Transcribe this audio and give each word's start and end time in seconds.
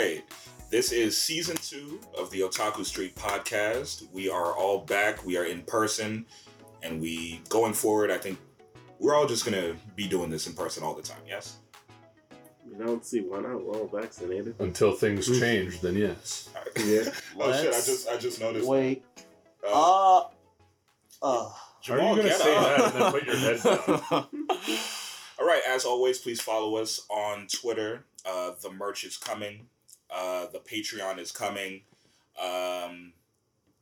right. 0.00 0.24
This 0.70 0.92
is 0.92 1.18
season 1.18 1.56
two 1.56 2.00
of 2.16 2.30
the 2.30 2.40
Otaku 2.40 2.84
Street 2.84 3.16
podcast. 3.16 4.10
We 4.12 4.28
are 4.30 4.56
all 4.56 4.78
back. 4.78 5.24
We 5.26 5.36
are 5.36 5.44
in 5.44 5.62
person. 5.62 6.26
And 6.82 7.00
we, 7.00 7.42
going 7.48 7.74
forward, 7.74 8.10
I 8.10 8.16
think 8.16 8.38
we're 8.98 9.14
all 9.14 9.26
just 9.26 9.44
going 9.44 9.60
to 9.60 9.76
be 9.96 10.08
doing 10.08 10.30
this 10.30 10.46
in 10.46 10.54
person 10.54 10.82
all 10.82 10.94
the 10.94 11.02
time. 11.02 11.20
Yes? 11.26 11.56
I 12.32 12.84
don't 12.84 13.04
see 13.04 13.20
why 13.20 13.40
not. 13.40 13.62
We're 13.62 13.74
all 13.74 13.90
vaccinated. 13.92 14.54
Until 14.60 14.92
things 14.92 15.26
change, 15.38 15.80
then 15.80 15.96
yes. 15.96 16.48
Yeah. 16.76 17.02
oh, 17.38 17.52
shit. 17.52 17.68
I 17.68 17.80
just, 17.80 18.08
I 18.08 18.16
just 18.16 18.40
noticed. 18.40 18.68
Wait. 18.68 19.04
Uh, 19.66 20.18
Uh. 20.18 20.24
Uh. 21.22 21.50
How 21.82 21.94
are 21.94 21.98
you 21.98 22.22
going 22.22 22.22
to 22.22 22.34
say 22.34 22.56
up. 22.56 22.76
that 22.76 22.94
and 22.94 23.02
then 23.02 23.12
put 23.12 23.26
your 23.26 23.36
head 23.36 23.62
down? 23.62 24.26
All 25.40 25.46
right, 25.46 25.62
as 25.66 25.86
always, 25.86 26.18
please 26.18 26.40
follow 26.40 26.76
us 26.76 27.00
on 27.08 27.46
Twitter. 27.46 28.04
Uh, 28.26 28.52
the 28.60 28.70
merch 28.70 29.04
is 29.04 29.16
coming. 29.16 29.66
Uh, 30.12 30.46
the 30.52 30.58
Patreon 30.58 31.18
is 31.18 31.32
coming. 31.32 31.82
Um, 32.40 33.12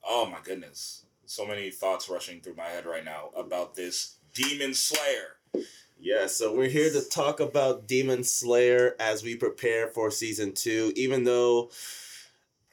oh 0.06 0.28
my 0.30 0.38
goodness, 0.42 1.04
so 1.26 1.46
many 1.46 1.70
thoughts 1.70 2.08
rushing 2.08 2.40
through 2.40 2.56
my 2.56 2.66
head 2.66 2.86
right 2.86 3.04
now 3.04 3.30
about 3.36 3.74
this 3.74 4.16
Demon 4.34 4.74
Slayer. 4.74 5.64
Yeah, 6.00 6.26
so 6.26 6.54
we're 6.54 6.68
here 6.68 6.90
to 6.90 7.00
talk 7.08 7.40
about 7.40 7.88
Demon 7.88 8.22
Slayer 8.22 8.94
as 9.00 9.22
we 9.22 9.34
prepare 9.34 9.88
for 9.88 10.10
season 10.10 10.52
two. 10.52 10.92
Even 10.94 11.24
though 11.24 11.70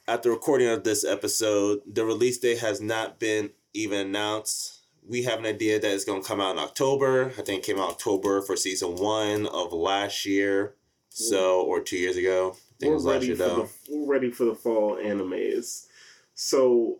at 0.07 0.21
the 0.21 0.29
recording 0.29 0.67
of 0.67 0.83
this 0.83 1.03
episode, 1.03 1.81
the 1.91 2.05
release 2.05 2.37
date 2.37 2.59
has 2.59 2.81
not 2.81 3.19
been 3.19 3.49
even 3.73 3.99
announced. 4.07 4.81
We 5.07 5.23
have 5.23 5.39
an 5.39 5.45
idea 5.45 5.79
that 5.79 5.91
it's 5.91 6.05
going 6.05 6.21
to 6.21 6.27
come 6.27 6.39
out 6.39 6.55
in 6.55 6.63
October. 6.63 7.33
I 7.37 7.41
think 7.41 7.59
it 7.59 7.65
came 7.65 7.79
out 7.79 7.89
October 7.89 8.41
for 8.41 8.55
season 8.55 8.95
one 8.95 9.47
of 9.47 9.73
last 9.73 10.25
year. 10.25 10.75
So, 11.09 11.61
or 11.61 11.81
two 11.81 11.95
years 11.95 12.17
ago. 12.17 12.57
I 12.75 12.79
think 12.79 12.93
it 12.93 13.03
We're 13.03 13.11
ready 13.13 13.35
for 13.35 13.43
the 13.45 13.69
we're 13.89 14.05
ready 14.11 14.31
for 14.31 14.45
the 14.45 14.55
fall 14.55 14.97
animes. 14.97 15.85
So 16.33 16.99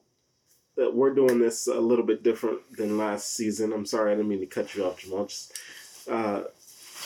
uh, 0.81 0.91
we're 0.91 1.13
doing 1.13 1.39
this 1.39 1.67
a 1.67 1.79
little 1.79 2.05
bit 2.05 2.23
different 2.23 2.59
than 2.77 2.97
last 2.97 3.33
season. 3.35 3.73
I'm 3.73 3.85
sorry, 3.85 4.11
I 4.11 4.15
didn't 4.15 4.29
mean 4.29 4.39
to 4.39 4.45
cut 4.45 4.75
you 4.75 4.85
off, 4.85 4.99
Jamal. 4.99 5.25
Just 5.25 5.53
uh, 6.09 6.43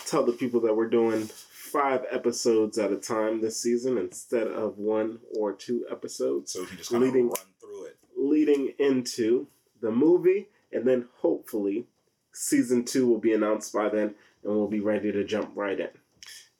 tell 0.05 0.23
the 0.25 0.33
people 0.33 0.59
that 0.61 0.75
we're 0.75 0.89
doing 0.89 1.27
five 1.49 2.03
episodes 2.11 2.77
at 2.77 2.91
a 2.91 2.97
time 2.97 3.41
this 3.41 3.59
season 3.59 3.97
instead 3.97 4.47
of 4.47 4.77
one 4.77 5.19
or 5.37 5.53
two 5.53 5.85
episodes, 5.91 6.53
So 6.53 6.65
can 6.65 6.77
just 6.77 6.91
kind 6.91 7.03
of 7.03 7.09
Leading- 7.09 7.27
run 7.29 7.37
through 7.59 7.85
it. 7.85 7.97
leading 8.17 8.73
into 8.79 9.47
the 9.81 9.91
movie, 9.91 10.49
and 10.71 10.85
then 10.87 11.07
hopefully 11.17 11.85
season 12.33 12.85
two 12.85 13.07
will 13.07 13.19
be 13.19 13.33
announced 13.33 13.71
by 13.73 13.89
then, 13.89 14.15
and 14.43 14.53
we'll 14.55 14.67
be 14.67 14.79
ready 14.79 15.11
to 15.11 15.23
jump 15.23 15.51
right 15.55 15.79
in. 15.79 15.89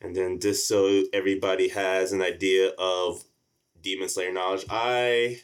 And 0.01 0.15
then 0.15 0.39
just 0.39 0.67
so 0.67 1.03
everybody 1.13 1.69
has 1.69 2.11
an 2.13 2.21
idea 2.21 2.69
of 2.77 3.23
Demon 3.81 4.09
Slayer 4.09 4.31
knowledge, 4.31 4.65
I 4.69 5.39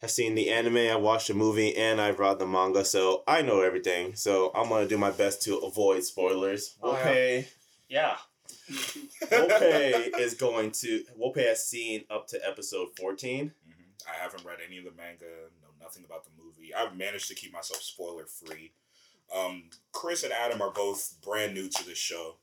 have 0.00 0.10
seen 0.10 0.34
the 0.34 0.50
anime, 0.50 0.76
I 0.76 0.96
watched 0.96 1.28
the 1.28 1.34
movie, 1.34 1.74
and 1.74 2.00
I've 2.00 2.18
read 2.18 2.38
the 2.38 2.46
manga, 2.46 2.84
so 2.84 3.24
I 3.26 3.42
know 3.42 3.62
everything. 3.62 4.14
So 4.14 4.52
I'm 4.54 4.68
gonna 4.68 4.86
do 4.86 4.98
my 4.98 5.10
best 5.10 5.42
to 5.42 5.56
avoid 5.58 6.04
spoilers. 6.04 6.76
Okay. 6.82 7.48
yeah. 7.88 8.16
Wope, 8.68 9.50
yeah. 9.50 9.98
Wope 9.98 10.18
is 10.20 10.34
going 10.34 10.70
to 10.72 11.04
Wope 11.16 11.38
has 11.38 11.66
seen 11.66 12.04
up 12.10 12.28
to 12.28 12.40
episode 12.46 12.88
14. 12.98 13.52
hmm 13.64 13.72
I 14.10 14.22
haven't 14.22 14.44
read 14.44 14.58
any 14.66 14.78
of 14.78 14.84
the 14.84 14.92
manga, 14.96 15.24
know 15.60 15.68
nothing 15.80 16.04
about 16.04 16.24
the 16.24 16.30
movie. 16.42 16.72
I've 16.74 16.96
managed 16.96 17.28
to 17.28 17.34
keep 17.34 17.52
myself 17.52 17.82
spoiler 17.82 18.24
free. 18.24 18.72
Um, 19.34 19.64
Chris 19.92 20.22
and 20.22 20.32
Adam 20.32 20.62
are 20.62 20.70
both 20.70 21.16
brand 21.22 21.52
new 21.52 21.68
to 21.68 21.86
this 21.86 21.98
show. 21.98 22.36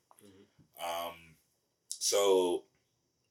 Um, 0.79 1.34
so 2.05 2.65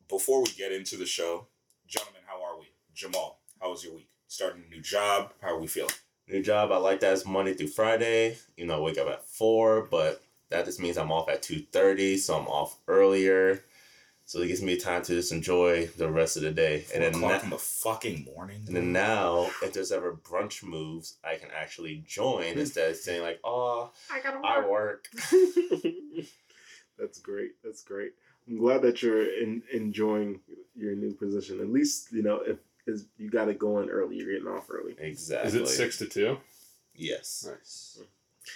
before 0.09 0.41
we 0.43 0.51
get 0.51 0.73
into 0.73 0.97
the 0.97 1.07
show, 1.07 1.47
gentlemen, 1.87 2.23
how 2.27 2.43
are 2.43 2.59
we? 2.59 2.67
Jamal, 2.93 3.39
how 3.61 3.71
was 3.71 3.85
your 3.85 3.95
week? 3.95 4.09
Starting 4.27 4.65
a 4.67 4.69
new 4.75 4.83
job, 4.83 5.33
how 5.41 5.55
are 5.55 5.61
we 5.61 5.69
feeling? 5.69 5.95
New 6.27 6.43
job, 6.43 6.73
I 6.73 6.79
like 6.79 6.99
that 6.99 7.13
it's 7.13 7.25
Monday 7.25 7.55
through 7.55 7.69
Friday. 7.69 8.37
You 8.57 8.67
know, 8.67 8.83
wake 8.83 8.99
up 8.99 9.07
at 9.07 9.29
four, 9.29 9.83
but 9.89 10.25
that 10.51 10.65
just 10.65 10.81
means 10.81 10.99
I'm 10.99 11.13
off 11.13 11.29
at 11.29 11.41
two 11.41 11.61
thirty, 11.71 12.17
so 12.17 12.37
I'm 12.37 12.49
off 12.49 12.77
earlier. 12.89 13.63
So 14.25 14.41
it 14.41 14.49
gives 14.49 14.63
me 14.63 14.77
time 14.77 15.03
to 15.03 15.15
just 15.15 15.31
enjoy 15.31 15.87
the 15.97 16.11
rest 16.11 16.37
of 16.37 16.43
the 16.43 16.51
day. 16.51 16.81
Four 16.81 16.95
And 16.97 17.05
then, 17.05 17.15
o'clock 17.23 17.43
na- 17.43 17.45
in 17.45 17.51
the 17.51 17.59
fucking 17.59 18.25
morning. 18.25 18.65
and 18.67 18.75
then 18.75 18.93
now, 18.93 19.51
if 19.63 19.73
there's 19.73 19.93
ever 19.93 20.15
brunch 20.15 20.65
moves, 20.65 21.19
I 21.23 21.37
can 21.37 21.51
actually 21.55 22.03
join 22.09 22.55
hmm. 22.55 22.59
instead 22.59 22.91
of 22.91 22.97
saying 22.97 23.23
like, 23.23 23.39
"Oh, 23.45 23.93
I 24.11 24.21
gotta 24.21 24.39
work." 24.39 24.45
I 24.45 24.67
work." 24.69 25.09
That's 26.99 27.19
great. 27.21 27.53
That's 27.63 27.83
great. 27.83 28.13
I'm 28.49 28.59
glad 28.59 28.83
that 28.83 29.03
you're 29.03 29.25
in, 29.25 29.63
enjoying 29.73 30.41
your 30.77 30.95
new 30.95 31.15
position. 31.15 31.61
At 31.61 31.71
least 31.71 32.13
you 32.13 32.23
know 32.23 32.37
if 32.47 32.59
is 32.87 33.07
you 33.17 33.31
got 33.31 33.49
it 33.49 33.59
going 33.59 33.89
early. 33.89 34.17
You're 34.17 34.33
getting 34.33 34.49
off 34.49 34.71
early. 34.71 34.95
Exactly. 34.99 35.49
Is 35.49 35.55
it 35.55 35.69
six 35.69 35.99
to 35.99 36.07
two? 36.07 36.39
Yes, 36.95 37.47
Nice. 37.49 38.01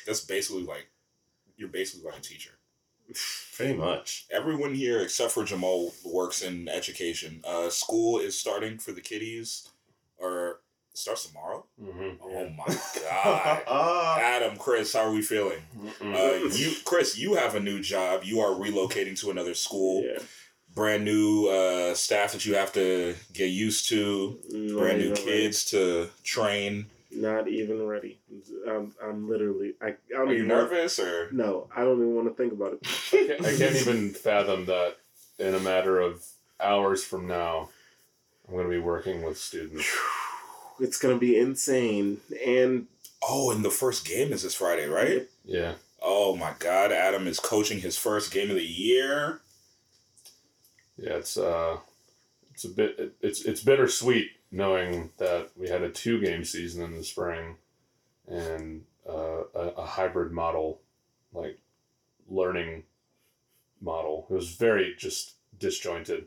That's 0.06 0.20
basically 0.20 0.64
like 0.64 0.88
you're 1.56 1.68
basically 1.68 2.08
like 2.10 2.18
a 2.18 2.22
teacher. 2.22 2.52
pretty 3.56 3.74
much. 3.74 4.26
Everyone 4.30 4.74
here 4.74 5.00
except 5.00 5.32
for 5.32 5.44
Jamal 5.44 5.92
works 6.04 6.42
in 6.42 6.68
education. 6.68 7.42
Uh, 7.46 7.70
school 7.70 8.18
is 8.18 8.38
starting 8.38 8.78
for 8.78 8.92
the 8.92 9.00
kiddies, 9.00 9.68
or 10.18 10.60
starts 10.98 11.26
tomorrow. 11.26 11.64
Mm-hmm. 11.82 12.22
Oh 12.22 12.48
my 12.50 12.66
god. 13.66 14.20
Adam, 14.20 14.56
Chris, 14.56 14.92
how 14.92 15.00
are 15.00 15.12
we 15.12 15.22
feeling? 15.22 15.60
Uh, 16.02 16.40
you, 16.52 16.72
Chris, 16.84 17.16
you 17.18 17.34
have 17.34 17.54
a 17.54 17.60
new 17.60 17.80
job. 17.80 18.22
You 18.24 18.40
are 18.40 18.50
relocating 18.54 19.18
to 19.20 19.30
another 19.30 19.54
school. 19.54 20.02
Yeah. 20.04 20.18
Brand 20.74 21.04
new 21.04 21.46
uh, 21.48 21.94
staff 21.94 22.32
that 22.32 22.46
you 22.46 22.54
have 22.54 22.72
to 22.74 23.14
get 23.32 23.46
used 23.50 23.88
to. 23.88 24.38
Not 24.50 24.78
Brand 24.78 24.98
new 24.98 25.04
even 25.12 25.16
kids 25.16 25.64
to 25.66 26.08
train. 26.22 26.86
Not 27.10 27.48
even 27.48 27.84
ready. 27.86 28.20
I'm, 28.68 28.92
I'm 29.02 29.28
literally. 29.28 29.74
I, 29.80 29.86
I 29.88 29.94
don't 30.10 30.28
Are 30.28 30.32
you 30.32 30.38
even 30.44 30.48
wanna- 30.50 30.62
nervous 30.64 30.98
or? 30.98 31.30
No, 31.32 31.68
I 31.74 31.82
don't 31.82 31.96
even 31.96 32.14
want 32.14 32.28
to 32.28 32.34
think 32.34 32.52
about 32.52 32.74
it. 32.74 32.80
I, 33.12 33.26
can't, 33.26 33.44
I 33.46 33.56
can't 33.56 33.76
even 33.76 34.10
fathom 34.10 34.66
that 34.66 34.96
in 35.38 35.54
a 35.54 35.60
matter 35.60 35.98
of 36.00 36.24
hours 36.60 37.02
from 37.02 37.26
now, 37.26 37.70
I'm 38.46 38.54
going 38.54 38.66
to 38.66 38.70
be 38.70 38.78
working 38.78 39.22
with 39.22 39.38
students. 39.38 39.88
It's 40.80 40.98
gonna 40.98 41.18
be 41.18 41.38
insane, 41.38 42.20
and 42.44 42.86
Oh, 43.22 43.50
and 43.50 43.64
the 43.64 43.70
first 43.70 44.06
game 44.06 44.32
is 44.32 44.42
this 44.42 44.54
Friday, 44.54 44.86
right? 44.86 45.28
Yeah. 45.44 45.74
Oh 46.00 46.36
my 46.36 46.52
God, 46.58 46.92
Adam 46.92 47.26
is 47.26 47.40
coaching 47.40 47.80
his 47.80 47.98
first 47.98 48.32
game 48.32 48.50
of 48.50 48.56
the 48.56 48.64
year. 48.64 49.40
Yeah, 50.96 51.14
it's 51.14 51.36
uh, 51.36 51.78
it's 52.52 52.64
a 52.64 52.68
bit 52.68 53.16
it's 53.20 53.42
it's 53.44 53.62
bittersweet 53.62 54.30
knowing 54.50 55.10
that 55.18 55.50
we 55.56 55.68
had 55.68 55.82
a 55.82 55.90
two 55.90 56.20
game 56.20 56.44
season 56.44 56.84
in 56.84 56.96
the 56.96 57.04
spring, 57.04 57.56
and 58.28 58.84
uh, 59.08 59.42
a, 59.54 59.68
a 59.78 59.84
hybrid 59.84 60.32
model, 60.32 60.80
like 61.32 61.58
learning 62.28 62.84
model. 63.80 64.26
It 64.30 64.34
was 64.34 64.50
very 64.50 64.94
just 64.96 65.34
disjointed. 65.58 66.26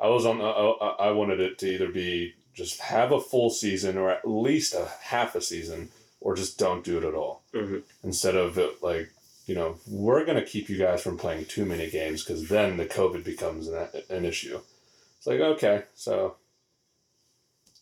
I 0.00 0.08
was 0.08 0.24
on. 0.24 0.40
Uh, 0.40 0.44
uh, 0.44 0.96
I 1.00 1.10
wanted 1.10 1.40
it 1.40 1.58
to 1.58 1.74
either 1.74 1.88
be 1.88 2.34
just 2.54 2.80
have 2.80 3.12
a 3.12 3.20
full 3.20 3.50
season 3.50 3.96
or 3.96 4.10
at 4.10 4.28
least 4.28 4.74
a 4.74 4.88
half 5.02 5.34
a 5.34 5.40
season, 5.40 5.90
or 6.20 6.34
just 6.34 6.58
don't 6.58 6.84
do 6.84 6.98
it 6.98 7.04
at 7.04 7.14
all. 7.14 7.42
Mhm. 7.54 7.82
Instead 8.02 8.34
of 8.36 8.58
it 8.58 8.82
like 8.82 9.10
you 9.46 9.54
know, 9.54 9.78
we're 9.86 10.26
going 10.26 10.36
to 10.38 10.44
keep 10.44 10.68
you 10.68 10.76
guys 10.76 11.02
from 11.02 11.16
playing 11.16 11.46
too 11.46 11.64
many 11.64 11.88
games 11.88 12.22
because 12.22 12.48
then 12.50 12.76
the 12.76 12.84
COVID 12.84 13.24
becomes 13.24 13.66
an, 13.66 13.88
an 14.10 14.26
issue. 14.26 14.60
It's 15.16 15.26
like, 15.26 15.40
okay, 15.40 15.84
so 15.94 16.36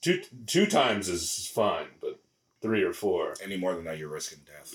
two, 0.00 0.22
two 0.46 0.66
times 0.66 1.08
is 1.08 1.50
fine, 1.52 1.86
but 2.00 2.20
three 2.62 2.84
or 2.84 2.92
four, 2.92 3.34
Any 3.42 3.56
more 3.56 3.74
than 3.74 3.82
that, 3.86 3.98
you're 3.98 4.08
risking 4.08 4.38
death. 4.46 4.72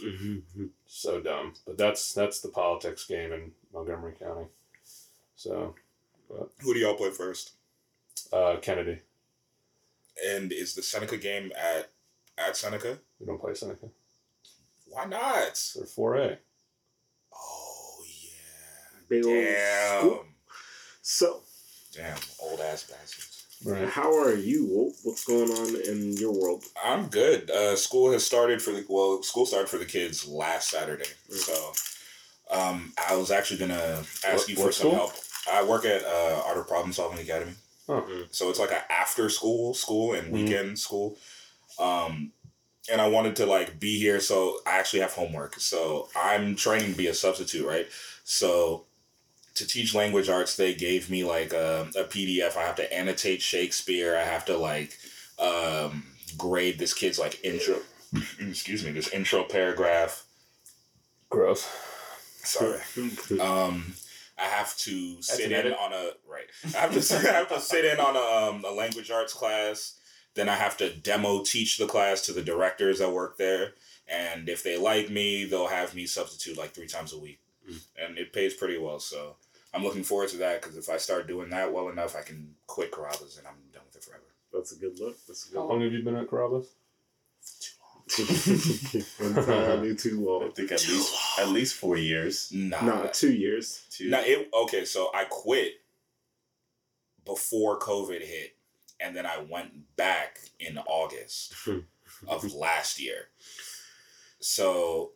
so 0.85 1.21
dumb. 1.21 1.53
But 1.65 1.77
that's 1.77 2.13
that's 2.13 2.41
the 2.41 2.49
politics 2.49 3.05
game 3.05 3.31
in 3.31 3.53
Montgomery 3.73 4.15
County. 4.19 4.47
So, 5.37 5.75
but. 6.29 6.51
Who 6.61 6.73
do 6.73 6.79
y'all 6.81 6.95
play 6.95 7.11
first? 7.11 7.51
uh, 8.33 8.57
Kennedy, 8.61 8.99
And 10.25 10.51
is 10.51 10.75
the 10.75 10.83
Seneca 10.83 11.17
game 11.17 11.51
at 11.57 11.91
at 12.37 12.55
Seneca? 12.57 12.97
we 13.19 13.25
don't 13.25 13.39
play 13.39 13.53
Seneca. 13.53 13.87
Why 14.87 15.05
not? 15.05 15.59
They're 15.75 15.85
4A. 15.85 16.37
Oh 17.33 18.03
yeah. 18.23 18.99
big 19.09 19.25
old 19.25 19.35
Damn. 19.35 19.99
scoop. 20.01 20.25
So, 21.01 21.41
Damn, 21.93 22.17
old 22.41 22.59
ass 22.61 22.83
bastards. 22.83 23.37
Right. 23.65 23.87
how 23.89 24.11
are 24.17 24.33
you? 24.33 24.91
What's 25.03 25.23
going 25.25 25.51
on 25.51 25.75
in 25.87 26.13
your 26.17 26.31
world? 26.31 26.63
I'm 26.83 27.07
good. 27.07 27.49
Uh, 27.51 27.75
school 27.75 28.11
has 28.11 28.25
started 28.25 28.59
for 28.61 28.71
the 28.71 28.83
well. 28.89 29.21
School 29.23 29.45
started 29.45 29.69
for 29.69 29.77
the 29.77 29.85
kids 29.85 30.27
last 30.27 30.69
Saturday, 30.69 31.05
Mm. 31.29 31.35
so 31.35 31.73
um, 32.57 32.93
I 33.09 33.15
was 33.15 33.29
actually 33.31 33.59
gonna 33.59 34.03
ask 34.23 34.23
What- 34.23 34.49
you 34.49 34.55
for 34.55 34.71
some 34.71 34.89
school? 34.91 34.91
help. 34.95 35.13
I 35.51 35.63
work 35.63 35.85
at 35.85 36.03
uh, 36.03 36.43
Art 36.45 36.57
of 36.57 36.67
Problem 36.67 36.91
Solving 36.93 37.19
Academy, 37.19 37.53
Oh. 37.91 38.23
so 38.31 38.49
it's 38.49 38.59
like 38.59 38.71
an 38.71 38.81
after 38.89 39.29
school 39.29 39.73
school 39.73 40.13
and 40.13 40.27
Mhm. 40.27 40.31
weekend 40.31 40.79
school. 40.79 41.17
Um, 41.79 42.31
and 42.91 42.99
I 43.01 43.07
wanted 43.07 43.35
to 43.37 43.45
like 43.45 43.79
be 43.79 43.99
here, 43.99 44.19
so 44.19 44.59
I 44.65 44.77
actually 44.79 45.01
have 45.01 45.13
homework. 45.13 45.59
So 45.59 46.09
I'm 46.15 46.55
training 46.55 46.91
to 46.91 46.97
be 46.97 47.07
a 47.07 47.13
substitute, 47.13 47.65
right? 47.65 47.87
So 48.23 48.85
to 49.55 49.67
teach 49.67 49.93
language 49.93 50.29
arts, 50.29 50.55
they 50.55 50.73
gave 50.73 51.09
me 51.09 51.23
like 51.23 51.53
a, 51.53 51.89
a 51.95 52.03
PDF. 52.05 52.55
I 52.57 52.61
have 52.61 52.75
to 52.77 52.93
annotate 52.93 53.41
Shakespeare. 53.41 54.15
I 54.17 54.23
have 54.23 54.45
to 54.45 54.57
like 54.57 54.97
um, 55.37 56.03
grade 56.37 56.79
this 56.79 56.93
kid's 56.93 57.19
like 57.19 57.43
intro. 57.43 57.79
Excuse 58.39 58.83
me, 58.85 58.91
this 58.91 59.09
intro 59.09 59.43
paragraph. 59.43 60.23
Gross. 61.29 61.67
Sorry. 62.43 62.79
Um, 63.39 63.93
I 64.41 64.45
have 64.45 64.75
to 64.79 65.21
sit 65.21 65.51
in 65.51 65.53
edit. 65.53 65.77
on 65.79 65.93
a 65.93 66.11
right. 66.27 66.45
I 66.75 66.79
have 66.79 66.93
to 66.93 67.15
I 67.29 67.33
have 67.33 67.49
to 67.49 67.59
sit 67.59 67.85
in 67.85 67.99
on 67.99 68.15
a, 68.15 68.49
um, 68.49 68.65
a 68.65 68.71
language 68.71 69.11
arts 69.11 69.33
class. 69.33 69.97
Then 70.33 70.49
I 70.49 70.55
have 70.55 70.77
to 70.77 70.93
demo 70.93 71.43
teach 71.43 71.77
the 71.77 71.85
class 71.87 72.21
to 72.21 72.33
the 72.33 72.41
directors 72.41 72.99
that 72.99 73.11
work 73.11 73.37
there, 73.37 73.73
and 74.07 74.47
if 74.47 74.63
they 74.63 74.77
like 74.77 75.09
me, 75.09 75.43
they'll 75.43 75.67
have 75.67 75.93
me 75.93 76.05
substitute 76.05 76.57
like 76.57 76.71
three 76.71 76.87
times 76.87 77.13
a 77.13 77.19
week, 77.19 77.39
and 78.01 78.17
it 78.17 78.31
pays 78.31 78.53
pretty 78.53 78.77
well. 78.77 78.99
So 78.99 79.35
I'm 79.73 79.83
looking 79.83 80.03
forward 80.03 80.29
to 80.29 80.37
that 80.37 80.61
because 80.61 80.77
if 80.77 80.89
I 80.89 80.97
start 80.97 81.27
doing 81.27 81.49
that 81.49 81.73
well 81.73 81.89
enough, 81.89 82.15
I 82.15 82.21
can 82.21 82.55
quit 82.67 82.91
Carrabba's 82.91 83.37
and 83.37 83.47
I'm 83.47 83.55
done 83.73 83.83
with 83.85 83.95
it 83.97 84.03
forever. 84.03 84.23
That's 84.53 84.71
a 84.71 84.75
good 84.75 84.99
look. 84.99 85.15
That's 85.27 85.47
a 85.47 85.51
good 85.51 85.59
How 85.59 85.65
long 85.65 85.81
have 85.81 85.93
you 85.93 86.03
been 86.03 86.15
at 86.15 86.27
Carrabba's? 86.27 86.67
Entirely 89.19 89.95
too 89.95 90.17
I 90.27 90.31
long. 90.43 90.51
think 90.51 90.71
at 90.71 90.87
least 90.87 91.39
at 91.39 91.49
least 91.49 91.75
four 91.75 91.97
years. 91.97 92.51
Nah, 92.53 92.81
No, 92.85 93.09
two 93.13 93.31
years. 93.33 93.85
Two. 93.89 94.09
No, 94.09 94.19
it 94.21 94.49
okay. 94.53 94.85
So 94.85 95.09
I 95.13 95.25
quit 95.25 95.73
before 97.25 97.79
COVID 97.79 98.21
hit, 98.21 98.55
and 98.99 99.15
then 99.15 99.25
I 99.25 99.39
went 99.49 99.95
back 99.95 100.39
in 100.59 100.77
August 100.79 101.53
of 102.27 102.53
last 102.53 102.99
year. 102.99 103.27
So 104.39 105.11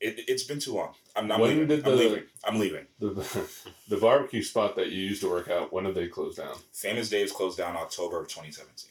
it, 0.00 0.20
it's 0.28 0.44
been 0.44 0.60
too 0.60 0.74
long. 0.74 0.94
I'm, 1.16 1.30
I'm 1.32 1.40
When 1.40 1.50
leaving. 1.50 1.66
did 1.68 1.84
I'm 1.86 1.90
the- 1.92 1.96
leaving. 1.96 2.22
I'm 2.44 2.58
leaving. 2.58 2.86
The, 3.00 3.48
the 3.88 3.96
barbecue 3.96 4.42
spot 4.42 4.76
that 4.76 4.90
you 4.90 5.02
used 5.02 5.20
to 5.22 5.28
work 5.30 5.50
out, 5.50 5.72
when 5.72 5.84
did 5.84 5.94
they 5.96 6.06
close 6.06 6.36
down? 6.36 6.54
Famous 6.72 7.10
Dave's 7.10 7.32
closed 7.32 7.58
down 7.58 7.76
October 7.76 8.20
of 8.20 8.28
2017. 8.28 8.90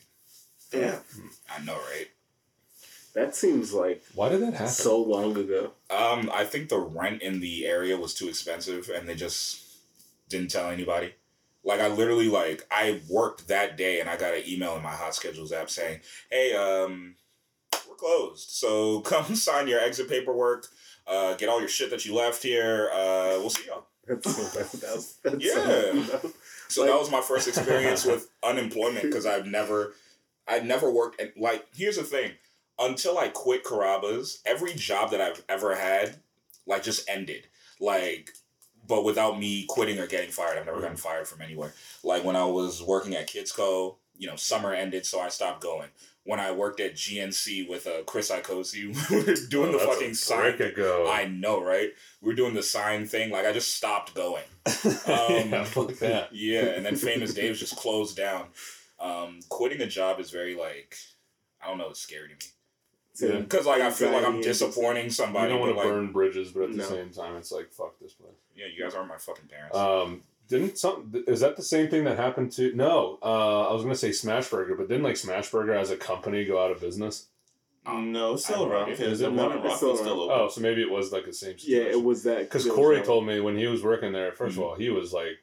Yeah. 0.73 0.99
I 1.49 1.63
know, 1.63 1.73
right? 1.75 2.07
That 3.19 3.35
seems 3.35 3.73
like 3.73 4.01
Why 4.15 4.29
did 4.29 4.41
that 4.43 4.53
happen? 4.53 4.69
so 4.69 5.01
long 5.01 5.35
ago. 5.35 5.73
Um, 5.89 6.31
I 6.33 6.45
think 6.45 6.69
the 6.69 6.79
rent 6.79 7.21
in 7.21 7.41
the 7.41 7.65
area 7.65 7.97
was 7.97 8.13
too 8.13 8.29
expensive, 8.29 8.89
and 8.89 9.09
they 9.09 9.15
just 9.15 9.61
didn't 10.29 10.51
tell 10.51 10.69
anybody. 10.69 11.15
Like 11.65 11.81
I 11.81 11.89
literally 11.89 12.29
like 12.29 12.65
I 12.71 13.01
worked 13.09 13.49
that 13.49 13.75
day, 13.75 13.99
and 13.99 14.09
I 14.09 14.15
got 14.15 14.35
an 14.35 14.43
email 14.47 14.77
in 14.77 14.83
my 14.83 14.93
hot 14.93 15.15
schedules 15.15 15.51
app 15.51 15.69
saying, 15.69 15.99
"Hey, 16.31 16.55
um, 16.55 17.15
we're 17.89 17.95
closed, 17.95 18.51
so 18.51 19.01
come 19.01 19.35
sign 19.35 19.67
your 19.67 19.81
exit 19.81 20.07
paperwork. 20.07 20.67
Uh, 21.05 21.33
get 21.33 21.49
all 21.49 21.59
your 21.59 21.67
shit 21.67 21.89
that 21.89 22.05
you 22.05 22.15
left 22.15 22.41
here. 22.41 22.89
Uh, 22.93 23.35
we'll 23.37 23.49
see 23.49 23.67
y'all." 23.67 23.87
That's 24.07 24.33
so. 24.33 24.59
That's, 24.79 25.13
that's 25.23 25.43
Yeah. 25.43 26.05
So, 26.05 26.31
So 26.69 26.85
that 26.85 26.97
was 26.97 27.11
my 27.11 27.21
first 27.21 27.49
experience 27.49 28.05
with 28.05 28.29
unemployment 28.43 29.01
because 29.01 29.25
I've 29.25 29.47
never, 29.47 29.95
I'd 30.47 30.65
never 30.65 30.89
worked. 30.89 31.19
And 31.19 31.31
like, 31.35 31.65
here's 31.75 31.97
the 31.97 32.03
thing: 32.03 32.31
until 32.79 33.17
I 33.17 33.27
quit 33.29 33.63
Carrabba's, 33.63 34.41
every 34.45 34.73
job 34.73 35.11
that 35.11 35.21
I've 35.21 35.43
ever 35.49 35.75
had, 35.75 36.17
like, 36.65 36.83
just 36.83 37.09
ended. 37.09 37.47
Like, 37.79 38.31
but 38.87 39.03
without 39.03 39.39
me 39.39 39.65
quitting 39.67 39.99
or 39.99 40.07
getting 40.07 40.31
fired, 40.31 40.57
I've 40.57 40.65
never 40.65 40.81
gotten 40.81 40.97
fired 40.97 41.27
from 41.27 41.41
anywhere. 41.41 41.73
Like 42.03 42.23
when 42.23 42.35
I 42.35 42.45
was 42.45 42.81
working 42.81 43.15
at 43.15 43.29
Kidsco, 43.29 43.97
you 44.17 44.27
know, 44.27 44.35
summer 44.35 44.73
ended, 44.73 45.05
so 45.05 45.19
I 45.19 45.29
stopped 45.29 45.61
going. 45.61 45.89
When 46.23 46.39
I 46.39 46.51
worked 46.51 46.79
at 46.79 46.95
GNC 46.95 47.69
with 47.69 47.87
uh, 47.87 48.03
Chris 48.05 48.29
Icosi, 48.31 48.87
we 49.11 49.17
were 49.23 49.35
doing 49.49 49.69
Oh, 49.69 49.77
the 49.79 49.85
fucking 49.85 50.13
sign. 50.15 50.61
ago. 50.61 51.09
I 51.09 51.25
know, 51.25 51.63
right? 51.63 51.89
We 52.21 52.27
were 52.27 52.35
doing 52.35 52.53
the 52.55 52.63
sign 52.63 53.05
thing. 53.07 53.29
Like 53.29 53.45
I 53.45 53.53
just 53.53 53.75
stopped 53.75 54.13
going. 54.15 54.43
yeah, 54.85 55.63
fuck 55.63 55.93
that. 55.99 56.29
Yeah, 56.33 56.65
and 56.65 56.85
then 56.85 56.95
Famous 56.95 57.33
Dave's 57.33 57.59
just 57.59 57.75
closed 57.77 58.17
down. 58.17 58.47
Um, 58.99 59.39
quitting 59.49 59.81
a 59.81 59.87
job 59.87 60.19
is 60.19 60.31
very 60.31 60.55
like, 60.55 60.95
I 61.63 61.67
don't 61.67 61.77
know, 61.77 61.89
it's 61.89 62.01
scary 62.01 62.27
to 62.29 62.33
me. 62.33 62.51
Yeah. 63.21 63.39
Because 63.39 63.65
like 63.65 63.81
I 63.81 63.91
feel 63.91 64.07
like 64.09 64.17
I'm 64.25 64.35
Anxiety 64.35 64.35
and- 64.37 64.43
disappointing 64.43 65.03
You 65.05 65.09
somebody. 65.09 65.49
don't 65.49 65.59
want 65.59 65.73
to 65.73 65.77
like, 65.77 65.87
burn 65.87 66.11
bridges, 66.11 66.51
but 66.51 66.63
at 66.63 66.71
the 66.71 66.77
No. 66.77 66.83
same 66.89 67.09
time, 67.09 67.35
it's 67.37 67.51
like 67.51 67.71
fuck 67.71 67.97
this 67.99 68.13
place. 68.13 68.31
Yeah, 68.55 68.65
you 68.73 68.81
guys 68.83 68.93
aren't 68.95 69.07
my 69.09 69.17
fucking 69.17 69.47
parents. 69.47 69.77
Um, 69.77 70.23
didn't 70.47 70.77
some 70.77 71.13
is 71.27 71.39
that 71.41 71.55
the 71.57 71.61
same 71.63 71.89
thing 71.89 72.03
that 72.05 72.17
happened 72.17 72.51
to? 72.53 72.73
No, 72.75 73.19
uh, 73.21 73.69
I 73.69 73.73
was 73.73 73.83
gonna 73.83 73.95
say 73.95 74.09
Smashburger, 74.09 74.75
but 74.77 74.87
didn't 74.87 75.03
like 75.03 75.15
Smashburger 75.15 75.75
as 75.79 75.91
a 75.91 75.97
company 75.97 76.43
go 76.45 76.63
out 76.63 76.71
of 76.71 76.81
business? 76.81 77.27
No, 77.87 78.35
still 78.35 78.63
around. 78.65 78.69
don't 78.71 78.79
know. 78.89 78.95
Because 78.97 79.13
Is 79.13 79.21
it 79.21 79.27
one 79.27 79.35
not? 79.37 79.51
in 79.53 79.57
It's 79.59 79.67
Rockville's 79.69 79.99
still 79.99 80.13
still 80.15 80.31
Oh, 80.31 80.47
so 80.49 80.61
maybe 80.61 80.81
it 80.81 80.91
was 80.91 81.11
like 81.11 81.25
the 81.25 81.33
same 81.33 81.57
Situation. 81.57 81.85
yeah, 81.87 81.91
it 81.91 82.03
was 82.03 82.23
that. 82.23 82.39
Because 82.41 82.63
there 82.65 82.73
was 82.73 82.77
Corey 82.77 83.01
told 83.01 83.25
me 83.25 83.39
when 83.39 83.57
he 83.57 83.65
was 83.67 83.83
working 83.83 84.11
there, 84.11 84.31
1st 84.31 84.55
Mhm. 84.55 84.57
of 84.57 84.63
all, 84.63 84.75
he 84.75 84.89
was 84.89 85.11
like 85.13 85.39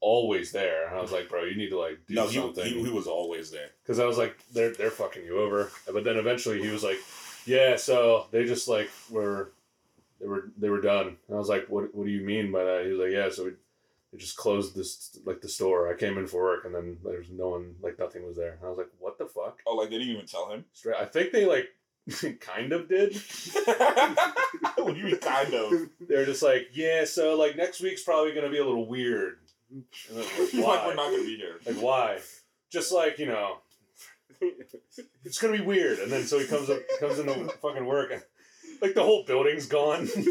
always 0.00 0.52
there, 0.52 0.86
and 0.86 0.96
I 0.96 1.00
was 1.00 1.12
like, 1.12 1.28
bro, 1.28 1.44
you 1.44 1.56
need 1.56 1.70
to 1.70 1.78
like 1.78 1.98
do 2.06 2.14
no, 2.14 2.26
he, 2.26 2.34
something. 2.36 2.64
he, 2.64 2.82
he 2.84 2.90
was 2.90 3.06
always 3.06 3.50
there. 3.50 3.70
because 3.82 3.98
I 3.98 4.06
was 4.06 4.18
like, 4.18 4.38
they're 4.52 4.72
they're 4.72 4.90
fucking 4.90 5.24
you 5.24 5.38
over. 5.38 5.70
But 5.92 6.04
then 6.04 6.16
eventually 6.16 6.62
he 6.62 6.68
was 6.68 6.84
like, 6.84 6.98
yeah, 7.46 7.76
so 7.76 8.26
they 8.30 8.44
just 8.44 8.68
like 8.68 8.90
were, 9.10 9.52
they 10.20 10.26
were 10.26 10.50
they 10.58 10.68
were 10.68 10.80
done. 10.80 11.16
And 11.28 11.36
I 11.36 11.38
was 11.38 11.48
like, 11.48 11.66
what 11.68 11.94
what 11.94 12.06
do 12.06 12.12
you 12.12 12.24
mean 12.24 12.52
by 12.52 12.64
that? 12.64 12.84
He 12.84 12.92
was 12.92 13.00
like, 13.00 13.12
yeah, 13.12 13.30
so 13.30 13.44
we, 13.44 13.52
we 14.12 14.18
just 14.18 14.36
closed 14.36 14.76
this 14.76 15.18
like 15.24 15.40
the 15.40 15.48
store. 15.48 15.92
I 15.92 15.96
came 15.96 16.18
in 16.18 16.26
for 16.26 16.42
work 16.42 16.64
and 16.64 16.74
then 16.74 16.98
there's 17.04 17.30
no 17.30 17.50
one 17.50 17.76
like 17.80 17.98
nothing 17.98 18.26
was 18.26 18.36
there. 18.36 18.54
And 18.54 18.64
I 18.64 18.68
was 18.68 18.78
like, 18.78 18.90
what 18.98 19.18
the 19.18 19.26
fuck? 19.26 19.60
Oh, 19.66 19.76
like 19.76 19.90
they 19.90 19.98
didn't 19.98 20.14
even 20.14 20.26
tell 20.26 20.50
him. 20.50 20.64
Straight. 20.72 20.96
I 20.96 21.04
think 21.06 21.32
they 21.32 21.46
like 21.46 21.68
kind 22.40 22.72
of 22.72 22.88
did. 22.88 23.14
what 24.76 24.94
do 24.94 25.00
you 25.00 25.04
mean, 25.06 25.18
kind 25.18 25.52
of? 25.54 25.72
They're 26.00 26.26
just 26.26 26.42
like, 26.42 26.68
yeah, 26.72 27.04
so 27.04 27.36
like 27.36 27.56
next 27.56 27.80
week's 27.80 28.02
probably 28.02 28.32
gonna 28.32 28.50
be 28.50 28.58
a 28.58 28.64
little 28.64 28.86
weird. 28.86 29.38
And 29.70 29.84
I 30.12 30.16
was 30.18 30.26
like, 30.38 30.54
like 30.54 30.64
why? 30.66 30.86
we're 30.86 30.94
not 30.94 31.10
gonna 31.10 31.22
be 31.24 31.36
here. 31.36 31.56
Like 31.66 31.76
why? 31.76 32.18
Just 32.70 32.92
like 32.92 33.18
you 33.18 33.26
know, 33.26 33.58
it's 35.24 35.38
gonna 35.38 35.56
be 35.58 35.64
weird. 35.64 35.98
And 35.98 36.10
then 36.10 36.24
so 36.24 36.38
he 36.38 36.46
comes 36.46 36.70
up, 36.70 36.78
comes 37.00 37.18
into 37.18 37.34
fucking 37.62 37.84
work, 37.84 38.12
and 38.12 38.22
like 38.82 38.94
the 38.94 39.02
whole 39.02 39.24
building's 39.24 39.66
gone. 39.66 40.06
fucking 40.06 40.22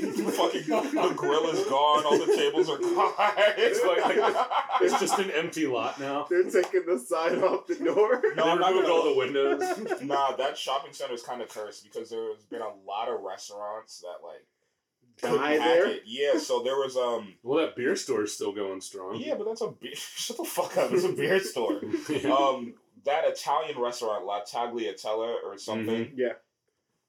the 0.67 1.13
grill 1.15 1.49
is 1.49 1.65
gone. 1.65 2.05
All 2.05 2.17
the 2.17 2.33
tables 2.35 2.69
are 2.69 2.77
gone. 2.77 3.13
It's 3.57 3.83
like- 3.83 4.05
like 4.05 4.47
it's 4.81 4.99
just 4.99 5.17
an 5.19 5.31
empty 5.31 5.65
lot 5.65 5.99
now. 5.99 6.27
They're 6.29 6.43
taking 6.43 6.85
the 6.85 6.99
sign 6.99 7.41
off 7.43 7.65
the 7.67 7.75
door. 7.75 8.21
No, 8.35 8.43
they 8.45 8.51
I'm 8.51 8.59
not 8.59 8.69
removed 8.69 8.87
gonna- 8.87 8.93
all 8.99 9.03
the 9.13 9.17
windows. 9.17 10.01
nah, 10.03 10.35
that 10.35 10.57
shopping 10.57 10.93
center 10.93 11.13
is 11.15 11.23
kind 11.23 11.41
of 11.41 11.49
cursed 11.49 11.83
because 11.83 12.09
there's 12.09 12.43
been 12.49 12.61
a 12.61 12.73
lot 12.87 13.09
of 13.09 13.21
restaurants 13.21 13.99
that 14.01 14.23
like 14.25 14.45
couldn't 14.45 14.54
Die 15.21 15.51
hack 15.53 15.59
there. 15.59 15.87
it. 15.87 16.01
Yeah, 16.05 16.37
so 16.37 16.61
there 16.63 16.75
was 16.75 16.97
um. 16.97 17.35
Well, 17.43 17.65
that 17.65 17.75
beer 17.75 17.95
store 17.95 18.23
is 18.23 18.33
still 18.33 18.51
going 18.53 18.81
strong. 18.81 19.15
Yeah, 19.17 19.35
but 19.35 19.45
that's 19.47 19.61
a 19.61 19.67
beer. 19.69 19.91
Shut 19.95 20.37
the 20.37 20.43
fuck 20.43 20.75
up. 20.77 20.91
It's 20.91 21.03
a 21.05 21.13
beer 21.13 21.39
store. 21.39 21.81
Um, 22.25 22.73
that 23.05 23.23
Italian 23.27 23.79
restaurant 23.79 24.25
La 24.25 24.41
Tagliatella 24.43 25.35
or 25.43 25.57
something 25.57 26.11
Yeah, 26.15 26.33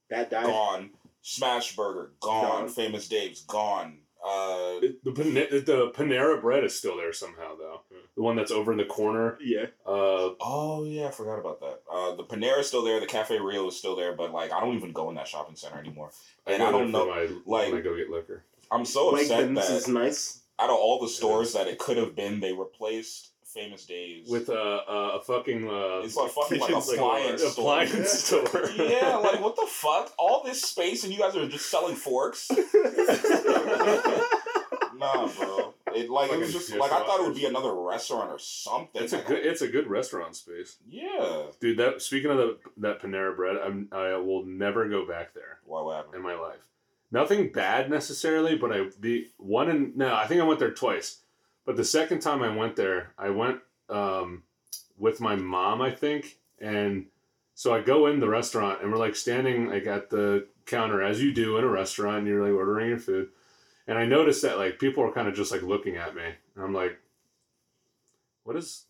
that 0.09 0.29
died. 0.29 0.45
gone. 0.45 0.89
Smash 1.21 1.75
Burger 1.75 2.11
gone. 2.19 2.61
Gone. 2.61 2.69
Famous 2.69 3.07
Dave's 3.07 3.41
gone. 3.41 3.99
Uh, 4.23 4.79
It- 4.81 5.03
the 5.03 5.11
Pane- 5.11 5.33
the 5.33 5.91
Panera 5.93 6.39
bread 6.41 6.63
is 6.63 6.77
still 6.77 6.97
there 6.97 7.13
somehow 7.13 7.55
though. 7.57 7.81
The 8.17 8.23
one 8.23 8.35
that's 8.35 8.51
over 8.51 8.71
in 8.71 8.79
the 8.79 8.85
corner. 8.85 9.37
Yeah, 9.39 9.67
Uh, 9.85 10.33
oh 10.41 10.83
yeah, 10.85 11.07
I 11.07 11.11
forgot 11.11 11.37
about 11.39 11.59
that. 11.61 11.81
Uh, 11.89 12.15
the 12.15 12.23
Panera's 12.23 12.67
still 12.67 12.83
there. 12.83 12.99
The 12.99 13.05
Cafe 13.05 13.37
Rio 13.39 13.67
is 13.67 13.77
still 13.77 13.95
there, 13.95 14.13
but 14.13 14.31
like 14.33 14.51
I 14.51 14.59
don't 14.59 14.75
even 14.75 14.91
go 14.91 15.07
in 15.09 15.15
that 15.15 15.27
shopping 15.27 15.55
center 15.55 15.77
anymore. 15.77 16.09
And 16.47 16.61
I 16.63 16.71
go 16.71 16.79
don't 16.79 16.91
know, 16.91 17.05
for 17.05 17.11
my, 17.13 17.21
like- 17.45 17.69
when 17.71 17.79
I 17.79 17.81
go 17.83 17.95
get 17.95 18.09
liquor. 18.09 18.43
I'm 18.71 18.83
so 18.85 19.11
Mike 19.11 19.21
upset 19.25 19.53
Ben's 19.53 19.67
that 19.67 19.75
is 19.77 19.87
nice. 19.87 20.41
out 20.59 20.69
of 20.71 20.75
all 20.75 20.99
the 20.99 21.07
stores 21.07 21.53
that 21.53 21.67
it 21.67 21.77
could 21.77 21.95
have 21.97 22.15
been, 22.15 22.39
they 22.41 22.51
replaced 22.53 23.29
Famous 23.45 23.85
Dave's 23.85 24.29
With 24.29 24.49
a 24.49 24.53
a, 24.53 25.17
a 25.17 25.21
fucking 25.21 25.67
uh, 25.69 26.01
It's 26.03 26.15
like 26.17 26.31
fucking 26.31 26.59
like 26.59 26.67
kitchen 26.69 26.81
store. 26.81 26.95
appliance 26.95 27.41
store. 27.43 27.51
appliance 27.51 28.11
store. 28.23 28.69
yeah, 28.77 29.15
like 29.17 29.39
what 29.41 29.55
the 29.55 29.67
fuck? 29.67 30.11
All 30.17 30.41
this 30.43 30.61
space 30.63 31.03
and 31.05 31.13
you 31.13 31.19
guys 31.19 31.35
are 31.35 31.47
just 31.47 31.69
selling 31.69 31.95
forks? 31.95 32.49
nah, 34.97 35.27
bro. 35.27 35.66
It 35.97 36.09
like 36.09 36.31
it 36.31 36.39
was 36.39 36.53
just 36.53 36.75
like 36.75 36.91
I 36.91 36.99
thought 36.99 37.19
it 37.19 37.27
would 37.27 37.35
be 37.35 37.45
another 37.45 37.73
restaurant 37.73 38.29
or 38.29 38.39
something. 38.39 39.01
It's 39.03 39.13
a 39.13 39.21
good 39.21 39.45
it's 39.45 39.61
a 39.61 39.67
good 39.67 39.87
restaurant 39.87 40.35
space. 40.35 40.77
Yeah. 40.87 41.43
Dude, 41.59 41.77
that 41.77 42.01
speaking 42.01 42.31
of 42.31 42.37
the, 42.37 42.57
that 42.77 43.01
Panera 43.01 43.35
bread, 43.35 43.57
I'm 43.57 43.89
I 43.91 44.15
will 44.17 44.45
never 44.45 44.87
go 44.87 45.07
back 45.07 45.33
there 45.33 45.59
Why 45.65 45.81
what 45.81 45.95
happened? 45.97 46.15
in 46.15 46.21
my 46.21 46.35
life. 46.35 46.67
Nothing 47.11 47.51
bad 47.51 47.89
necessarily, 47.89 48.55
but 48.57 48.71
I 48.71 48.89
the 48.99 49.27
one 49.37 49.69
and 49.69 49.95
no, 49.95 50.13
I 50.13 50.27
think 50.27 50.41
I 50.41 50.45
went 50.45 50.59
there 50.59 50.73
twice. 50.73 51.21
But 51.65 51.75
the 51.75 51.83
second 51.83 52.19
time 52.19 52.41
I 52.43 52.55
went 52.55 52.75
there, 52.75 53.13
I 53.17 53.29
went 53.29 53.59
um, 53.89 54.43
with 54.97 55.19
my 55.19 55.35
mom, 55.35 55.81
I 55.81 55.91
think, 55.91 56.39
and 56.59 57.07
so 57.55 57.73
I 57.73 57.81
go 57.81 58.07
in 58.07 58.19
the 58.19 58.29
restaurant 58.29 58.81
and 58.81 58.91
we're 58.91 58.97
like 58.99 59.15
standing 59.15 59.69
like 59.69 59.87
at 59.87 60.09
the 60.09 60.47
counter 60.65 61.01
as 61.01 61.21
you 61.21 61.33
do 61.33 61.57
in 61.57 61.63
a 61.63 61.67
restaurant, 61.67 62.19
and 62.19 62.27
you're 62.27 62.43
like 62.43 62.53
ordering 62.53 62.89
your 62.89 62.99
food, 62.99 63.29
and 63.87 63.97
I 63.97 64.05
noticed 64.05 64.41
that 64.41 64.57
like 64.57 64.79
people 64.79 65.03
were 65.03 65.11
kind 65.11 65.27
of 65.27 65.35
just 65.35 65.51
like 65.51 65.61
looking 65.61 65.95
at 65.95 66.15
me, 66.15 66.25
and 66.55 66.63
I'm 66.63 66.73
like, 66.73 66.99
what 68.43 68.55
is 68.55 68.85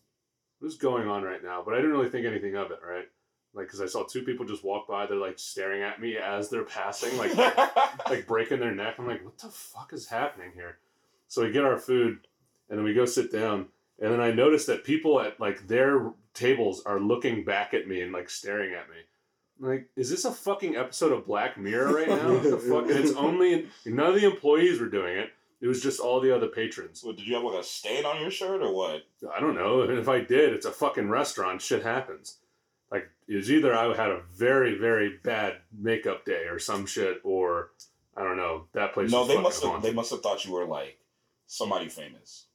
what 0.58 0.68
is 0.68 0.76
going 0.76 1.08
on 1.08 1.22
right 1.22 1.42
now? 1.42 1.62
But 1.64 1.74
I 1.74 1.76
didn't 1.78 1.92
really 1.92 2.10
think 2.10 2.26
anything 2.26 2.56
of 2.56 2.70
it, 2.70 2.80
right? 2.86 3.06
Like, 3.54 3.66
because 3.66 3.80
I 3.80 3.86
saw 3.86 4.04
two 4.04 4.22
people 4.22 4.44
just 4.44 4.64
walk 4.64 4.86
by, 4.86 5.06
they're 5.06 5.16
like 5.16 5.38
staring 5.38 5.82
at 5.82 6.00
me 6.00 6.16
as 6.16 6.50
they're 6.50 6.64
passing, 6.64 7.16
like 7.16 7.34
like 8.06 8.26
breaking 8.26 8.60
their 8.60 8.74
neck. 8.74 8.96
I'm 8.98 9.06
like, 9.06 9.24
what 9.24 9.38
the 9.38 9.48
fuck 9.48 9.92
is 9.92 10.08
happening 10.08 10.52
here? 10.54 10.78
So 11.28 11.42
we 11.42 11.52
get 11.52 11.64
our 11.64 11.78
food, 11.78 12.26
and 12.68 12.78
then 12.78 12.84
we 12.84 12.94
go 12.94 13.04
sit 13.04 13.32
down, 13.32 13.66
and 14.00 14.12
then 14.12 14.20
I 14.20 14.32
notice 14.32 14.66
that 14.66 14.84
people 14.84 15.20
at 15.20 15.40
like 15.40 15.66
their 15.68 16.12
tables 16.34 16.82
are 16.84 17.00
looking 17.00 17.44
back 17.44 17.72
at 17.72 17.88
me 17.88 18.00
and 18.00 18.12
like 18.12 18.30
staring 18.30 18.74
at 18.74 18.88
me. 18.88 18.96
I'm 19.60 19.68
like, 19.68 19.88
is 19.96 20.10
this 20.10 20.24
a 20.24 20.32
fucking 20.32 20.76
episode 20.76 21.12
of 21.12 21.26
Black 21.26 21.58
Mirror 21.58 21.94
right 21.94 22.08
now? 22.08 22.38
The 22.38 22.58
fuck? 22.58 22.84
And 22.84 22.90
it's 22.98 23.14
only 23.14 23.68
none 23.86 24.06
of 24.06 24.14
the 24.14 24.24
employees 24.26 24.80
were 24.80 24.88
doing 24.88 25.16
it. 25.16 25.30
It 25.60 25.66
was 25.66 25.82
just 25.82 25.98
all 25.98 26.20
the 26.20 26.34
other 26.34 26.46
patrons. 26.46 27.00
So 27.00 27.12
did 27.12 27.26
you 27.26 27.34
have 27.34 27.42
like 27.42 27.60
a 27.60 27.64
stain 27.64 28.04
on 28.04 28.20
your 28.20 28.30
shirt 28.30 28.62
or 28.62 28.72
what? 28.72 29.02
I 29.34 29.40
don't 29.40 29.56
know. 29.56 29.82
And 29.82 29.98
if 29.98 30.08
I 30.08 30.20
did, 30.20 30.52
it's 30.52 30.66
a 30.66 30.70
fucking 30.70 31.08
restaurant. 31.08 31.60
Shit 31.60 31.82
happens. 31.82 32.36
Like 32.92 33.08
it 33.26 33.34
was 33.34 33.50
either 33.50 33.74
I 33.74 33.88
had 33.94 34.10
a 34.10 34.22
very 34.32 34.78
very 34.78 35.18
bad 35.22 35.56
makeup 35.76 36.24
day 36.24 36.44
or 36.48 36.58
some 36.60 36.86
shit, 36.86 37.20
or 37.24 37.70
I 38.16 38.22
don't 38.22 38.36
know. 38.36 38.66
That 38.72 38.94
place. 38.94 39.10
No, 39.10 39.20
was 39.20 39.28
they 39.28 39.40
must 39.40 39.62
have. 39.62 39.70
haunted. 39.72 39.90
They 39.90 39.94
must 39.94 40.10
have 40.10 40.20
thought 40.22 40.44
you 40.44 40.52
were 40.52 40.64
like 40.64 40.98
somebody 41.46 41.88
famous. 41.88 42.46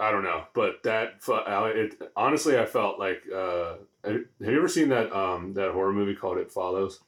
I 0.00 0.10
don't 0.10 0.24
know, 0.24 0.44
but 0.54 0.82
that 0.84 1.20
it 1.28 2.10
honestly, 2.16 2.58
I 2.58 2.66
felt 2.66 2.98
like. 2.98 3.22
Uh, 3.32 3.74
have 4.02 4.14
you 4.40 4.56
ever 4.56 4.66
seen 4.68 4.88
that 4.88 5.12
um 5.14 5.52
that 5.54 5.72
horror 5.72 5.92
movie 5.92 6.14
called 6.14 6.38
It 6.38 6.50
Follows? 6.50 7.00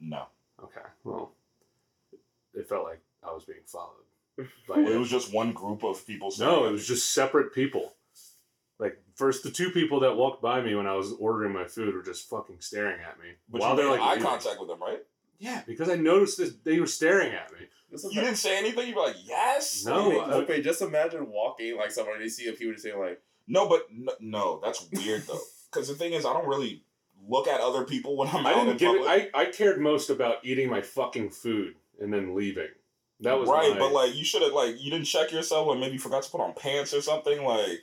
No, 0.00 0.26
Okay, 0.62 0.86
well, 1.02 1.32
it 2.54 2.68
felt 2.68 2.84
like 2.84 3.00
I 3.26 3.32
was 3.32 3.44
being 3.44 3.60
followed. 3.66 4.04
By 4.68 4.76
Well, 4.76 4.86
it 4.88 4.92
it. 4.96 4.98
was 4.98 5.10
just 5.10 5.32
one 5.32 5.52
group 5.52 5.82
of 5.82 6.06
people. 6.06 6.30
No, 6.38 6.66
it 6.66 6.72
was 6.72 6.86
just 6.86 7.12
separate 7.14 7.54
people. 7.54 7.94
Like 8.78 9.02
first, 9.14 9.42
the 9.42 9.50
two 9.50 9.70
people 9.70 10.00
that 10.00 10.16
walked 10.16 10.42
by 10.42 10.60
me 10.60 10.74
when 10.74 10.86
I 10.86 10.92
was 10.94 11.12
ordering 11.14 11.52
my 11.54 11.64
food 11.64 11.94
were 11.94 12.02
just 12.02 12.28
fucking 12.28 12.56
staring 12.60 13.00
at 13.00 13.18
me 13.18 13.30
But 13.48 13.62
while 13.62 13.70
you 13.70 13.76
they're 13.78 13.90
like 13.90 14.00
eye 14.00 14.10
leaving. 14.14 14.24
contact 14.28 14.60
with 14.60 14.68
them, 14.68 14.80
right? 14.82 15.02
Yeah, 15.38 15.62
because 15.66 15.88
I 15.88 15.96
noticed 15.96 16.36
that 16.38 16.64
they 16.64 16.78
were 16.80 16.86
staring 16.86 17.32
at 17.32 17.50
me. 17.52 17.66
You 17.92 18.20
didn't 18.20 18.36
say 18.36 18.58
anything. 18.58 18.88
You 18.88 18.94
were 18.96 19.02
like, 19.02 19.16
yes. 19.24 19.84
No, 19.86 20.10
No, 20.10 20.20
I- 20.20 20.32
okay, 20.42 20.60
just 20.62 20.82
imagine 20.82 21.28
walking 21.30 21.76
like 21.76 21.90
somebody 21.92 22.24
you 22.24 22.30
see 22.30 22.48
a 22.48 22.52
people 22.52 22.72
just 22.72 22.84
saying 22.84 22.98
like, 22.98 23.20
No, 23.46 23.68
but 23.68 23.86
no, 23.92 24.12
no 24.20 24.60
that's 24.62 24.86
weird 24.92 25.26
though. 25.26 25.38
Because 25.72 25.88
the 25.88 25.94
thing 25.94 26.12
is, 26.14 26.24
I 26.24 26.32
don't 26.32 26.46
really 26.46 26.84
look 27.28 27.48
at 27.48 27.60
other 27.60 27.84
people 27.84 28.16
when 28.16 28.28
I'm 28.28 28.46
I 28.46 28.52
out 28.52 28.58
in 28.60 28.66
didn't 28.76 28.78
get 28.78 28.94
it. 28.94 28.98
public. 29.04 29.30
I, 29.34 29.40
I 29.42 29.44
cared 29.46 29.78
most 29.80 30.08
about 30.10 30.36
eating 30.44 30.70
my 30.70 30.80
fucking 30.80 31.30
food 31.30 31.74
and 32.00 32.12
then 32.14 32.34
leaving. 32.34 32.68
That 33.20 33.38
was 33.38 33.48
right, 33.48 33.72
my- 33.72 33.78
but 33.78 33.92
like 33.92 34.14
you 34.14 34.24
should 34.24 34.42
have 34.42 34.52
like 34.52 34.80
you 34.82 34.90
didn't 34.90 35.06
check 35.06 35.32
yourself 35.32 35.68
and 35.70 35.80
maybe 35.80 35.94
you 35.94 35.98
forgot 35.98 36.22
to 36.22 36.30
put 36.30 36.40
on 36.40 36.54
pants 36.54 36.94
or 36.94 37.02
something. 37.02 37.42
Like 37.44 37.80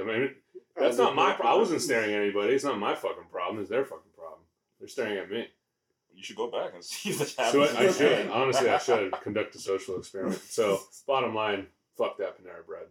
I 0.00 0.02
mean, 0.04 0.34
that's 0.76 0.96
not 0.96 1.14
my. 1.14 1.32
pro- 1.34 1.50
I 1.50 1.54
wasn't 1.56 1.82
staring 1.82 2.12
at 2.14 2.20
anybody. 2.22 2.54
It's 2.54 2.64
not 2.64 2.78
my 2.78 2.94
fucking 2.94 3.24
problem. 3.30 3.60
It's 3.60 3.70
their 3.70 3.84
fucking 3.84 4.12
problem. 4.16 4.40
They're 4.80 4.88
staring 4.88 5.18
at 5.18 5.30
me. 5.30 5.48
You 6.16 6.22
should 6.22 6.36
go 6.36 6.50
back 6.50 6.72
and 6.74 6.82
see 6.84 7.10
if 7.10 7.36
that 7.36 7.52
So 7.52 7.60
happens. 7.62 7.78
I, 7.78 7.82
I 7.84 7.92
should 7.92 8.30
honestly. 8.30 8.68
I 8.70 8.78
should 8.78 9.12
conduct 9.22 9.54
a 9.54 9.58
social 9.58 9.98
experiment. 9.98 10.40
So 10.48 10.80
bottom 11.06 11.34
line, 11.34 11.66
fuck 11.96 12.18
that 12.18 12.38
Panera 12.42 12.66
Bread. 12.66 12.86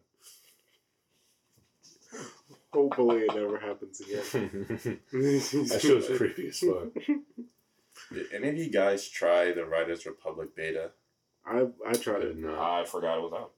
Hopefully, 2.72 3.22
it 3.22 3.34
never 3.34 3.58
happens 3.58 4.01
again. 4.01 4.22
that 4.34 5.00
that 5.12 5.79
shit 5.82 5.96
was 5.96 6.17
creepy 6.17 6.50
as 6.50 6.60
fuck. 6.60 6.94
did 8.13 8.25
any 8.34 8.50
of 8.50 8.58
you 8.58 8.70
guys 8.70 9.08
try 9.08 9.53
the 9.53 9.65
Riders 9.65 10.05
Republic 10.05 10.55
beta? 10.55 10.91
I 11.46 11.67
I 11.88 11.94
tried 11.94 12.24
it. 12.24 12.38
No. 12.38 12.60
I 12.60 12.84
forgot 12.86 13.17
it 13.17 13.22
was 13.22 13.34
out, 13.34 13.51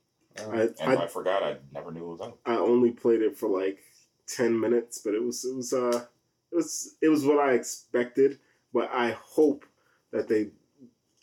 I, 0.54 0.62
and 0.84 1.00
I 1.00 1.04
I, 1.06 1.08
forgot 1.08 1.42
I 1.42 1.58
never 1.74 1.92
knew 1.92 2.12
it 2.12 2.18
was 2.20 2.22
out. 2.22 2.38
I 2.46 2.58
only 2.58 2.92
played 2.92 3.22
it 3.22 3.36
for 3.38 3.50
like 3.50 3.80
ten 4.28 4.60
minutes, 4.60 5.00
but 5.04 5.16
it 5.16 5.24
was 5.24 5.44
it 5.46 5.56
was 5.56 5.74
uh 5.74 6.06
it 6.52 6.56
was 6.56 6.96
it 7.02 7.10
was 7.10 7.26
what 7.26 7.40
I 7.40 7.54
expected. 7.54 8.38
But 8.78 8.92
I 8.94 9.18
hope 9.20 9.66
that 10.12 10.28
they 10.28 10.50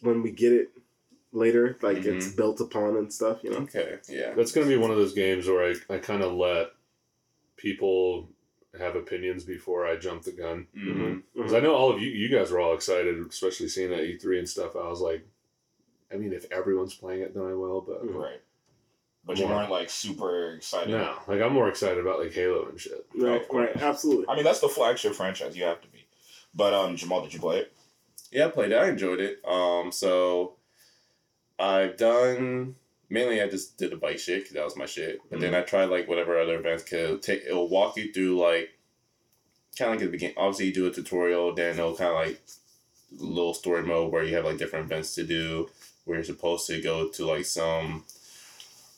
when 0.00 0.22
we 0.22 0.32
get 0.32 0.52
it 0.52 0.70
later, 1.30 1.76
like 1.82 1.98
it's 1.98 2.26
mm-hmm. 2.26 2.36
built 2.36 2.60
upon 2.60 2.96
and 2.96 3.12
stuff. 3.12 3.44
You 3.44 3.50
know. 3.50 3.58
Okay, 3.58 3.98
yeah. 4.08 4.34
That's 4.34 4.50
gonna 4.50 4.66
be 4.66 4.76
one 4.76 4.90
of 4.90 4.96
those 4.96 5.14
games 5.14 5.46
where 5.46 5.70
I, 5.70 5.94
I 5.94 5.98
kind 5.98 6.24
of 6.24 6.32
let 6.32 6.72
people 7.56 8.28
have 8.76 8.96
opinions 8.96 9.44
before 9.44 9.86
I 9.86 9.94
jump 9.94 10.24
the 10.24 10.32
gun. 10.32 10.66
Mm-hmm. 10.76 11.00
Mm-hmm. 11.00 11.18
Because 11.36 11.54
I 11.54 11.60
know 11.60 11.76
all 11.76 11.92
of 11.92 12.02
you, 12.02 12.10
you 12.10 12.28
guys 12.28 12.50
were 12.50 12.58
all 12.58 12.74
excited, 12.74 13.24
especially 13.24 13.68
seeing 13.68 13.90
that 13.90 14.00
E3 14.00 14.40
and 14.40 14.48
stuff. 14.48 14.74
I 14.74 14.88
was 14.88 15.00
like, 15.00 15.24
I 16.12 16.16
mean, 16.16 16.32
if 16.32 16.50
everyone's 16.50 16.94
playing 16.94 17.20
it, 17.20 17.34
then 17.34 17.44
I 17.44 17.54
will. 17.54 17.82
But 17.82 18.04
Mhm. 18.04 18.16
Right, 18.16 18.40
but 19.24 19.38
you 19.38 19.46
More. 19.46 19.58
weren't 19.58 19.70
like 19.70 19.90
super 19.90 20.54
excited. 20.54 20.90
no, 20.90 21.18
like 21.28 21.40
I'm 21.40 21.52
more 21.52 21.68
excited 21.68 21.98
about 21.98 22.18
like 22.18 22.32
Halo 22.32 22.68
and 22.68 22.80
shit. 22.80 23.06
Right, 23.16 23.46
right, 23.52 23.76
absolutely. 23.76 24.26
I 24.28 24.34
mean 24.34 24.42
that's 24.42 24.60
the 24.60 24.68
flagship 24.68 25.14
franchise. 25.14 25.56
You 25.56 25.62
have 25.62 25.80
to 25.82 25.88
be. 25.88 25.93
But 26.54 26.72
um, 26.74 26.96
Jamal, 26.96 27.22
did 27.22 27.34
you 27.34 27.40
play 27.40 27.58
it? 27.58 27.72
Yeah, 28.30 28.46
I 28.46 28.50
played 28.50 28.72
it. 28.72 28.76
I 28.76 28.88
enjoyed 28.88 29.20
it. 29.20 29.40
Um, 29.46 29.90
so 29.92 30.54
I've 31.58 31.96
done 31.96 32.76
mainly. 33.08 33.40
I 33.42 33.48
just 33.48 33.76
did 33.78 33.90
the 33.92 33.96
bike 33.96 34.18
shit 34.18 34.44
'cause 34.44 34.52
that 34.54 34.64
was 34.64 34.76
my 34.76 34.86
shit. 34.86 35.20
But 35.30 35.40
then 35.40 35.54
I 35.54 35.62
tried 35.62 35.86
like 35.86 36.08
whatever 36.08 36.38
other 36.38 36.58
events 36.58 36.84
could 36.84 37.22
take. 37.22 37.42
It'll 37.46 37.68
walk 37.68 37.96
you 37.96 38.12
through 38.12 38.38
like 38.38 38.70
kind 39.78 39.90
of 39.90 39.96
like 39.96 40.02
at 40.02 40.06
the 40.06 40.10
beginning. 40.12 40.36
Obviously, 40.36 40.66
you 40.66 40.72
do 40.72 40.86
a 40.86 40.92
tutorial. 40.92 41.54
Then 41.54 41.78
it'll 41.78 41.96
kind 41.96 42.10
of 42.10 42.16
like 42.16 42.40
little 43.16 43.54
story 43.54 43.82
mode 43.82 44.10
where 44.12 44.24
you 44.24 44.34
have 44.34 44.44
like 44.44 44.58
different 44.58 44.86
events 44.86 45.14
to 45.16 45.24
do. 45.24 45.68
Where 46.04 46.16
you're 46.18 46.24
supposed 46.24 46.66
to 46.66 46.80
go 46.82 47.08
to 47.08 47.26
like 47.26 47.46
some 47.46 48.04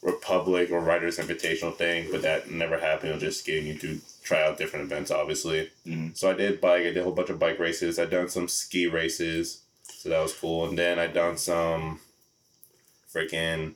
Republic 0.06 0.70
or 0.70 0.80
Riders 0.80 1.18
Invitational 1.18 1.76
thing, 1.76 2.08
but 2.12 2.22
that 2.22 2.50
never 2.50 2.78
happened. 2.78 3.08
It'll 3.10 3.20
just 3.20 3.44
getting 3.44 3.66
you 3.66 3.74
to 3.78 4.00
try 4.22 4.42
out 4.44 4.56
different 4.56 4.84
events, 4.84 5.10
obviously. 5.10 5.70
Mhm. 5.86 6.16
So 6.16 6.30
I 6.30 6.34
did 6.34 6.60
bike. 6.60 6.82
I 6.82 6.84
did 6.84 6.98
a 6.98 7.02
whole 7.02 7.12
bunch 7.12 7.30
of 7.30 7.38
bike 7.40 7.58
races. 7.58 7.98
I 7.98 8.06
done 8.06 8.28
some 8.28 8.46
ski 8.48 8.86
races, 8.86 9.62
so 9.82 10.08
that 10.08 10.20
was 10.22 10.32
cool. 10.32 10.66
And 10.68 10.78
then 10.78 10.98
I 11.00 11.08
done 11.08 11.36
some 11.36 12.00
freaking 13.12 13.74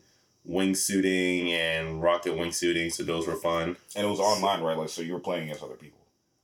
wingsuiting 0.49 1.50
and 1.50 2.02
rocket 2.02 2.34
wingsuiting. 2.34 2.92
So 2.92 3.02
those 3.02 3.26
were 3.26 3.37
fun. 3.37 3.76
And 3.96 4.06
it 4.06 4.10
was 4.10 4.20
online, 4.20 4.62
right? 4.62 4.76
Like 4.76 4.88
so, 4.88 5.02
you 5.02 5.12
were 5.12 5.20
playing 5.20 5.44
against 5.44 5.62
other 5.62 5.75
people. 5.75 5.99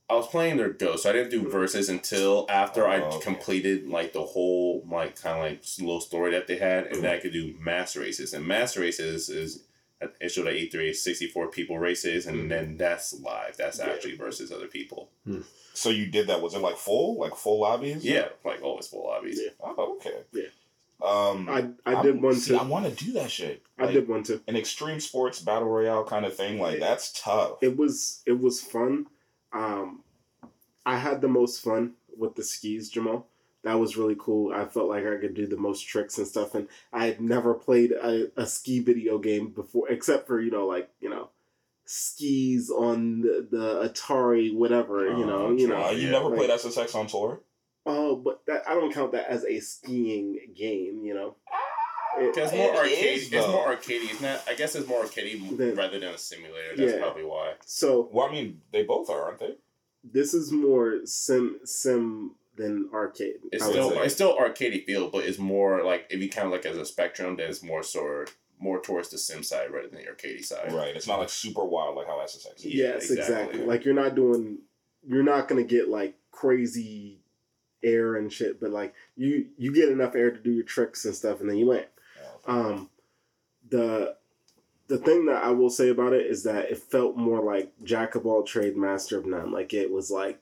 I 0.09 0.15
was 0.15 0.27
playing 0.27 0.55
their 0.57 0.69
Ghost. 0.69 1.03
So 1.03 1.09
I 1.09 1.13
didn't 1.13 1.31
do 1.31 1.49
verses 1.49 1.89
until 1.89 2.45
after 2.49 2.87
I 2.87 3.01
Oh, 3.01 3.07
okay. 3.07 3.19
completed 3.23 3.89
like 3.89 4.13
the 4.13 4.23
whole 4.23 4.85
like 4.89 5.21
kind 5.21 5.37
of 5.37 5.43
like 5.51 5.63
little 5.79 5.99
story 6.01 6.31
that 6.31 6.47
they 6.47 6.57
had, 6.57 6.87
and 6.87 7.03
then 7.03 7.13
I 7.13 7.19
could 7.19 7.33
do 7.33 7.55
mass 7.59 7.95
races. 7.97 8.33
And 8.33 8.45
mass 8.45 8.77
races 8.77 9.29
is 9.29 9.63
it 10.19 10.29
showed 10.29 10.47
at 10.47 10.55
E 10.55 10.69
three 10.69 10.93
sixty 10.93 11.27
four 11.27 11.47
people 11.49 11.79
races, 11.79 12.25
and 12.27 12.49
then 12.51 12.77
that's 12.77 13.13
live. 13.19 13.57
That's 13.57 13.79
actually 13.79 14.15
versus 14.15 14.51
other 14.51 14.67
people. 14.67 15.09
So 15.73 15.89
you 15.89 16.07
did 16.07 16.27
that? 16.27 16.41
Was 16.41 16.53
it 16.55 16.59
like 16.61 16.77
full, 16.77 17.19
like 17.19 17.35
full 17.35 17.59
lobbies? 17.61 18.03
Yeah, 18.03 18.29
like 18.45 18.61
always 18.63 18.87
full 18.87 19.05
lobbies. 19.07 19.39
Yeah. 19.43 19.51
Oh, 19.63 19.95
okay. 19.97 20.21
Yeah. 20.33 20.43
Um, 20.99 21.47
I 21.47 21.69
I 21.85 22.01
did 22.01 22.15
I'm- 22.15 22.21
one 22.21 22.35
see, 22.35 22.51
too. 22.51 22.57
I 22.57 22.63
want 22.63 22.85
to 22.85 23.05
do 23.05 23.13
that 23.13 23.29
shit. 23.29 23.61
I 23.77 23.91
did 23.91 24.07
one 24.07 24.23
too. 24.23 24.41
an 24.47 24.55
extreme 24.55 24.99
sports 24.99 25.39
battle 25.39 25.67
royale 25.69 26.03
kind 26.03 26.25
of 26.25 26.35
thing. 26.35 26.59
Like 26.59 26.79
that's 26.79 27.11
tough. 27.21 27.57
It 27.61 27.77
was 27.77 28.23
it 28.25 28.39
was 28.39 28.61
fun. 28.61 29.05
Um, 29.53 30.03
I 30.85 30.97
had 30.97 31.21
the 31.21 31.27
most 31.27 31.63
fun 31.63 31.93
with 32.17 32.35
the 32.35 32.43
skis, 32.43 32.89
Jamal. 32.89 33.27
That 33.67 33.79
was 33.79 33.97
really 33.97 34.15
cool. 34.17 34.53
I 34.53 34.63
felt 34.65 34.87
like 34.87 35.05
I 35.05 35.17
could 35.17 35.33
do 35.35 35.45
the 35.45 35.57
most 35.57 35.81
tricks 35.87 36.17
and 36.17 36.25
stuff, 36.25 36.55
and 36.55 36.67
I 36.93 37.05
had 37.07 37.19
never 37.19 37.53
played 37.53 37.91
a, 37.91 38.31
a 38.37 38.45
ski 38.47 38.79
video 38.79 39.17
game 39.17 39.49
before, 39.49 39.89
except 39.89 40.25
for 40.25 40.39
you 40.39 40.51
know 40.51 40.65
like 40.67 40.89
you 41.01 41.09
know 41.09 41.29
skis 41.85 42.69
on 42.69 43.21
the, 43.21 43.47
the 43.49 43.89
Atari, 43.89 44.53
whatever. 44.53 45.05
you 45.07 45.25
know, 45.25 45.47
Oh, 45.47 45.51
you 45.51 45.65
Uh, 45.73 45.79
know. 45.79 45.91
you 45.91 46.05
yeah, 46.05 46.11
never 46.11 46.29
like- 46.29 46.37
played 46.37 46.49
SSX 46.49 46.95
on 46.95 47.07
tour? 47.07 47.41
Oh, 47.85 48.15
but 48.15 48.41
that 48.47 48.63
I 48.69 48.73
don't 48.73 48.93
count 48.93 49.11
that 49.13 49.29
as 49.29 49.43
a 49.45 49.59
skiing 49.59 50.39
game. 50.55 51.03
You 51.03 51.13
know. 51.13 51.35
It- 52.19 52.35
It's 52.37 52.51
more 52.53 52.73
It 52.73 52.77
arcade. 52.77 53.17
is, 53.17 53.31
it's 53.33 53.47
more 53.47 53.67
arcadey. 53.75 54.09
It's 54.11 54.21
not. 54.21 54.35
It? 54.37 54.41
I 54.47 54.53
guess 54.55 54.75
it's 54.75 54.87
more 54.87 55.03
arcadey 55.03 55.55
Then- 55.57 55.75
rather 55.75 55.99
than 55.99 56.09
a 56.13 56.17
simulator. 56.17 56.75
That's 56.75 56.93
Yeah. 56.93 56.99
probably 56.99 57.23
why. 57.25 57.53
so 57.65 58.09
Well, 58.11 58.27
I 58.27 58.31
mean, 58.31 58.61
they 58.71 58.83
both 58.83 59.09
are, 59.09 59.23
aren't 59.25 59.39
they? 59.39 59.55
this 60.03 60.33
is 60.33 60.51
more 60.53 61.05
sim 61.05 61.59
sim 61.65 62.31
than 62.57 62.89
arcade. 62.93 63.35
It's 63.51 63.63
still 63.63 63.91
say. 63.91 63.97
it's 63.99 64.13
still 64.13 64.37
arcadey 64.37 64.83
feel, 64.85 65.09
but 65.09 65.23
it's 65.25 65.37
more 65.37 65.83
like 65.83 66.07
if 66.09 66.21
you 66.21 66.29
kind 66.29 66.47
of 66.47 66.51
like 66.51 66.65
as 66.65 66.77
a 66.77 66.85
spectrum, 66.85 67.37
then 67.37 67.49
it's 67.49 67.63
more 67.63 67.83
sort 67.83 68.33
more 68.59 68.81
towards 68.81 69.09
the 69.09 69.17
sim 69.17 69.43
side 69.43 69.71
rather 69.71 69.87
than 69.87 69.99
the 69.99 70.07
arcadey 70.07 70.43
side. 70.43 70.71
Right. 70.71 70.95
It's 70.95 71.07
not 71.07 71.19
like 71.19 71.29
super 71.29 71.63
wild 71.63 71.95
like 71.95 72.07
how 72.07 72.19
SSX 72.19 72.57
is. 72.57 72.65
Yeah, 72.65 72.85
yes, 72.85 73.09
exactly. 73.11 73.19
exactly. 73.19 73.65
Like 73.65 73.85
you're 73.85 73.93
not 73.93 74.15
doing, 74.15 74.59
you're 75.07 75.23
not 75.23 75.47
gonna 75.47 75.63
get 75.63 75.89
like 75.89 76.15
crazy 76.31 77.19
air 77.83 78.15
and 78.15 78.31
shit, 78.31 78.59
but 78.59 78.71
like 78.71 78.93
you 79.15 79.47
you 79.57 79.71
get 79.73 79.89
enough 79.89 80.15
air 80.15 80.31
to 80.31 80.39
do 80.39 80.51
your 80.51 80.65
tricks 80.65 81.05
and 81.05 81.15
stuff, 81.15 81.39
and 81.39 81.49
then 81.49 81.57
you 81.57 81.67
land. 81.67 81.85
Oh, 82.47 82.53
okay. 82.53 82.73
Um, 82.73 82.89
the 83.69 84.15
the 84.87 84.97
thing 84.97 85.25
that 85.25 85.43
I 85.43 85.51
will 85.51 85.69
say 85.69 85.89
about 85.89 86.13
it 86.13 86.25
is 86.25 86.43
that 86.43 86.71
it 86.71 86.77
felt 86.77 87.17
more 87.17 87.41
like 87.41 87.73
jack 87.83 88.15
of 88.15 88.25
all 88.25 88.43
trade, 88.43 88.77
master 88.77 89.17
of 89.17 89.25
none. 89.25 89.51
Like 89.51 89.73
it 89.73 89.91
was 89.91 90.09
like 90.09 90.41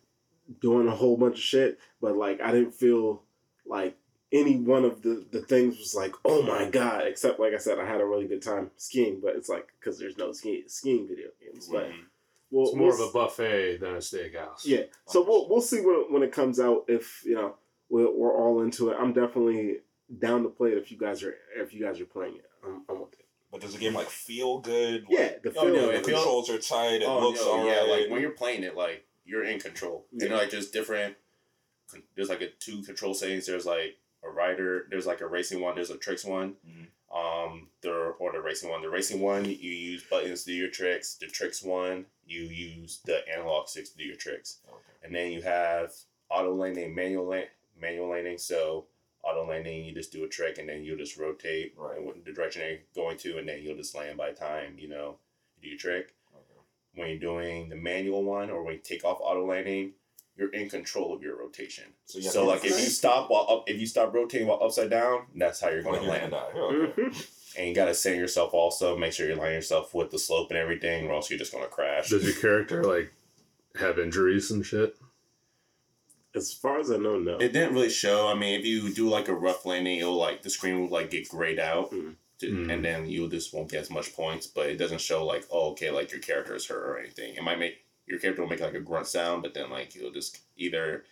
doing 0.62 0.88
a 0.88 0.96
whole 0.96 1.18
bunch 1.18 1.36
of 1.36 1.44
shit, 1.44 1.80
but 2.02 2.16
like 2.18 2.42
I 2.42 2.52
didn't 2.52 2.74
feel 2.74 3.24
like 3.66 3.98
any 4.32 4.58
one 4.58 4.84
of 4.86 5.02
the 5.02 5.26
the 5.32 5.42
things 5.42 5.78
was 5.78 5.96
like 5.96 6.14
oh 6.26 6.42
my 6.42 6.70
god. 6.70 7.08
Except 7.08 7.40
like 7.40 7.54
I 7.54 7.58
said, 7.58 7.80
I 7.80 7.86
had 7.86 8.02
a 8.02 8.06
really 8.06 8.28
good 8.28 8.42
time 8.42 8.72
skiing, 8.78 9.20
but 9.22 9.36
it's 9.36 9.50
like 9.50 9.68
because 9.80 9.98
there's 10.00 10.18
no 10.18 10.32
skiing 10.32 10.64
skiing 10.68 11.08
video 11.08 11.28
games, 11.42 11.68
but. 11.72 11.90
Mhm. 11.90 11.94
We'll, 12.52 12.68
It's 12.68 12.76
more 12.76 12.90
we'll 12.90 13.04
of 13.04 13.10
a 13.10 13.12
buffet 13.12 13.78
than 13.78 13.96
a 13.96 13.98
steakhouse. 13.98 14.62
yeah. 14.66 14.84
So 15.08 15.24
we'll 15.28 15.50
we'll 15.50 15.62
see 15.62 15.82
when 15.82 16.06
when 16.14 16.22
it 16.24 16.32
comes 16.32 16.60
out 16.60 16.86
if 16.88 17.24
you 17.26 17.34
know 17.34 17.56
we're, 17.90 18.10
we're 18.10 18.32
all 18.38 18.62
into 18.62 18.92
it. 18.92 18.98
I'm 19.00 19.14
definitely 19.14 19.80
down 20.20 20.44
to 20.44 20.50
play 20.50 20.70
it 20.70 20.78
if 20.78 20.92
you 20.92 20.98
guys 20.98 21.24
are 21.24 21.34
if 21.58 21.74
you 21.74 21.84
guys 21.84 22.00
are 22.00 22.06
playing 22.06 22.36
it. 22.36 22.46
I'm, 22.64 22.84
I'm 22.88 23.00
with 23.02 23.14
it. 23.14 23.26
But 23.52 23.62
does 23.62 23.74
the 23.74 23.80
game 23.80 23.96
like 23.96 24.08
feel 24.10 24.60
good? 24.60 25.06
Yeah, 25.10 25.22
Like, 25.22 25.42
the 25.42 25.54
Oh, 25.60 25.68
no, 25.68 25.88
the 25.88 25.94
feels- 25.94 26.06
controls 26.06 26.50
are 26.52 26.60
tight. 26.60 27.02
It 27.02 27.06
oh 27.08 27.20
looks 27.20 27.42
no, 27.42 27.52
alright. 27.52 27.68
yeah, 27.88 27.92
like 27.92 28.10
when 28.12 28.22
you're 28.22 28.30
playing 28.32 28.62
it, 28.64 28.76
like 28.78 29.06
you're 29.26 29.44
in 29.44 29.60
control. 29.60 30.06
Yeah. 30.12 30.26
And 30.28 30.36
like 30.36 30.50
there's 30.52 30.70
different. 30.72 31.16
There's 32.16 32.30
like 32.30 32.42
a 32.42 32.50
two 32.50 32.82
control 32.82 33.14
settings. 33.14 33.46
There's 33.46 33.66
like 33.66 33.98
a 34.24 34.30
rider. 34.30 34.88
There's 34.90 35.06
like 35.06 35.22
a 35.22 35.28
racing 35.28 35.62
one. 35.62 35.76
There's 35.76 35.90
a 35.92 35.98
tricks 35.98 36.26
one. 36.26 36.56
Mhm. 36.68 36.88
Um, 37.16 37.70
there 37.82 38.12
or 38.12 38.32
the 38.32 38.42
racing 38.42 38.70
one. 38.70 38.82
The 38.82 38.90
racing 38.90 39.22
one 39.22 39.46
you 39.46 39.52
use 39.72 40.04
buttons 40.04 40.44
to 40.44 40.52
do 40.52 40.56
your 40.56 40.70
tricks. 40.70 41.16
The 41.16 41.28
tricks 41.28 41.62
one 41.64 42.06
you 42.26 42.42
use 42.42 43.00
the 43.06 43.22
analog 43.30 43.68
sticks 43.70 43.90
to 43.92 43.98
do 43.98 44.04
your 44.04 44.16
tricks. 44.18 44.60
Okay. 44.68 44.78
And 45.04 45.16
then 45.16 45.32
you 45.32 45.42
have 45.44 45.94
auto 46.30 46.54
laning, 46.54 46.94
manual 46.96 47.28
lane, 47.28 47.46
manual 47.80 48.10
laning. 48.10 48.38
So 48.40 48.88
auto 49.24 49.48
laning, 49.48 49.86
you 49.86 49.94
just 49.94 50.12
do 50.12 50.24
a 50.24 50.28
trick 50.28 50.58
and 50.58 50.68
then 50.68 50.84
you 50.84 50.98
just 50.98 51.18
rotate 51.18 51.74
Right. 51.78 51.98
in 52.00 52.24
the 52.26 52.32
direction 52.32 52.64
you're 52.68 52.80
going 53.06 53.18
to, 53.20 53.38
and 53.38 53.48
then 53.48 53.62
you'll 53.62 53.78
just 53.78 53.96
land 53.96 54.18
by 54.18 54.32
the 54.32 54.36
time 54.38 54.78
you 54.80 54.88
know 54.90 55.20
you 55.58 55.62
do 55.62 55.70
your 55.70 55.78
trick. 55.78 56.15
Okay. 56.96 57.02
When 57.02 57.10
you're 57.12 57.20
doing 57.20 57.70
the 57.70 57.76
manual 57.76 58.24
one 58.24 58.50
or 58.50 58.64
when 58.64 58.76
you 58.76 58.80
take 58.82 59.04
off 59.04 59.18
auto 59.22 59.46
landing, 59.46 59.92
you're 60.38 60.50
in 60.50 60.70
control 60.70 61.14
of 61.14 61.22
your 61.22 61.38
rotation. 61.38 61.86
So, 62.06 62.20
So, 62.20 62.42
you 62.44 62.50
have 62.50 62.62
like 62.62 62.66
if 62.72 62.80
you 62.80 62.88
stop 62.90 63.30
while 63.30 63.46
up, 63.50 63.64
if 63.68 63.80
you 63.80 63.86
stop 63.88 64.14
rotating 64.14 64.48
while 64.48 64.60
upside 64.62 64.90
down, 64.90 65.28
that's 65.36 65.60
how 65.62 65.70
you're 65.70 65.84
going 65.84 66.02
to 66.02 66.08
land. 66.08 66.32
gonna. 66.32 66.58
Okay. 66.58 67.18
And 67.58 67.70
you 67.70 67.74
got 67.74 67.86
to 67.86 67.94
center 67.94 68.18
yourself 68.18 68.54
also. 68.54 68.98
Make 68.98 69.14
sure 69.14 69.28
you're 69.28 69.38
lining 69.38 69.54
yourself 69.56 69.94
with 69.94 70.12
the 70.12 70.20
slope 70.20 70.50
and 70.50 70.58
everything, 70.58 71.08
or 71.08 71.14
else 71.14 71.30
you're 71.30 71.40
just 71.40 71.54
going 71.54 71.64
to 71.64 71.70
crash. 71.70 72.10
Does 72.10 72.26
your 72.26 72.34
character 72.34 72.84
like 72.84 73.14
have 73.80 73.98
injuries 73.98 74.52
and 74.52 74.66
shit? 74.66 74.98
As 76.36 76.52
far 76.52 76.82
as 76.82 76.92
I 76.92 76.98
know, 76.98 77.18
no. 77.18 77.38
It 77.38 77.54
didn't 77.54 77.74
really 77.74 77.90
show. 77.90 78.28
I 78.28 78.34
mean, 78.34 78.60
if 78.60 78.66
you 78.66 78.94
do 78.94 79.08
like 79.08 79.30
a 79.30 79.34
rough 79.34 79.66
landing, 79.66 80.00
it'll 80.00 80.18
like 80.18 80.42
the 80.44 80.50
screen 80.50 80.82
will 80.82 80.90
like 80.90 81.10
get 81.10 81.30
grayed 81.30 81.60
out, 81.60 81.92
Mm. 81.92 82.16
To, 82.40 82.48
Mm. 82.48 82.74
and 82.74 82.86
then 82.86 83.06
you 83.10 83.30
just 83.30 83.54
won't 83.54 83.70
get 83.72 83.82
as 83.82 83.90
much 83.90 84.14
points. 84.14 84.48
But 84.48 84.70
it 84.70 84.78
doesn't 84.78 85.02
show 85.02 85.26
like 85.26 85.46
oh 85.52 85.72
okay 85.72 85.92
like 85.92 86.12
your 86.12 86.22
character 86.22 86.56
is 86.56 86.68
hurt 86.68 86.84
or 86.84 87.00
anything. 87.00 87.36
It 87.36 87.44
might 87.44 87.60
make 87.60 87.78
your 88.08 88.20
character 88.20 88.42
will 88.44 88.50
make 88.50 88.60
like 88.62 88.74
a 88.74 88.80
grunt 88.80 89.08
sound, 89.08 89.42
but 89.44 89.54
then 89.54 89.70
like 89.70 89.94
he'll 89.94 90.12
just 90.12 90.40
either 90.58 91.04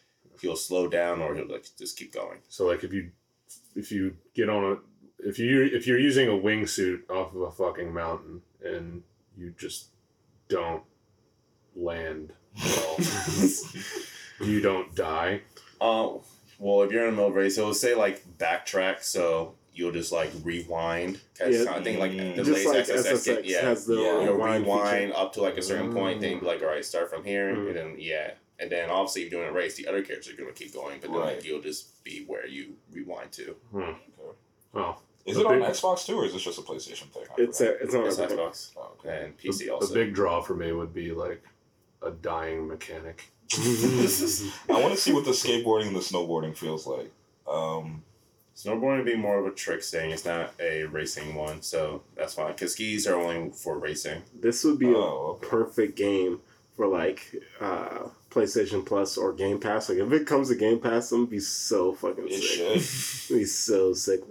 he'll 0.42 0.56
slow 0.56 0.88
down 0.88 1.22
or 1.22 1.36
he'll 1.36 1.48
like 1.48 1.66
just 1.78 1.98
keep 1.98 2.14
going. 2.14 2.40
So 2.50 2.66
like 2.68 2.84
if 2.84 2.94
you 2.94 3.12
if 3.76 3.92
you 3.92 4.18
get 4.34 4.50
on 4.50 4.64
a 4.64 4.78
if 5.28 5.40
you 5.40 5.64
if 5.64 5.88
you're 5.88 6.00
using 6.00 6.28
a 6.28 6.32
wingsuit 6.32 7.10
off 7.10 7.34
of 7.34 7.42
a 7.42 7.52
fucking 7.52 7.94
mountain 7.94 8.42
and 8.64 9.04
you 9.38 9.54
just 9.58 9.88
don't 10.50 10.84
land 11.76 12.34
well, 12.56 12.98
you 14.42 14.62
don't 14.62 14.94
die. 14.96 15.42
Um, 15.82 16.20
well, 16.60 16.84
if 16.84 16.92
you're 16.92 17.08
in 17.08 17.18
a 17.18 17.30
race, 17.30 17.58
it'll 17.58 17.74
say 17.74 17.96
like 17.96 18.24
backtrack, 18.38 19.02
so 19.04 19.56
you'll 19.76 19.92
just 19.92 20.12
like 20.12 20.30
rewind. 20.44 21.20
Yeah. 21.40 21.66
I 21.70 21.82
think 21.82 22.00
like 22.00 22.12
Mm. 22.12 22.36
the 22.36 22.44
Just 22.44 22.66
latest 22.66 22.90
like 22.90 22.98
SSX, 23.06 23.28
SSX 23.28 23.42
yeah, 23.46 23.62
has 23.62 23.86
the 23.86 23.96
Yeah. 23.96 24.24
you'll 24.24 24.34
rewind, 24.36 24.64
rewind 24.66 25.08
feature. 25.12 25.18
up 25.20 25.34
to 25.34 25.42
like 25.42 25.58
a 25.58 25.62
certain 25.62 25.92
point, 25.94 26.22
then 26.22 26.38
Mm. 26.38 26.40
be 26.42 26.46
like, 26.46 26.62
all 26.62 26.68
right, 26.68 26.86
start 26.86 27.10
from 27.10 27.24
here, 27.24 27.54
Mm. 27.56 27.68
and 27.68 27.76
then 27.76 27.96
yeah, 28.00 28.32
and 28.60 28.72
then 28.72 28.90
obviously 28.90 29.24
if 29.24 29.32
you're 29.32 29.42
doing 29.42 29.50
a 29.50 29.54
race, 29.58 29.76
the 29.76 29.88
other 29.88 30.02
characters 30.04 30.34
are 30.34 30.38
gonna 30.38 30.52
keep 30.54 30.74
going, 30.74 31.00
but 31.02 31.12
then 31.12 31.20
Right. 31.20 31.36
like 31.38 31.46
you'll 31.46 31.62
just 31.62 32.04
be 32.04 32.24
where 32.26 32.46
you 32.48 32.76
rewind 32.92 33.32
to. 33.34 33.56
Okay. 33.76 33.96
Oh, 34.76 34.98
Is 35.26 35.36
The 35.38 35.42
it 35.42 35.46
on 35.48 35.60
Xbox 35.62 36.06
too, 36.06 36.18
or 36.18 36.26
is 36.26 36.34
this 36.34 36.42
just 36.44 36.60
a 36.60 36.62
PlayStation 36.64 37.10
thing? 37.14 37.24
It's 37.38 37.62
a, 37.62 37.82
it's 37.82 37.96
on 37.96 38.06
It's 38.06 38.20
everything. 38.20 38.46
Xbox 38.46 38.72
Oh, 38.76 38.92
okay. 39.00 39.24
and 39.26 39.38
PC 39.38 39.60
the, 39.66 39.70
also. 39.70 39.88
the 39.88 39.94
big 39.94 40.14
draw 40.14 40.42
for 40.42 40.54
me 40.54 40.72
would 40.74 40.94
be 40.94 41.12
like 41.14 41.42
a 42.02 42.12
dying 42.12 42.68
mechanic. 42.68 43.24
I 43.54 44.54
want 44.70 44.94
to 44.94 44.98
see 44.98 45.14
what 45.14 45.24
the 45.26 45.32
skateboarding 45.32 45.88
and 45.88 45.96
the 45.96 46.00
snowboarding 46.02 46.58
feels 46.58 46.86
like. 46.88 47.10
Um, 47.48 48.04
Snowboarding 48.56 48.98
would 48.98 49.06
be 49.06 49.16
more 49.16 49.40
of 49.40 49.46
a 49.46 49.52
trick 49.52 49.84
thing. 49.84 50.12
It's 50.12 50.26
not 50.26 50.54
a 50.60 50.84
racing 50.84 51.34
one, 51.36 51.62
so 51.62 52.04
that's 52.16 52.36
fine. 52.36 52.52
Because 52.52 52.74
skis 52.74 53.08
are 53.08 53.16
only 53.16 53.52
for 53.52 53.80
racing. 53.80 54.22
This 54.40 54.64
would 54.64 54.78
be 54.78 54.88
oh, 54.88 54.92
a 54.92 55.30
okay. 55.32 55.48
perfect 55.48 55.96
game 55.98 56.40
for 56.76 56.88
like 56.88 57.36
uh, 57.60 58.10
PlayStation 58.30 58.86
Plus 58.86 59.18
or 59.18 59.34
Game 59.34 59.60
Pass. 59.60 59.90
Like 59.90 59.98
if 60.00 60.12
it 60.12 60.28
comes 60.28 60.50
to 60.50 60.56
Game 60.56 60.80
Pass, 60.80 61.12
I'm 61.12 61.20
gonna 61.22 61.32
be 61.32 61.40
so 61.40 61.94
fucking 61.94 62.28
It 62.28 62.34
sick. 62.44 62.44
should. 62.44 63.36
I'm 63.36 63.40
be 63.40 63.46
so 63.46 63.94
sick. 63.94 64.22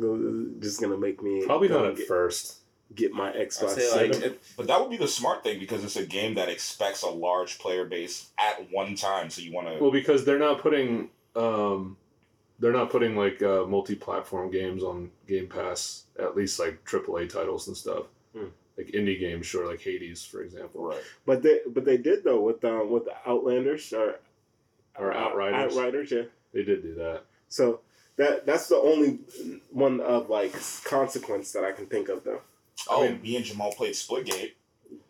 Just 0.61 0.81
gonna 0.81 0.97
make 0.99 1.23
me 1.23 1.45
Probably 1.45 1.69
not 1.69 1.87
at 1.87 1.97
get, 1.97 2.07
first. 2.07 2.59
get 2.95 3.13
my 3.13 3.31
I 3.33 3.37
Xbox 3.47 3.71
say 3.71 4.09
like 4.11 4.23
it, 4.23 4.43
But 4.57 4.69
that 4.69 4.81
would 4.81 4.91
be 4.91 4.97
the 4.99 5.09
smart 5.09 5.43
thing 5.43 5.59
because 5.59 5.83
it's 5.85 5.97
a 5.97 6.07
game 6.07 6.35
that 6.35 6.49
expects 6.49 7.03
a 7.03 7.11
large 7.11 7.59
player 7.59 7.85
base 7.85 8.31
at 8.39 8.71
one 8.71 8.95
time. 8.95 9.31
So 9.31 9.43
you 9.43 9.53
want 9.53 9.69
to. 9.69 9.79
Well, 9.81 9.91
because 9.93 10.25
they're 10.25 10.39
not 10.39 10.61
putting 10.61 11.11
um, 11.37 11.97
they're 12.63 12.73
not 12.73 12.89
putting 12.91 13.17
like 13.17 13.43
uh, 13.43 13.65
multi-platform 13.67 14.51
games 14.51 14.83
on 14.83 15.11
Game 15.29 15.49
Pass. 15.49 16.05
At 16.19 16.37
least 16.37 16.59
like 16.61 16.83
AAA 16.85 17.29
titles 17.29 17.67
and 17.69 17.77
stuff. 17.77 18.05
Hmm. 18.35 18.47
Like 18.79 18.87
indie 18.89 19.19
games, 19.21 19.45
sure, 19.47 19.67
like 19.69 19.81
Hades, 19.83 20.25
for 20.25 20.41
example. 20.43 20.85
Right. 20.87 21.03
But 21.27 21.43
they 21.43 21.61
but 21.67 21.85
they 21.85 21.99
did 21.99 22.25
though 22.25 22.41
with 22.41 22.65
um 22.65 22.91
with 22.91 23.05
the 23.05 23.15
Outlanders 23.27 23.93
or 23.93 24.17
Or 24.99 25.13
Outriders. 25.13 25.77
Outriders, 25.77 26.11
yeah. 26.13 26.23
They 26.55 26.63
did 26.63 26.83
do 26.83 26.95
that. 26.95 27.25
So 27.51 27.81
that 28.17 28.47
that's 28.47 28.69
the 28.69 28.77
only 28.77 29.19
one 29.71 30.01
of 30.01 30.31
like 30.31 30.55
consequence 30.85 31.53
that 31.53 31.65
I 31.65 31.73
can 31.73 31.87
think 31.87 32.09
of 32.09 32.25
though. 32.25 32.41
Oh, 32.89 33.03
mean- 33.09 33.21
me 33.23 33.37
and 33.37 33.45
Jamal 33.45 33.73
played 33.73 33.95
Splitgate. 33.95 34.53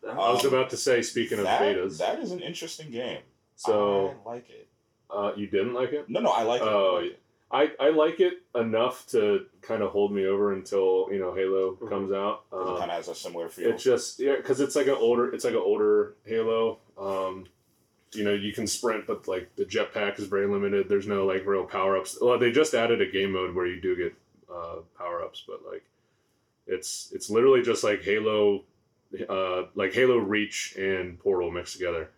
I 0.09 0.15
was 0.15 0.45
Um, 0.45 0.53
about 0.55 0.71
to 0.71 0.77
say, 0.77 1.03
speaking 1.03 1.39
of 1.39 1.45
that, 1.45 1.61
betas, 1.61 1.99
that 1.99 2.19
is 2.21 2.31
an 2.33 2.41
interesting 2.41 2.91
game. 2.91 3.21
so 3.57 4.15
I 4.25 4.29
like 4.29 4.49
it. 4.51 4.69
uh, 5.11 5.33
you 5.37 5.47
didn't 5.49 5.75
like 5.75 5.93
it? 5.93 6.09
No, 6.09 6.21
no, 6.21 6.31
I 6.31 6.43
like 6.45 6.63
it. 6.63 6.69
Oh, 6.69 7.01
yeah. 7.01 7.13
I, 7.53 7.71
I 7.79 7.91
like 7.91 8.19
it 8.21 8.35
enough 8.55 9.07
to 9.09 9.45
kind 9.61 9.83
of 9.83 9.91
hold 9.91 10.11
me 10.13 10.25
over 10.27 10.53
until 10.55 11.09
you 11.13 11.19
know 11.19 11.35
Halo 11.35 11.77
Mhm. 11.81 11.89
comes 11.89 12.13
out. 12.13 12.45
it 12.51 12.57
Um, 12.57 12.79
kind 12.79 12.91
of 12.91 12.97
has 12.97 13.09
a 13.09 13.15
similar 13.15 13.49
feel. 13.51 13.69
It's 13.71 13.83
just 13.85 14.19
yeah, 14.19 14.37
because 14.37 14.61
it's 14.61 14.75
like 14.75 14.87
an 14.87 14.95
older, 14.99 15.33
it's 15.35 15.45
like 15.45 15.53
an 15.55 15.61
older 15.61 16.15
Halo. 16.25 16.79
Um, 16.99 17.47
you 18.15 18.25
know, 18.25 18.33
you 18.33 18.53
can 18.53 18.67
sprint, 18.67 19.07
but 19.07 19.29
like 19.29 19.55
the 19.57 19.65
jetpack 19.65 20.19
is 20.19 20.27
very 20.27 20.47
limited. 20.47 20.89
There's 20.89 21.07
no 21.07 21.27
like 21.27 21.47
real 21.47 21.65
power 21.65 21.97
ups. 21.97 22.19
Well, 22.21 22.39
they 22.39 22.51
just 22.53 22.75
added 22.75 23.01
a 23.03 23.07
game 23.11 23.33
mode 23.33 23.55
where 23.55 23.67
you 23.67 23.81
do 23.81 23.97
get 23.97 24.15
uh, 24.53 24.77
power 24.97 25.23
ups, 25.23 25.45
but 25.47 25.61
like 25.71 25.83
it's 26.67 27.11
it's 27.15 27.29
literally 27.31 27.63
just 27.63 27.85
like 27.85 28.03
Halo, 28.03 28.65
uh, 29.29 29.65
like 29.75 29.93
Halo 29.93 30.17
Reach 30.19 30.75
and 30.79 31.19
Portal 31.19 31.51
mixed 31.51 31.75
together. 31.75 32.11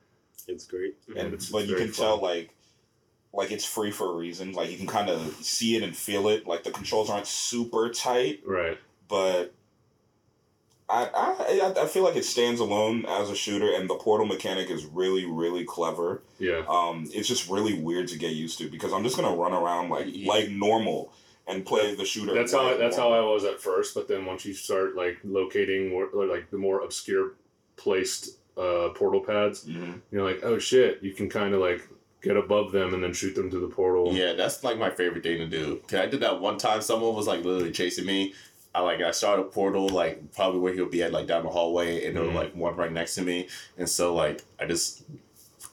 It's 0.46 0.64
great. 0.66 0.96
and 1.08 1.16
and, 1.18 1.34
it's 1.34 1.48
but 1.50 1.66
you 1.66 1.74
very 1.74 1.86
can 1.86 1.92
tell 1.94 2.20
like 2.20 2.50
like 3.34 3.50
it's 3.50 3.64
free 3.64 3.90
for 3.90 4.12
a 4.12 4.14
reason. 4.16 4.52
Like 4.52 4.70
you 4.70 4.76
can 4.78 4.86
kind 4.86 5.10
of 5.10 5.34
see 5.42 5.76
it 5.76 5.82
and 5.82 5.94
feel 5.96 6.28
it. 6.28 6.46
Like 6.46 6.62
the 6.64 6.70
controls 6.70 7.10
aren't 7.10 7.26
super 7.26 7.90
tight, 7.90 8.40
Right. 8.46 8.78
but 9.08 9.52
I, 10.88 11.08
I 11.76 11.82
I 11.82 11.86
feel 11.86 12.04
like 12.04 12.14
it 12.16 12.26
stands 12.26 12.60
alone 12.60 13.06
as 13.06 13.30
a 13.30 13.34
shooter, 13.34 13.72
and 13.74 13.88
the 13.88 13.94
portal 13.94 14.26
mechanic 14.26 14.70
is 14.70 14.84
really 14.84 15.24
really 15.24 15.64
clever. 15.64 16.22
Yeah. 16.38 16.62
Um, 16.68 17.08
it's 17.12 17.26
just 17.26 17.48
really 17.48 17.74
weird 17.74 18.08
to 18.08 18.18
get 18.18 18.32
used 18.34 18.58
to 18.58 18.68
because 18.68 18.92
I'm 18.92 19.02
just 19.02 19.16
gonna 19.16 19.34
run 19.34 19.52
around 19.54 19.88
like 19.88 20.06
Yeah. 20.08 20.28
like 20.28 20.50
normal 20.50 21.10
and 21.46 21.64
play 21.64 21.94
the 21.94 22.04
shooter. 22.04 22.34
That's 22.34 22.52
how 22.52 22.76
that's 22.76 22.96
how 22.96 23.12
I 23.12 23.20
was 23.20 23.44
at 23.44 23.60
first, 23.62 23.94
but 23.94 24.08
then 24.08 24.26
once 24.26 24.44
you 24.44 24.52
start 24.52 24.94
like 24.94 25.18
locating 25.24 25.88
more 25.88 26.08
like 26.12 26.50
the 26.50 26.58
more 26.58 26.80
obscure 26.82 27.32
placed 27.76 28.36
uh, 28.58 28.90
portal 28.94 29.20
pads, 29.20 29.64
Mhm. 29.66 30.00
you're 30.12 30.22
like, 30.24 30.44
oh 30.44 30.58
shit, 30.58 31.02
you 31.02 31.12
can 31.12 31.28
kind 31.30 31.54
of 31.54 31.60
like 31.60 31.80
get 32.24 32.36
above 32.36 32.72
them 32.72 32.94
and 32.94 33.02
then 33.04 33.12
shoot 33.12 33.34
them 33.34 33.50
to 33.50 33.60
the 33.60 33.68
portal. 33.68 34.12
Yeah, 34.12 34.32
that's 34.32 34.64
like 34.64 34.78
my 34.78 34.90
favorite 34.90 35.22
thing 35.22 35.38
to 35.38 35.46
do. 35.46 35.80
Cause 35.86 36.00
I 36.00 36.06
did 36.06 36.20
that 36.20 36.40
one 36.40 36.58
time. 36.58 36.80
Someone 36.80 37.14
was 37.14 37.26
like 37.26 37.44
literally 37.44 37.70
chasing 37.70 38.06
me. 38.06 38.34
I 38.74 38.80
like 38.80 39.00
I 39.02 39.12
saw 39.12 39.34
a 39.36 39.44
portal 39.44 39.88
like 39.88 40.34
probably 40.34 40.58
where 40.58 40.74
he'll 40.74 40.88
be 40.88 41.02
at 41.04 41.12
like 41.12 41.28
down 41.28 41.44
the 41.44 41.50
hallway, 41.50 42.04
and 42.06 42.16
there 42.16 42.24
Mhm. 42.24 42.28
was 42.28 42.34
like 42.34 42.56
one 42.56 42.74
right 42.74 42.90
next 42.90 43.14
to 43.16 43.22
me, 43.22 43.48
and 43.78 43.88
so 43.88 44.12
like 44.14 44.42
I 44.58 44.64
just 44.66 45.04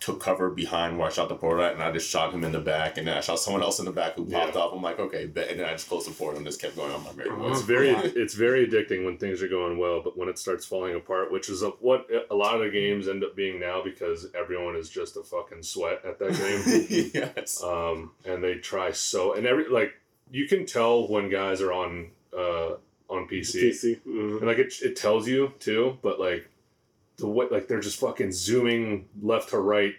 took 0.01 0.19
cover 0.19 0.49
behind 0.49 0.97
where 0.97 1.07
I 1.07 1.11
shot 1.11 1.29
the 1.29 1.35
portal 1.35 1.63
at, 1.63 1.73
and 1.73 1.81
I 1.81 1.91
just 1.91 2.09
shot 2.09 2.33
him 2.33 2.43
in 2.43 2.51
the 2.51 2.59
back, 2.59 2.97
and 2.97 3.07
then 3.07 3.15
I 3.15 3.21
shot 3.21 3.39
someone 3.39 3.61
else 3.63 3.79
in 3.79 3.85
the 3.85 3.91
back 3.91 4.15
who 4.15 4.25
popped 4.25 4.55
Yeah. 4.55 4.61
off. 4.61 4.73
I'm 4.73 4.81
like, 4.81 4.99
okay, 4.99 5.27
bet, 5.27 5.49
and 5.49 5.59
then 5.59 5.67
I 5.69 5.71
just 5.73 5.87
closed 5.87 6.09
the 6.09 6.11
portal 6.11 6.37
and 6.37 6.45
just 6.45 6.59
kept 6.59 6.75
going 6.75 6.91
on 6.91 7.03
my 7.03 7.13
merry 7.13 7.31
way. 7.33 7.47
It's 7.51 7.61
very 7.61 7.89
it's 7.91 8.33
very 8.33 8.67
addicting 8.67 9.05
when 9.05 9.17
things 9.17 9.41
are 9.41 9.47
going 9.47 9.77
well, 9.77 10.01
but 10.03 10.17
when 10.17 10.27
it 10.27 10.37
starts 10.37 10.65
falling 10.65 10.95
apart, 10.95 11.31
which 11.31 11.49
is 11.49 11.61
a, 11.61 11.69
what 11.69 12.07
a 12.29 12.35
lot 12.35 12.55
of 12.55 12.61
the 12.61 12.69
games 12.69 13.07
end 13.07 13.23
up 13.23 13.35
being 13.35 13.59
now 13.59 13.81
because 13.83 14.27
everyone 14.35 14.75
is 14.75 14.89
just 14.89 15.15
a 15.17 15.23
fucking 15.23 15.63
sweat 15.63 16.03
at 16.03 16.19
that 16.19 16.33
game. 16.35 17.11
yes. 17.13 17.63
um, 17.63 18.11
and 18.25 18.43
they 18.43 18.55
try 18.55 18.91
so 18.91 19.33
and 19.35 19.45
every 19.45 19.69
like 19.69 19.93
you 20.31 20.47
can 20.47 20.65
tell 20.65 21.07
when 21.07 21.29
guys 21.29 21.61
are 21.61 21.71
on 21.71 22.09
uh, 22.35 22.71
on 23.09 23.27
PC. 23.27 23.69
PC. 23.69 23.99
mhm. 24.07 24.37
and 24.39 24.47
like 24.47 24.57
it, 24.57 24.73
it 24.81 24.95
tells 24.95 25.27
you 25.27 25.53
too 25.59 25.97
but 26.01 26.19
like 26.19 26.47
the 27.17 27.27
way 27.27 27.47
like 27.51 27.67
they're 27.67 27.79
just 27.79 27.99
fucking 27.99 28.31
zooming 28.31 29.07
left 29.21 29.49
to 29.49 29.59
right 29.59 29.93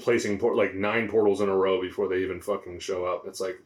placing 0.00 0.38
port 0.38 0.56
like 0.56 0.74
nine 0.74 1.08
portals 1.08 1.40
in 1.40 1.48
a 1.48 1.56
row 1.56 1.80
before 1.80 2.08
they 2.08 2.18
even 2.18 2.40
fucking 2.40 2.78
show 2.80 3.04
up 3.04 3.24
it's 3.26 3.40
like 3.40 3.60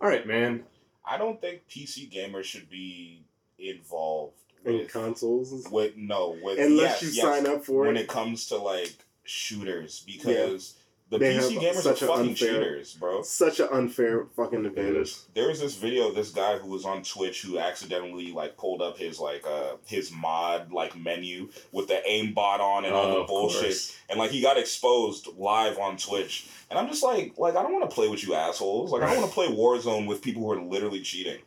all 0.00 0.08
right 0.08 0.26
man 0.26 0.64
I 1.04 1.16
don't 1.16 1.40
think 1.40 1.62
PC 1.68 2.12
gamers 2.12 2.44
should 2.44 2.68
be 2.68 3.22
involved 3.58 4.34
In 4.64 4.78
with, 4.78 4.92
consoles. 4.92 5.66
with 5.70 5.96
no 5.96 6.36
with 6.42 6.58
Unless 6.58 7.02
yes, 7.02 7.02
you 7.02 7.08
yes, 7.10 7.24
sign 7.24 7.46
up 7.52 7.64
for 7.64 7.80
when 7.80 7.88
it. 7.88 7.92
When 7.92 7.96
it 7.98 8.08
comes 8.08 8.46
to 8.48 8.56
like 8.56 8.94
shooters 9.24 10.04
because 10.06 10.74
The 11.10 11.18
They 11.18 11.36
PC 11.38 11.58
gamers 11.58 11.86
are 11.90 11.94
fucking 11.96 12.28
unfair- 12.30 12.34
cheaters, 12.34 12.94
bro. 12.94 13.22
Such 13.22 13.58
an 13.58 13.66
unfair 13.72 14.26
fucking 14.36 14.64
advantage. 14.64 15.16
There 15.34 15.48
was 15.48 15.58
this 15.60 15.74
video 15.74 16.08
of 16.08 16.14
this 16.14 16.30
guy 16.30 16.58
who 16.58 16.68
was 16.70 16.84
on 16.84 17.02
Twitch 17.02 17.42
who 17.42 17.58
accidentally 17.58 18.30
like 18.30 18.56
pulled 18.56 18.80
up 18.80 18.96
his 18.96 19.18
like 19.18 19.44
uh 19.44 19.74
his 19.86 20.12
mod 20.12 20.72
like 20.72 20.96
menu 20.96 21.48
with 21.72 21.88
the 21.88 22.00
aimbot 22.08 22.60
on 22.60 22.84
and 22.84 22.94
all 22.94 23.18
the 23.18 23.24
bullshit. 23.24 23.62
course. 23.62 23.98
And 24.08 24.20
like 24.20 24.30
he 24.30 24.40
got 24.40 24.56
exposed 24.56 25.26
live 25.36 25.78
on 25.78 25.96
Twitch. 25.96 26.46
And 26.70 26.78
I'm 26.78 26.86
just 26.86 27.02
like, 27.02 27.36
like 27.36 27.56
I 27.56 27.62
don't 27.64 27.72
want 27.72 27.90
to 27.90 27.94
play 27.94 28.06
with 28.08 28.22
you 28.24 28.34
assholes. 28.34 28.92
Like 28.92 29.02
I 29.02 29.06
don't 29.06 29.16
want 29.16 29.28
to 29.28 29.34
play 29.34 29.48
Warzone 29.48 30.06
with 30.06 30.22
people 30.22 30.42
who 30.42 30.52
are 30.52 30.62
literally 30.62 31.00
cheating. 31.02 31.40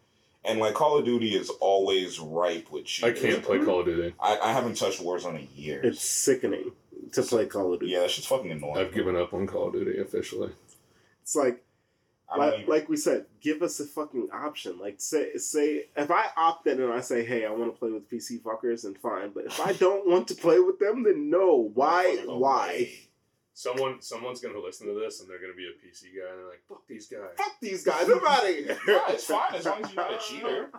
And 0.43 0.59
like 0.59 0.73
Call 0.73 0.97
of 0.97 1.05
Duty 1.05 1.35
is 1.37 1.49
always 1.61 2.19
ripe 2.19 2.69
with 2.69 2.83
cheating. 2.83 3.15
I 3.15 3.31
can't 3.31 3.41
play 3.41 3.59
Call 3.63 3.79
of 3.79 3.85
Duty. 3.85 4.13
I, 4.19 4.37
I 4.43 4.51
haven't 4.51 4.75
touched 4.75 5.01
Warzone 5.01 5.39
in 5.39 5.47
years. 5.55 5.85
It's 5.85 6.03
sickening 6.03 6.73
to 7.13 7.21
play 7.23 7.45
Call 7.45 7.73
of 7.73 7.79
Duty. 7.79 7.91
yeah, 7.93 8.01
that 8.01 8.11
shit's 8.11 8.27
fucking 8.27 8.51
annoying. 8.51 8.77
I've 8.77 8.93
given 8.93 9.15
up 9.15 9.33
on 9.33 9.47
Call 9.47 9.67
of 9.67 9.73
Duty 9.73 9.99
officially. 9.99 10.51
It's 11.21 11.35
like 11.35 11.63
like, 12.35 12.53
even- 12.61 12.69
like 12.69 12.89
we 12.89 12.97
said, 12.97 13.25
give 13.41 13.61
us 13.61 13.79
a 13.79 13.85
fucking 13.85 14.29
option. 14.33 14.79
Like 14.79 14.95
say 14.99 15.35
say 15.37 15.85
if 15.95 16.09
I 16.09 16.25
opt 16.35 16.65
in 16.67 16.81
and 16.81 16.91
I 16.91 17.01
say, 17.01 17.23
hey, 17.23 17.45
I 17.45 17.51
want 17.51 17.71
to 17.73 17.77
play 17.79 17.91
with 17.91 18.09
PC 18.09 18.41
fuckers, 18.41 18.85
and 18.85 18.97
fine. 18.97 19.29
But 19.33 19.45
if 19.45 19.59
I 19.59 19.73
don't 19.73 20.07
want 20.09 20.27
to 20.29 20.35
play 20.35 20.59
with 20.59 20.79
them, 20.79 21.03
then 21.03 21.29
no. 21.29 21.71
Why? 21.73 22.17
Motherfucker, 22.19 22.25
no 22.27 22.37
Why? 22.39 22.89
Someone, 23.55 24.01
someone's 24.01 24.41
gonna 24.41 24.57
listen 24.59 24.87
to 24.87 24.99
this 24.99 25.21
and 25.21 25.29
they're 25.29 25.39
gonna 25.39 25.53
be 25.53 25.67
a 25.67 25.77
PC 25.87 26.05
guy 26.17 26.27
and 26.31 26.39
they're 26.39 26.49
like, 26.49 26.63
"Fuck 26.67 26.87
these 26.87 27.05
guys." 27.05 27.19
Fuck 27.37 27.53
these 27.61 27.83
guys. 27.83 28.09
I'm 28.09 28.25
out 28.25 28.43
of 28.43 28.55
here. 28.55 28.77
Yeah, 28.87 29.03
it's 29.09 29.25
fine 29.25 29.53
as 29.53 29.65
long 29.65 29.83
as 29.83 29.93
you're 29.93 30.03
not 30.03 30.13
a 30.13 30.17
cheater. 30.17 30.69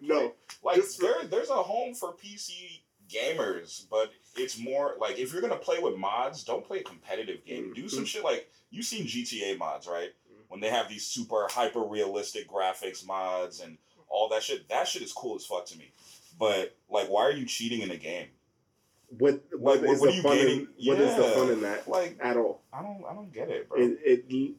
No, 0.00 0.34
like 0.62 0.76
just 0.76 1.00
there, 1.00 1.24
there's 1.24 1.50
a 1.50 1.54
home 1.54 1.92
for 1.94 2.12
PC 2.14 2.82
gamers, 3.12 3.84
but 3.90 4.10
it's 4.36 4.58
more 4.58 4.94
like 5.00 5.18
if 5.18 5.32
you're 5.32 5.42
gonna 5.42 5.56
play 5.56 5.78
with 5.80 5.96
mods, 5.96 6.44
don't 6.44 6.64
play 6.66 6.78
a 6.80 6.82
competitive 6.84 7.44
game. 7.44 7.72
Do 7.74 7.82
Mm-hmm. 7.82 7.88
some 7.88 8.04
shit 8.04 8.24
like 8.24 8.50
you've 8.70 8.86
seen 8.86 9.06
GTA 9.06 9.58
mods, 9.58 9.86
right? 9.86 10.10
When 10.48 10.60
they 10.60 10.68
have 10.70 10.88
these 10.88 11.06
super 11.06 11.46
hyper 11.50 11.80
realistic 11.82 12.48
graphics 12.48 13.06
mods 13.06 13.60
and 13.60 13.78
all 14.08 14.28
that 14.30 14.42
shit. 14.42 14.68
That 14.68 14.88
shit 14.88 15.02
is 15.02 15.12
cool 15.12 15.36
as 15.36 15.46
fuck 15.46 15.66
to 15.66 15.78
me. 15.78 15.92
But 16.38 16.76
like, 16.88 17.08
why 17.08 17.22
are 17.22 17.32
you 17.32 17.46
cheating 17.46 17.82
in 17.82 17.90
a 17.90 17.96
game? 17.96 18.26
what 19.18 19.42
what 19.52 19.80
Like, 19.82 19.90
is 19.90 20.00
what 20.00 20.08
are 20.08 20.12
the 20.12 20.16
you 20.16 20.22
gaining? 20.22 20.68
In, 20.78 20.86
What 20.86 20.98
is 20.98 21.16
the 21.16 21.24
fun 21.24 21.50
in 21.50 21.62
that 21.62 21.88
Like, 21.88 22.18
at 22.22 22.36
all? 22.36 22.62
I 22.72 22.82
don't, 22.82 23.04
I 23.08 23.14
don't 23.14 23.32
get 23.32 23.48
it, 23.50 23.68
bro. 23.68 23.80
It, 23.80 23.98
it 24.04 24.54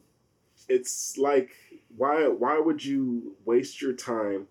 it's 0.68 1.18
like 1.18 1.50
why 1.96 2.28
why 2.28 2.58
would 2.58 2.84
you 2.84 3.34
waste 3.44 3.82
your 3.82 3.92
time 3.92 4.46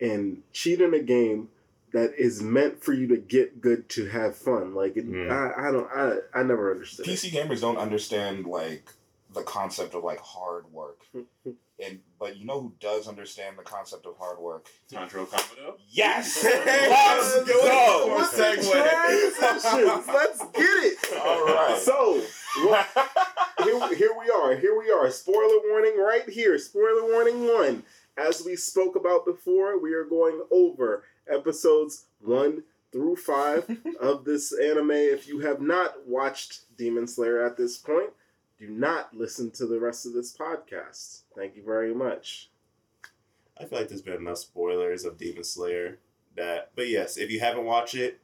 and 0.00 0.42
cheat 0.52 0.80
in 0.80 0.92
a 0.94 0.98
game 0.98 1.48
that 1.94 2.12
is 2.18 2.42
meant 2.42 2.84
for 2.84 2.92
you 2.92 3.06
to 3.08 3.16
get 3.16 3.60
good 3.62 3.88
to 3.90 4.06
have 4.08 4.36
fun? 4.36 4.74
Like 4.74 4.96
it, 4.98 5.08
Mm. 5.10 5.30
I 5.30 5.68
I 5.68 5.72
don't 5.72 5.88
I 5.90 6.40
I 6.40 6.42
never 6.42 6.70
understood. 6.72 7.06
it. 7.08 7.10
PC 7.10 7.30
gamers 7.32 7.60
don't 7.62 7.78
understand 7.78 8.44
like 8.46 8.90
the 9.32 9.42
concept 9.42 9.94
of 9.94 10.04
like 10.04 10.20
hard 10.20 10.70
work. 10.72 11.00
and 11.80 11.98
but 12.20 12.36
you 12.36 12.44
know 12.46 12.60
who 12.60 12.72
does 12.78 13.08
understand 13.08 13.56
the 13.58 13.62
concept 13.62 14.06
of 14.06 14.16
hard 14.16 14.38
work? 14.38 14.68
Tanjiro 14.90 15.26
Kamado. 15.26 15.74
Yes. 15.88 16.44
Let's 16.44 17.34
Let's 17.36 17.48
go. 17.50 18.16
With 18.16 18.30
the 18.30 18.70
transitions, 18.70 20.06
Let's 20.06 20.38
get 20.52 20.62
it. 20.62 20.98
All 21.24 21.44
right. 21.46 21.78
So 21.78 22.22
well, 22.64 22.86
here, 23.64 23.94
here 23.96 24.10
we 24.18 24.30
are. 24.30 24.54
Here 24.56 24.78
we 24.78 24.90
are. 24.90 25.10
Spoiler 25.10 25.58
warning 25.68 25.98
right 25.98 26.28
here. 26.28 26.56
Spoiler 26.58 27.02
warning 27.04 27.46
one. 27.48 27.82
As 28.16 28.44
we 28.46 28.54
spoke 28.54 28.94
about 28.94 29.24
before, 29.26 29.76
we 29.80 29.92
are 29.92 30.04
going 30.04 30.40
over 30.52 31.02
episodes 31.28 32.06
one 32.20 32.64
through 32.92 33.16
five 33.16 33.78
of 34.00 34.24
this 34.24 34.52
anime. 34.52 34.92
If 34.92 35.28
you 35.28 35.40
have 35.40 35.60
not 35.60 36.06
watched 36.06 36.76
Demon 36.76 37.06
Slayer 37.06 37.44
at 37.44 37.56
this 37.56 37.76
point, 37.76 38.10
do 38.58 38.68
not 38.68 39.14
listen 39.14 39.50
to 39.52 39.66
the 39.66 39.80
rest 39.80 40.06
of 40.06 40.12
this 40.12 40.36
podcast. 40.36 41.22
Thank 41.36 41.56
you 41.56 41.64
very 41.64 41.94
much. 41.94 42.50
I 43.58 43.64
feel 43.64 43.78
like 43.78 43.88
there's 43.88 44.02
been 44.02 44.14
enough 44.14 44.38
spoilers 44.38 45.04
of 45.04 45.18
Demon 45.18 45.44
Slayer 45.44 45.98
that, 46.36 46.70
but 46.74 46.88
yes, 46.88 47.16
if 47.16 47.30
you 47.30 47.40
haven't 47.40 47.64
watched 47.64 47.94
it, 47.94 48.20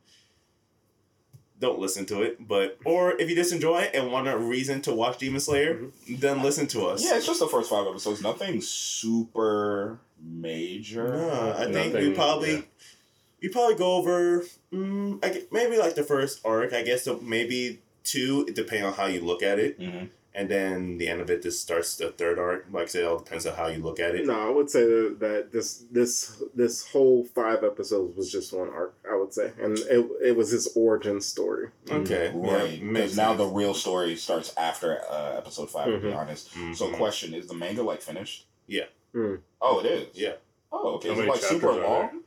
don't 1.61 1.79
listen 1.79 2.07
to 2.07 2.23
it. 2.23 2.47
But 2.47 2.79
or 2.85 3.13
if 3.21 3.29
you 3.29 3.37
just 3.37 3.53
enjoy 3.53 3.83
it 3.83 3.95
and 3.95 4.11
want 4.11 4.27
a 4.29 4.37
reason 4.37 4.83
to 4.83 4.95
watch 4.95 5.19
Demon 5.19 5.41
Slayer, 5.41 5.75
mm-hmm. 5.75 6.17
then 6.17 6.43
listen 6.43 6.67
to 6.69 6.87
us. 6.87 7.05
yeah, 7.05 7.17
it's 7.17 7.27
just 7.27 7.41
the 7.41 7.47
first 7.47 7.71
five 7.71 7.87
episodes. 7.87 8.23
Nothing 8.23 8.61
super 8.61 9.99
major. 10.21 11.09
No, 11.09 11.55
I 11.57 11.71
think 11.71 11.95
we 11.95 12.13
probably 12.13 12.55
yeah. 12.55 12.63
We 13.42 13.48
probably 13.48 13.76
go 13.76 13.94
over 13.94 14.44
mm, 14.72 15.24
I 15.24 15.29
gue- 15.31 15.46
maybe 15.50 15.76
like 15.79 15.94
the 15.94 16.03
first 16.05 16.40
arc. 16.44 16.72
I 16.72 16.83
guess 16.83 17.03
so 17.05 17.18
maybe 17.22 17.81
two, 18.05 18.44
depending 18.46 18.85
on 18.85 18.92
how 18.94 19.07
you 19.07 19.20
look 19.20 19.42
at 19.42 19.59
it, 19.59 19.79
Mhm. 19.79 20.09
and 20.35 20.48
then 20.48 20.98
the 20.98 21.09
end 21.09 21.20
of 21.20 21.29
it 21.31 21.42
just 21.42 21.61
starts 21.62 21.96
the 21.96 22.11
third 22.11 22.38
arc. 22.38 22.66
Like 22.72 22.85
I 22.85 22.87
said, 22.87 23.03
it 23.03 23.07
all 23.07 23.18
depends 23.18 23.46
on 23.46 23.55
how 23.55 23.66
you 23.68 23.83
look 23.83 24.00
at 24.00 24.14
it. 24.14 24.26
No, 24.26 24.35
I 24.48 24.50
would 24.50 24.70
say 24.70 24.85
that, 24.85 25.16
that 25.20 25.53
this 25.53 25.85
this 25.90 26.42
this 26.55 26.87
whole 26.88 27.24
five 27.24 27.62
episodes 27.64 28.16
was 28.16 28.31
just 28.33 28.53
one 28.53 28.68
arc. 28.70 28.94
I 29.11 29.16
would 29.16 29.33
say, 29.35 29.53
and 29.61 29.79
it, 29.79 30.07
it 30.22 30.37
was 30.37 30.50
his 30.50 30.68
origin 30.76 31.20
story. 31.20 31.68
Okay, 31.90 32.31
Right. 32.35 32.70
yeah, 32.70 32.76
Because 32.76 32.81
makes 32.83 33.16
now 33.16 33.35
the 33.35 33.46
real 33.46 33.74
story 33.74 34.16
starts 34.16 34.55
after 34.57 35.00
uh, 35.11 35.35
episode 35.37 35.70
5 35.70 35.87
to 35.87 35.98
be 35.98 36.09
Mhm. 36.09 36.16
honest. 36.16 36.50
So, 36.74 36.87
Mhm. 36.88 36.94
question: 36.96 37.35
Is 37.35 37.46
the 37.48 37.55
manga 37.55 37.83
like 37.83 38.00
finished? 38.03 38.46
Yeah. 38.66 38.87
Mm. 39.14 39.40
Oh, 39.61 39.81
it 39.81 39.87
is. 39.87 40.07
Yeah. 40.14 40.35
Oh, 40.72 40.94
okay. 40.94 41.09
How 41.09 41.14
Is 41.14 41.20
it 41.20 41.29
like 41.29 41.40
super 41.40 41.66
chapters 41.66 41.85
are 41.85 41.88
long? 41.88 42.19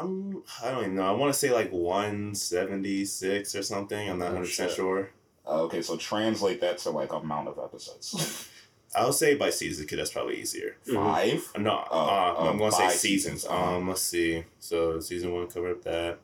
Um, 0.00 0.42
I 0.62 0.70
don't 0.70 0.80
even 0.84 0.94
know. 0.96 1.02
I 1.02 1.12
want 1.12 1.32
to 1.32 1.38
say 1.38 1.50
like 1.52 1.70
one 1.70 2.34
seventy 2.34 3.04
six 3.04 3.54
or 3.54 3.62
something. 3.62 4.08
I'm 4.08 4.18
not 4.18 4.28
Oh, 4.28 4.32
hundred 4.32 4.46
percent 4.46 4.70
shit. 4.70 4.76
sure. 4.76 5.10
Uh, 5.46 5.62
okay, 5.62 5.82
so 5.82 5.96
translate 5.96 6.60
that 6.60 6.78
to 6.78 6.90
like 6.90 7.12
amount 7.12 7.48
of 7.48 7.58
episodes. 7.58 8.48
I'll 8.94 9.12
say 9.12 9.36
by 9.36 9.50
season 9.50 9.84
because 9.84 9.98
that's 9.98 10.10
probably 10.12 10.40
easier. 10.40 10.76
Five. 10.92 11.48
No, 11.58 11.84
Oh, 11.90 11.98
uh, 11.98 12.34
oh, 12.38 12.48
I'm 12.48 12.58
gonna 12.58 12.72
say 12.72 12.88
seasons. 12.90 13.00
seasons, 13.42 13.44
uh-huh. 13.46 13.76
Um, 13.76 13.88
let's 13.88 14.02
see. 14.02 14.44
So 14.58 14.98
season 15.00 15.32
one 15.32 15.46
covered 15.46 15.82
that. 15.84 16.18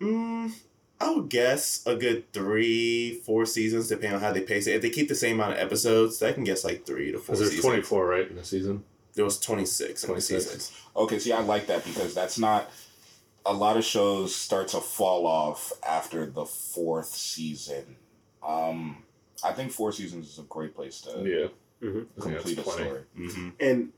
Mm, 0.00 0.52
I 1.00 1.10
would 1.10 1.28
guess 1.28 1.82
a 1.86 1.96
good 1.96 2.32
three, 2.32 3.14
four 3.26 3.46
seasons, 3.46 3.88
depending 3.88 4.14
on 4.14 4.20
how 4.20 4.32
they 4.32 4.42
pace 4.42 4.66
it. 4.68 4.76
If 4.76 4.82
they 4.82 4.90
keep 4.90 5.08
the 5.08 5.14
same 5.16 5.36
amount 5.40 5.54
of 5.54 5.58
episodes, 5.58 6.22
I 6.22 6.32
can 6.32 6.44
guess 6.44 6.64
like 6.64 6.86
three 6.86 7.10
to 7.12 7.18
four. 7.18 7.34
Because 7.34 7.38
there's 7.40 7.50
seasons. 7.50 7.64
24, 7.64 8.06
right, 8.06 8.30
in 8.30 8.36
the 8.36 8.44
season? 8.44 8.84
There 9.14 9.24
was 9.24 9.40
twenty 9.40 9.64
six 9.64 10.04
in 10.04 10.08
the 10.08 10.12
26. 10.14 10.44
seasons. 10.44 10.72
Okay, 10.96 11.18
see, 11.18 11.32
I 11.32 11.40
like 11.40 11.66
that 11.66 11.84
because 11.84 12.14
that's 12.14 12.38
not. 12.38 12.70
A 13.48 13.54
lot 13.54 13.76
of 13.78 13.84
shows 13.84 14.34
start 14.34 14.68
to 14.68 14.80
fall 14.80 15.26
off 15.26 15.72
after 15.86 16.26
the 16.26 16.44
fourth 16.44 17.08
season. 17.08 17.96
Um, 18.46 19.04
I 19.42 19.52
think 19.52 19.72
four 19.72 19.90
seasons 19.92 20.28
is 20.28 20.38
a 20.38 20.42
great 20.42 20.74
place 20.74 21.00
to 21.02 21.10
Yeah. 21.24 21.48
Mhm. 21.88 22.06
I 22.18 22.20
think 22.20 22.36
complete 22.36 22.52
a 22.52 22.56
that's 22.56 22.68
plenty. 22.68 22.84
story. 22.84 23.02
Mm-hmm. 23.18 23.48
And 23.60 23.92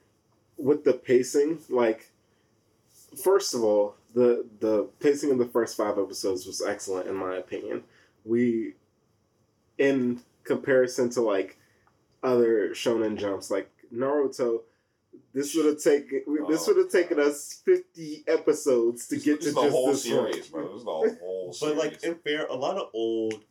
with 0.56 0.84
the 0.84 0.92
pacing, 0.92 1.58
like 1.68 2.10
first 3.24 3.54
of 3.54 3.64
all, 3.64 3.96
the 4.14 4.46
the 4.60 4.84
pacing 5.00 5.30
of 5.32 5.38
the 5.38 5.46
first 5.46 5.76
five 5.76 5.98
episodes 5.98 6.46
was 6.46 6.62
excellent 6.62 7.08
in 7.08 7.16
my 7.16 7.36
opinion. 7.36 7.82
We, 8.24 8.74
in 9.78 10.20
comparison 10.44 11.10
to 11.10 11.22
like 11.22 11.58
other 12.22 12.70
shonen 12.70 13.16
jumps 13.18 13.50
like 13.50 13.70
Naruto, 13.92 14.62
this 15.33 15.55
would 15.55 15.66
have 15.66 15.83
taken 15.83 16.23
this 16.49 16.68
Oh, 16.68 16.75
would 16.75 16.85
have 16.85 16.92
taken 16.92 17.18
us 17.20 17.61
fifty 17.64 18.25
episodes 18.27 19.07
to 19.09 19.16
get 19.16 19.38
This 19.40 19.49
is 19.49 19.55
to 19.55 19.61
the 19.61 19.66
just 19.66 19.77
whole 19.77 19.87
this 19.92 20.03
series, 20.03 20.37
point. 20.49 20.53
bro. 20.53 20.68
This 20.68 20.79
is 20.79 20.85
the 20.85 20.90
whole 20.90 21.53
series. 21.53 21.61
But 21.61 21.77
like 21.85 22.03
in 22.05 22.14
fair, 22.16 22.46
a 22.46 22.55
lot 22.55 22.77
of 22.77 22.90
old 22.94 23.44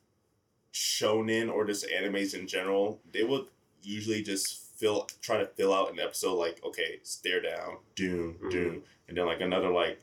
shonen 0.73 1.51
or 1.51 1.65
just 1.65 1.85
animes 1.89 2.33
in 2.37 2.47
general, 2.47 2.99
they 3.11 3.23
would 3.23 3.45
usually 3.81 4.21
just 4.21 4.65
fill 4.77 5.07
try 5.21 5.37
to 5.37 5.45
fill 5.45 5.73
out 5.73 5.91
an 5.91 5.99
episode 5.99 6.35
like 6.35 6.61
okay, 6.65 6.99
stare 7.03 7.41
down, 7.41 7.77
doom, 7.95 8.37
Mhm. 8.41 8.51
doom, 8.51 8.83
and 9.07 9.17
then 9.17 9.25
like 9.25 9.41
another 9.41 9.69
like 9.69 9.99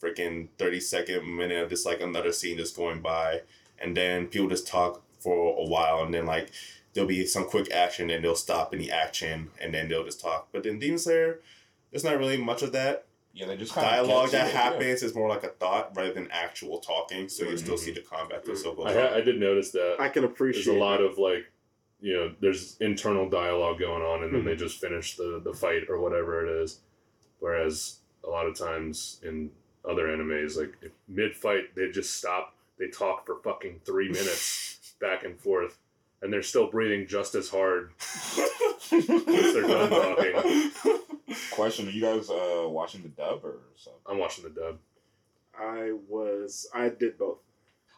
freaking 0.00 0.48
thirty 0.58 0.80
second 0.80 1.24
minute 1.36 1.62
of 1.62 1.70
just 1.70 1.86
like 1.86 2.00
another 2.00 2.32
scene 2.32 2.56
just 2.56 2.76
going 2.76 3.00
by, 3.00 3.42
and 3.78 3.96
then 3.96 4.26
people 4.26 4.48
just 4.48 4.66
talk 4.66 5.02
for 5.20 5.56
a 5.58 5.64
while, 5.64 6.02
and 6.02 6.12
then 6.12 6.26
like 6.26 6.50
there'll 6.94 7.08
be 7.08 7.26
some 7.26 7.44
quick 7.46 7.70
action, 7.72 8.10
and 8.10 8.24
they'll 8.24 8.34
stop 8.34 8.72
any 8.74 8.90
action, 8.90 9.50
and 9.60 9.72
then 9.74 9.88
they'll 9.88 10.04
just 10.04 10.20
talk. 10.20 10.48
But 10.52 10.66
in 10.66 10.78
Demon 10.78 10.98
Slayer, 10.98 11.40
there's 11.90 12.04
not 12.04 12.18
really 12.18 12.36
much 12.36 12.62
of 12.62 12.72
that 12.72 13.04
yeah, 13.34 13.46
they 13.46 13.56
just 13.56 13.74
dialogue 13.74 14.26
of 14.26 14.32
that 14.32 14.52
happens 14.52 15.02
is 15.02 15.14
more 15.14 15.26
like 15.28 15.42
a 15.42 15.48
thought 15.48 15.96
rather 15.96 16.12
than 16.12 16.28
actual 16.30 16.80
talking. 16.80 17.30
So 17.30 17.44
you 17.48 17.56
still 17.56 17.76
Mhm. 17.76 17.78
see 17.78 17.90
the 17.92 18.02
combat 18.02 18.44
that 18.44 18.56
still 18.58 18.74
goes 18.74 18.86
I, 18.88 18.92
ha- 18.92 19.06
on. 19.08 19.12
I 19.14 19.20
did 19.22 19.40
notice 19.40 19.70
that. 19.70 19.96
I 19.98 20.10
can 20.10 20.24
appreciate 20.24 20.66
there's 20.66 20.76
a 20.76 20.78
lot 20.78 20.98
that. 20.98 21.04
of 21.06 21.16
like 21.18 21.46
you 22.02 22.12
know 22.14 22.34
there's 22.40 22.76
internal 22.80 23.30
dialogue 23.30 23.78
going 23.78 24.02
on 24.02 24.22
and 24.24 24.34
then 24.34 24.42
Mhm. 24.42 24.44
they 24.44 24.56
just 24.56 24.78
finish 24.80 25.16
the 25.16 25.40
the 25.42 25.54
fight 25.54 25.84
or 25.88 25.98
whatever 25.98 26.44
it 26.46 26.62
is 26.62 26.80
whereas 27.38 27.98
a 28.24 28.28
lot 28.28 28.46
of 28.46 28.56
times 28.58 29.20
in 29.22 29.50
other 29.88 30.06
animes 30.08 30.56
like 30.56 30.74
mid 31.08 31.34
fight 31.36 31.74
they 31.74 31.90
just 31.90 32.16
stop 32.16 32.54
they 32.78 32.88
talk 32.88 33.24
for 33.26 33.36
fucking 33.42 33.80
three 33.84 34.08
minutes 34.08 34.94
back 35.00 35.24
and 35.24 35.38
forth 35.40 35.78
and 36.22 36.32
they're 36.32 36.42
still 36.42 36.70
breathing 36.70 37.06
just 37.06 37.34
as 37.34 37.48
hard 37.50 37.90
Once 38.92 39.52
they're 39.54 39.62
done 39.62 39.90
talking. 39.90 40.70
Question: 41.50 41.88
Are 41.88 41.90
you 41.90 42.00
guys 42.02 42.30
uh, 42.30 42.66
watching 42.68 43.02
the 43.02 43.08
dub 43.08 43.44
or 43.44 43.58
something? 43.76 44.00
i'm 44.06 44.18
watching 44.18 44.44
the 44.44 44.50
dub 44.50 44.78
I 45.58 45.92
was 46.08 46.66
I 46.74 46.88
did 46.88 47.18
both. 47.18 47.38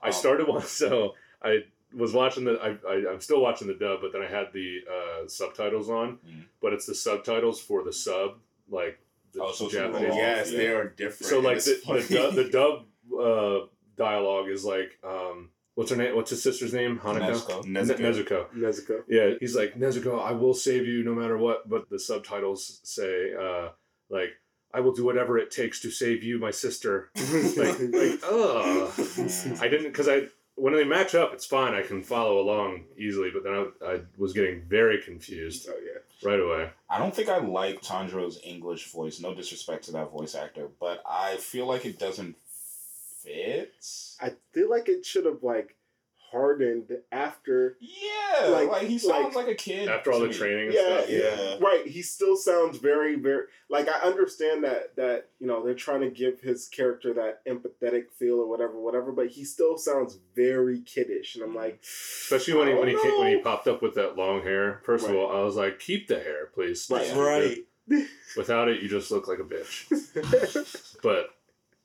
i 0.02 0.08
Um, 0.08 0.12
started 0.12 0.48
one 0.48 0.62
so 0.82 1.14
i 1.42 1.58
was 1.96 2.12
watching 2.12 2.44
the. 2.44 2.54
I, 2.60 2.70
I 2.90 3.12
I'm 3.12 3.20
still 3.20 3.40
watching 3.40 3.68
the 3.68 3.74
dub, 3.74 4.00
but 4.00 4.12
then 4.12 4.20
I 4.22 4.26
had 4.26 4.46
the 4.52 4.80
uh, 4.90 5.28
subtitles 5.28 5.88
on, 5.88 6.18
Mhm. 6.26 6.44
but 6.60 6.72
it's 6.72 6.86
the 6.86 6.94
subtitles 6.94 7.60
for 7.60 7.84
the 7.84 7.92
sub, 7.92 8.38
like 8.68 8.98
the 9.32 9.40
Oh, 9.42 9.52
so 9.52 9.68
Japanese. 9.70 10.08
wrong. 10.08 10.16
yes, 10.18 10.50
Yeah. 10.50 10.58
they 10.58 10.66
are 10.68 10.88
different. 10.88 11.30
So 11.30 11.38
like 11.38 11.62
the, 11.62 11.80
the 11.86 12.14
dub, 12.16 12.34
the 12.34 12.44
dub 12.50 12.84
uh, 13.16 13.66
dialogue 13.96 14.48
is 14.48 14.64
like, 14.64 14.98
um, 15.04 15.50
what's 15.74 15.90
her 15.90 15.96
name? 15.96 16.14
What's 16.16 16.30
his 16.30 16.42
sister's 16.42 16.72
name? 16.72 16.98
Hanako. 16.98 17.64
Nezuko. 17.64 17.64
Nezuko. 17.64 17.98
Nezuko. 17.98 18.46
Nezuko. 18.54 19.02
Yeah, 19.08 19.30
he's 19.40 19.56
like 19.56 19.74
Nezuko, 19.78 20.22
I 20.22 20.32
will 20.32 20.54
save 20.54 20.86
you 20.86 21.02
no 21.04 21.14
matter 21.14 21.36
what. 21.36 21.68
But 21.68 21.88
the 21.90 21.98
subtitles 21.98 22.80
say, 22.84 23.32
uh, 23.34 23.70
like, 24.10 24.30
I 24.72 24.80
will 24.80 24.92
do 24.92 25.04
whatever 25.04 25.38
it 25.38 25.50
takes 25.50 25.80
to 25.82 25.90
save 25.90 26.22
you, 26.22 26.38
my 26.38 26.50
sister. 26.50 27.10
like, 27.16 27.78
like, 27.80 28.20
ugh. 28.28 28.92
I 29.60 29.68
didn't 29.68 29.84
because 29.92 30.08
I 30.08 30.28
when 30.56 30.72
they 30.72 30.84
match 30.84 31.14
up, 31.14 31.32
it's 31.32 31.46
fine. 31.46 31.74
I 31.74 31.82
can 31.82 32.02
follow 32.02 32.40
along 32.40 32.84
easily. 32.96 33.30
But 33.32 33.42
then 33.44 33.52
I, 33.82 33.94
I 33.94 34.00
was 34.18 34.32
getting 34.32 34.62
very 34.68 35.00
confused 35.02 35.68
Oh 35.68 35.74
yeah. 35.84 36.28
right 36.28 36.40
away. 36.40 36.70
I 36.88 36.98
don't 36.98 37.14
think 37.14 37.28
I 37.28 37.38
like 37.38 37.82
Tanjiro's 37.82 38.40
English 38.44 38.90
voice. 38.92 39.20
No 39.20 39.34
disrespect 39.34 39.84
to 39.84 39.92
that 39.92 40.12
voice 40.12 40.34
actor, 40.34 40.68
but 40.80 41.02
I 41.08 41.36
feel 41.36 41.66
like 41.66 41.84
it 41.84 41.98
doesn't 41.98 42.36
fit. 43.24 43.72
I 44.20 44.32
feel 44.52 44.70
like 44.70 44.88
it 44.88 45.04
should 45.04 45.26
have 45.26 45.42
like 45.42 45.76
hardened 46.30 46.90
after. 47.12 47.76
Yeah, 47.80 48.48
Like- 48.48 48.68
like, 48.68 48.86
he 48.88 48.98
sounds 48.98 49.36
like- 49.36 49.46
like, 49.46 49.54
a 49.54 49.54
kid 49.54 49.88
After 49.88 50.10
all 50.10 50.18
the 50.18 50.30
training 50.30 50.66
and 50.66 50.74
Yeah, 50.74 50.98
stuff. 50.98 51.10
Yeah. 51.10 51.58
Right. 51.60 51.86
He 51.86 52.02
still 52.02 52.36
sounds 52.36 52.78
very, 52.78 53.14
very 53.14 53.44
like 53.68 53.88
I 53.88 54.00
understand 54.00 54.64
that 54.64 54.96
that 54.96 55.28
you 55.38 55.46
know 55.46 55.64
they're 55.64 55.74
trying 55.74 56.00
to 56.00 56.10
give 56.10 56.40
his 56.40 56.68
character 56.68 57.14
that 57.14 57.44
empathetic 57.46 58.10
feel 58.18 58.40
or 58.40 58.48
whatever, 58.48 58.78
whatever. 58.80 59.12
But 59.12 59.28
he 59.28 59.44
still 59.44 59.78
sounds 59.78 60.18
very 60.34 60.80
kiddish, 60.80 61.36
and 61.36 61.44
I'm 61.44 61.52
mm. 61.52 61.56
like, 61.56 61.82
Especially 61.82 62.54
when 62.54 62.68
he 62.68 62.74
when 62.74 62.88
he 62.88 63.00
came, 63.00 63.18
when 63.20 63.36
he 63.36 63.38
popped 63.38 63.68
up 63.68 63.80
with 63.80 63.94
that 63.94 64.16
long 64.16 64.42
hair. 64.42 64.80
First 64.84 65.06
Right. 65.06 65.14
of 65.14 65.20
all, 65.20 65.30
I 65.30 65.42
was 65.44 65.54
like, 65.54 65.78
keep 65.78 66.08
the 66.08 66.18
hair, 66.18 66.46
please. 66.52 66.88
Right. 66.90 67.14
Right. 67.14 67.58
Without 68.36 68.68
it, 68.68 68.82
you 68.82 68.88
just 68.88 69.10
look 69.10 69.28
like 69.28 69.38
a 69.38 69.44
bitch. 69.44 70.96
But 71.02 71.28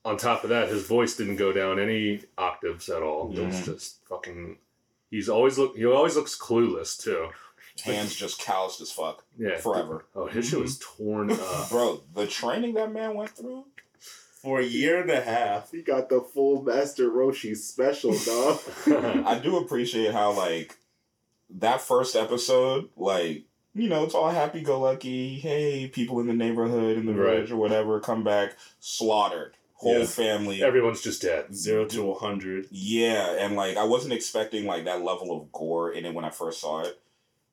on 0.06 0.18
top 0.18 0.44
of 0.44 0.50
that, 0.50 0.70
his 0.70 0.88
voice 0.88 1.16
didn't 1.16 1.36
go 1.38 1.52
down 1.52 1.80
any 1.80 2.22
octaves 2.38 2.90
at 2.90 3.02
all. 3.04 3.32
It 3.38 3.46
was 3.46 3.66
just 3.66 4.06
fucking. 4.08 4.58
He's 5.12 5.30
always 5.30 5.58
look. 5.58 5.76
He 5.76 5.86
always 5.86 6.16
looks 6.16 6.38
clueless 6.38 6.98
too. 7.02 7.30
Hands 7.84 8.14
just 8.14 8.40
calloused 8.42 8.82
as 8.82 8.92
fuck 8.92 9.24
Yeah. 9.38 9.58
forever. 9.58 10.06
Oh, 10.14 10.28
his 10.28 10.50
shit 10.50 10.60
was 10.60 10.78
mm-hmm. 10.80 11.04
torn 11.04 11.32
up. 11.32 11.70
Bro, 11.70 12.02
the 12.14 12.28
training 12.28 12.74
that 12.76 12.92
man 12.92 13.16
went 13.16 13.32
through. 13.32 13.66
For 14.42 14.60
a 14.62 14.66
year 14.66 15.02
and 15.02 15.10
a 15.12 15.20
half. 15.20 15.72
he 15.72 15.82
got 15.82 16.08
the 16.08 16.22
full 16.22 16.62
Master 16.62 17.10
Roshi 17.10 17.58
special, 17.58 18.12
dog. 18.26 18.60
I 19.26 19.38
do 19.44 19.58
appreciate 19.58 20.14
how 20.14 20.32
like 20.32 20.78
that 21.50 21.82
first 21.82 22.16
episode, 22.16 22.90
like 22.96 23.44
you 23.76 23.90
know, 23.90 24.04
it's 24.06 24.16
all 24.16 24.30
happy 24.32 24.62
go 24.62 24.80
lucky. 24.80 25.40
Hey, 25.40 25.88
people 25.88 26.20
in 26.22 26.28
the 26.28 26.34
neighborhood 26.34 26.98
in 26.98 27.06
the 27.06 27.14
Right. 27.14 27.36
village 27.36 27.52
or 27.52 27.58
whatever 27.58 28.00
come 28.00 28.24
back 28.24 28.56
slaughtered, 28.80 29.56
whole 29.80 30.00
Yeah. 30.00 30.06
family. 30.06 30.62
Everyone's 30.64 31.02
just 31.02 31.22
dead. 31.22 31.56
Zero 31.56 31.86
to 31.86 32.12
a 32.12 32.16
hundred. 32.16 32.68
Yeah, 32.72 33.32
and 33.40 33.56
like 33.56 33.78
I 33.78 33.84
wasn't 33.86 34.14
expecting 34.14 34.66
like 34.66 34.86
that 34.86 35.02
level 35.04 35.32
of 35.36 35.52
gore 35.52 35.92
in 35.92 36.06
it 36.06 36.14
when 36.14 36.26
I 36.26 36.30
first 36.30 36.60
saw 36.62 36.82
it. 36.82 37.00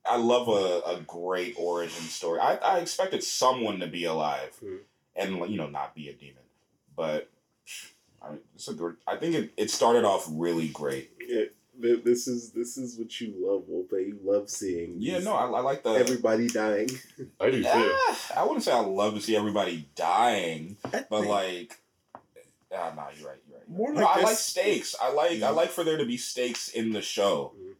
I 0.09 0.17
love 0.19 0.47
a, 0.49 0.83
a 0.97 1.01
great 1.07 1.55
origin 1.59 2.03
story. 2.05 2.39
I, 2.41 2.57
I 2.57 2.79
expected 2.79 3.25
someone 3.25 3.81
to 3.81 3.87
be 3.89 4.05
alive 4.05 4.57
Mhm. 4.62 4.79
and 5.17 5.51
you 5.51 5.57
know 5.57 5.69
not 5.69 5.95
be 5.95 6.09
a 6.09 6.12
demon, 6.12 6.43
but 6.97 7.29
I 8.23 8.31
mean, 8.31 8.41
it's 8.55 8.69
a 8.69 8.75
good. 8.75 8.97
I 9.07 9.17
think 9.17 9.35
it, 9.35 9.53
it 9.57 9.71
started 9.71 10.05
off 10.05 10.27
really 10.31 10.69
great. 10.69 11.11
It- 11.21 11.53
this 11.79 12.27
is 12.27 12.53
this 12.53 12.79
is 12.79 12.97
what 12.99 13.21
you 13.21 13.35
love, 13.37 13.65
Wolpe. 13.69 13.93
You 14.09 14.19
love 14.25 14.49
seeing. 14.49 14.95
Yeah, 14.99 15.19
no, 15.19 15.35
I, 15.35 15.45
I 15.45 15.61
like 15.61 15.83
the 15.83 15.91
everybody 15.91 16.49
dying. 16.49 16.89
I 17.39 17.51
do 17.51 17.62
too. 17.62 17.69
Ah, 17.71 18.33
I 18.39 18.43
wouldn't 18.45 18.62
say 18.65 18.73
I 18.73 18.81
love 18.81 19.15
to 19.15 19.21
see 19.21 19.37
everybody 19.37 19.87
dying, 19.95 20.79
I 20.87 21.05
but 21.11 21.11
think- 21.11 21.27
like, 21.27 21.77
ah, 22.74 22.92
nah, 22.96 23.07
you're 23.16 23.29
right, 23.29 23.38
you're 23.48 23.59
right. 23.59 23.68
More 23.68 23.92
No, 23.92 24.00
like 24.02 24.16
I 24.18 24.20
like 24.22 24.37
stakes. 24.38 24.94
I 25.00 25.11
like 25.12 25.42
I 25.42 25.50
Mhm. 25.50 25.55
like 25.57 25.70
for 25.70 25.85
there 25.85 25.96
to 25.96 26.05
be 26.07 26.16
stakes 26.16 26.68
in 26.68 26.92
the 26.92 27.02
show. 27.02 27.55
Mhm. 27.59 27.74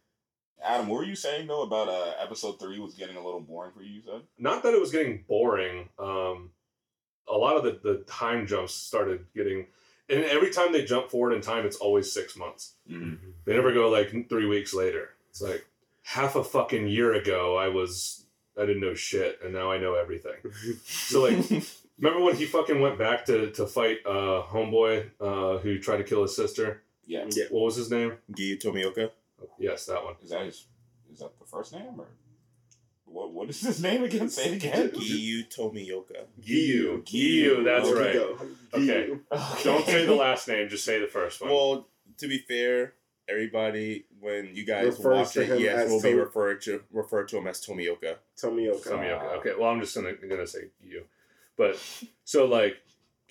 Adam, 0.63 0.87
what 0.87 0.97
were 0.97 1.03
you 1.05 1.15
saying 1.15 1.47
though 1.47 1.61
about 1.63 1.87
uh, 1.87 2.13
episode 2.19 2.59
three 2.59 2.79
was 2.79 2.95
getting 2.95 3.15
a 3.15 3.23
little 3.23 3.41
boring 3.41 3.71
for 3.73 3.81
you? 3.83 3.93
You 3.95 4.01
said. 4.05 4.21
Not 4.37 4.63
that 4.63 4.73
it 4.73 4.79
was 4.79 4.91
getting 4.91 5.23
boring. 5.27 5.89
Um, 5.99 6.51
a 7.27 7.37
lot 7.37 7.57
of 7.57 7.63
the, 7.63 7.79
the 7.83 8.03
time 8.05 8.47
jumps 8.47 8.73
started 8.73 9.27
getting, 9.35 9.67
and 10.09 10.23
every 10.25 10.49
time 10.49 10.71
they 10.71 10.83
jump 10.85 11.11
forward 11.11 11.33
in 11.33 11.41
time, 11.41 11.65
it's 11.65 11.77
always 11.77 12.11
six 12.11 12.35
months. 12.37 12.73
Mm-hmm. 12.89 13.31
They 13.45 13.53
never 13.53 13.73
go 13.73 13.89
like 13.89 14.29
three 14.29 14.45
weeks 14.47 14.73
later. 14.73 15.09
It's 15.29 15.41
like 15.41 15.67
half 16.03 16.35
a 16.37 16.43
fucking 16.43 16.87
year 16.87 17.13
ago, 17.13 17.57
I 17.57 17.67
was 17.67 18.25
I 18.57 18.61
didn't 18.65 18.81
know 18.81 18.95
shit, 18.95 19.39
and 19.43 19.53
now 19.53 19.69
I 19.71 19.77
know 19.77 19.93
everything. 19.95 20.37
So 20.85 21.21
like, 21.23 21.35
remember 21.99 22.23
when 22.23 22.35
he 22.35 22.45
fucking 22.45 22.79
went 22.79 22.97
back 22.97 23.25
to 23.25 23.51
to 23.51 23.65
fight 23.67 23.99
uh 24.05 24.43
homeboy 24.43 25.09
uh 25.19 25.57
who 25.59 25.79
tried 25.79 25.97
to 25.97 26.03
kill 26.03 26.21
his 26.23 26.35
sister? 26.35 26.83
Yeah. 27.05 27.25
Yeah. 27.29 27.45
What 27.51 27.65
was 27.65 27.75
his 27.77 27.89
name? 27.91 28.13
Giyu 28.33 28.61
Tomioka. 28.61 29.11
Yes, 29.59 29.85
that 29.85 30.03
one. 30.03 30.15
Is 30.23 30.29
that 30.31 30.45
his? 30.45 30.65
Is 31.11 31.19
that 31.19 31.37
the 31.39 31.45
first 31.45 31.73
name 31.73 31.99
or? 31.99 32.07
What 33.05 33.31
What 33.31 33.49
is 33.49 33.61
his 33.61 33.81
name 33.81 34.03
again? 34.03 34.29
Say 34.29 34.49
it 34.49 34.53
again. 34.55 34.89
Giyu 34.89 35.47
Tomioka. 35.47 36.25
Giyu. 36.41 37.01
Giyu. 37.03 37.63
That's 37.63 37.87
There 37.89 37.95
we 37.97 38.01
right. 38.03 38.13
go. 38.13 38.37
Okay. 38.73 39.09
Giyu. 39.31 39.63
Don't 39.63 39.85
say 39.85 40.05
the 40.05 40.15
last 40.15 40.47
name. 40.49 40.67
Just 40.67 40.83
say 40.83 40.99
the 40.99 41.07
first 41.07 41.39
one. 41.41 41.49
Well, 41.49 41.87
to 42.17 42.27
be 42.27 42.39
fair, 42.39 42.93
everybody 43.29 44.05
when 44.19 44.49
you 44.53 44.65
guys 44.65 44.87
Refers 44.97 45.05
watch 45.05 45.37
it, 45.37 45.59
yes, 45.61 45.77
as 45.85 45.89
will 45.91 46.01
be 46.01 46.09
Tom- 46.11 46.19
referred 46.19 46.61
to 46.63 46.83
refer 46.91 47.23
to 47.23 47.37
him 47.37 47.47
as 47.47 47.61
Tomioka. 47.65 48.15
Tomioka. 48.41 48.83
Tomioka. 48.85 49.37
Okay, 49.37 49.53
well, 49.57 49.69
I'm 49.69 49.79
just 49.79 49.95
gonna 49.95 50.13
gonna 50.13 50.45
say 50.47 50.65
Giyu, 50.83 51.03
but 51.57 51.79
so 52.23 52.45
like 52.45 52.77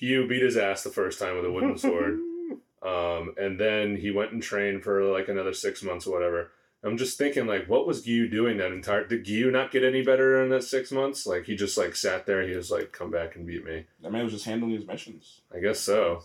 Giyu 0.00 0.28
beat 0.28 0.42
his 0.42 0.56
ass 0.56 0.82
the 0.82 0.90
first 0.90 1.18
time 1.18 1.36
with 1.36 1.44
a 1.46 1.52
wooden 1.52 1.78
sword, 1.78 2.18
um, 2.82 3.34
and 3.38 3.58
then 3.58 3.96
he 3.96 4.10
went 4.10 4.32
and 4.32 4.42
trained 4.42 4.82
for 4.82 5.02
like 5.04 5.28
another 5.28 5.52
six 5.54 5.82
months 5.82 6.06
or 6.06 6.12
whatever. 6.12 6.50
I'm 6.84 6.98
just 6.98 7.18
thinking 7.18 7.46
like, 7.46 7.68
what 7.68 7.86
was 7.86 8.04
Giyu 8.06 8.30
doing 8.30 8.58
that 8.58 8.70
entire? 8.70 9.06
Did 9.06 9.24
Giyu 9.24 9.50
not 9.50 9.72
get 9.72 9.82
any 9.82 10.02
better 10.02 10.40
in 10.42 10.50
that 10.50 10.62
six 10.62 10.92
months? 10.92 11.26
Like 11.26 11.46
he 11.46 11.56
just 11.56 11.76
like 11.78 11.96
sat 11.96 12.26
there. 12.26 12.46
He 12.46 12.54
was 12.54 12.70
like, 12.70 12.92
come 12.92 13.10
back 13.10 13.34
and 13.34 13.46
beat 13.46 13.64
me. 13.64 13.86
That 14.02 14.12
man 14.12 14.22
was 14.24 14.32
just 14.32 14.44
handling 14.44 14.72
his 14.74 14.86
missions. 14.86 15.40
I 15.54 15.58
guess 15.60 15.80
so. 15.80 16.22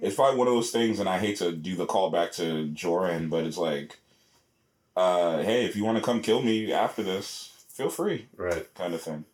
It's 0.00 0.16
probably 0.16 0.38
one 0.38 0.48
of 0.48 0.54
those 0.54 0.70
things, 0.70 0.98
and 1.00 1.08
I 1.08 1.18
hate 1.18 1.38
to 1.38 1.50
do 1.52 1.74
the 1.76 1.86
callback 1.86 2.32
to 2.36 2.68
Joran, 2.68 3.28
but 3.30 3.44
it's 3.44 3.56
like, 3.56 3.98
uh, 4.96 5.42
hey, 5.42 5.64
if 5.64 5.76
you 5.76 5.84
want 5.84 5.96
to 5.98 6.04
come 6.04 6.20
kill 6.20 6.42
me 6.42 6.72
after 6.72 7.02
this, 7.02 7.64
feel 7.70 7.88
free, 7.88 8.28
Right. 8.36 8.72
kind 8.74 8.92
of 8.92 9.00
thing. 9.00 9.24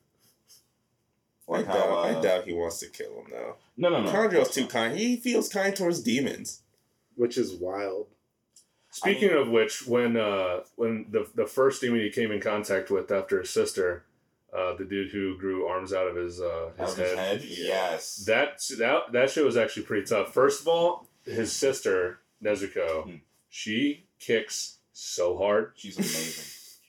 I 1.48 1.52
Like 1.58 1.66
how, 1.66 1.74
doubt, 1.74 1.90
I 2.04 2.10
uh, 2.10 2.20
doubt 2.20 2.44
he 2.44 2.52
wants 2.52 2.78
to 2.80 2.88
kill 2.88 3.20
him 3.20 3.26
though. 3.30 3.56
no, 3.76 3.88
no, 3.88 4.02
no. 4.02 4.10
Kanjo's 4.10 4.50
too 4.50 4.66
kind. 4.66 4.96
He 4.98 5.16
feels 5.16 5.48
kind 5.48 5.74
towards 5.74 6.00
demons. 6.02 6.62
Which 7.16 7.36
is 7.38 7.52
wild. 7.54 8.06
Speaking 8.90 9.30
of 9.30 9.48
which, 9.48 9.86
when 9.86 10.16
uh, 10.16 10.60
when 10.76 11.06
the 11.10 11.28
the 11.34 11.46
first 11.46 11.80
demon 11.80 12.00
he 12.00 12.10
came 12.10 12.30
in 12.32 12.40
contact 12.40 12.90
with 12.90 13.10
after 13.12 13.40
his 13.40 13.50
sister, 13.50 14.04
uh, 14.56 14.74
the 14.76 14.84
dude 14.84 15.10
who 15.10 15.36
grew 15.38 15.66
arms 15.66 15.92
out 15.92 16.06
of 16.08 16.16
his 16.16 16.40
uh, 16.40 16.70
Out 16.78 16.88
his 16.88 16.92
of 16.92 16.98
his 16.98 17.18
head, 17.18 17.40
head, 17.40 17.48
yes. 17.48 18.16
that 18.26 18.60
that 18.78 19.12
that 19.12 19.30
shit 19.30 19.44
was 19.44 19.56
actually 19.56 19.82
pretty 19.84 20.06
tough. 20.06 20.32
First 20.32 20.62
of 20.62 20.68
all, 20.68 21.06
his 21.24 21.52
sister 21.52 22.20
Nezuko, 22.42 23.04
Hmm. 23.04 23.14
she 23.48 24.06
kicks 24.18 24.78
so 24.92 25.36
hard. 25.36 25.72
She's 25.76 25.96
amazing. 25.98 26.44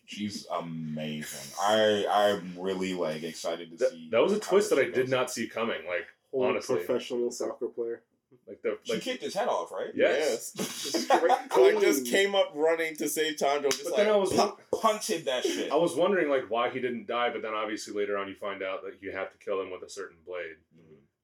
She's 0.10 0.48
amazing. 0.52 1.54
I 1.62 2.06
I'm 2.10 2.54
really 2.60 2.94
like 2.96 3.22
excited 3.22 3.70
to 3.72 3.78
That, 3.78 3.92
see. 3.92 4.10
that 4.12 4.22
was 4.24 4.34
a 4.34 4.40
twist 4.40 4.72
that 4.72 4.80
I 4.80 4.90
did 4.90 5.08
not 5.08 5.30
see 5.30 5.48
coming. 5.48 5.86
Like 5.88 6.08
Whole 6.32 6.46
Honestly. 6.46 6.78
professional 6.78 7.30
soccer 7.32 7.68
player. 7.68 8.02
like 8.48 8.60
the 8.64 8.78
She 8.84 9.00
kicked 9.00 9.22
his 9.24 9.36
head 9.36 9.48
off, 9.48 9.72
right? 9.72 9.92
yes. 9.94 10.54
Straight 10.60 11.20
Like 11.76 11.80
just 11.82 12.08
came 12.08 12.34
up 12.34 12.52
running 12.56 12.96
to 12.96 13.08
save 13.08 13.36
Tanjo. 13.36 13.66
Just 13.70 13.84
But 13.84 13.94
like, 13.94 13.98
then 14.06 14.14
I 14.14 14.16
was 14.18 14.32
Pu- 14.34 14.58
punted 14.82 15.26
that 15.26 15.44
shit. 15.44 15.72
I 15.72 15.76
was 15.76 15.96
wondering 15.96 16.28
like 16.30 16.50
why 16.50 16.72
he 16.72 16.80
didn't 16.80 17.06
die, 17.06 17.30
but 17.30 17.44
then 17.44 17.54
obviously 17.54 17.94
later 17.94 18.18
on 18.18 18.28
you 18.28 18.34
find 18.36 18.64
out 18.64 18.84
that 18.84 18.96
you 19.02 19.12
have 19.12 19.32
to 19.32 19.38
kill 19.38 19.62
him 19.62 19.70
with 19.72 19.84
a 19.84 19.90
certain 19.90 20.18
blade. 20.26 20.56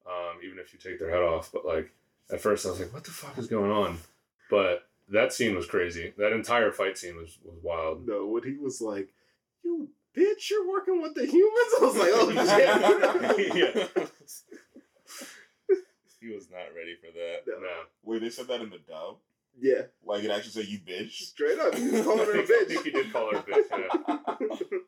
um, 0.06 0.38
even 0.44 0.60
if 0.60 0.72
you 0.72 0.78
take 0.78 1.00
their 1.00 1.10
head 1.10 1.22
off. 1.22 1.50
But 1.52 1.66
like 1.66 1.90
at 2.30 2.40
first, 2.40 2.64
I 2.64 2.70
was 2.70 2.78
like, 2.80 2.92
"What 2.92 3.02
the 3.02 3.10
fuck 3.10 3.36
is 3.38 3.48
going 3.48 3.72
on?" 3.72 3.98
But 4.48 4.88
that 5.08 5.32
scene 5.32 5.54
was 5.56 5.66
crazy. 5.66 6.12
That 6.18 6.32
entire 6.32 6.72
fight 6.72 6.98
scene 6.98 7.16
was 7.16 7.38
was 7.44 7.58
wild. 7.62 8.06
No, 8.06 8.26
when 8.26 8.42
he 8.42 8.56
was 8.56 8.80
like, 8.80 9.08
"You 9.64 9.88
bitch, 10.16 10.50
you're 10.50 10.68
working 10.68 11.00
with 11.02 11.14
the 11.14 11.26
humans," 11.26 11.72
I 11.80 11.84
was 11.84 11.96
like, 11.96 12.10
"Oh 12.14 12.30
shit." 13.36 13.56
yeah, 13.56 13.86
he 16.20 16.28
was 16.34 16.50
not 16.50 16.74
ready 16.76 16.96
for 17.00 17.12
that. 17.12 17.42
No. 17.46 17.60
no. 17.60 17.82
Wait, 18.02 18.20
they 18.22 18.30
said 18.30 18.48
that 18.48 18.60
in 18.60 18.70
the 18.70 18.78
dub? 18.78 19.16
Yeah, 19.58 19.82
Like 20.04 20.22
it 20.22 20.30
actually 20.30 20.50
said 20.50 20.66
you 20.66 20.80
bitch? 20.80 21.12
straight 21.12 21.58
up, 21.58 21.74
he 21.74 21.88
was 21.88 22.02
calling 22.02 22.26
her 22.26 22.38
a 22.38 22.42
I 22.42 22.44
think 22.44 22.70
bitch. 22.72 22.82
he 22.84 22.90
did 22.90 23.10
call 23.12 23.30
her 23.32 23.38
a 23.38 23.42
bitch. 23.42 23.70
Yeah. 23.70 24.78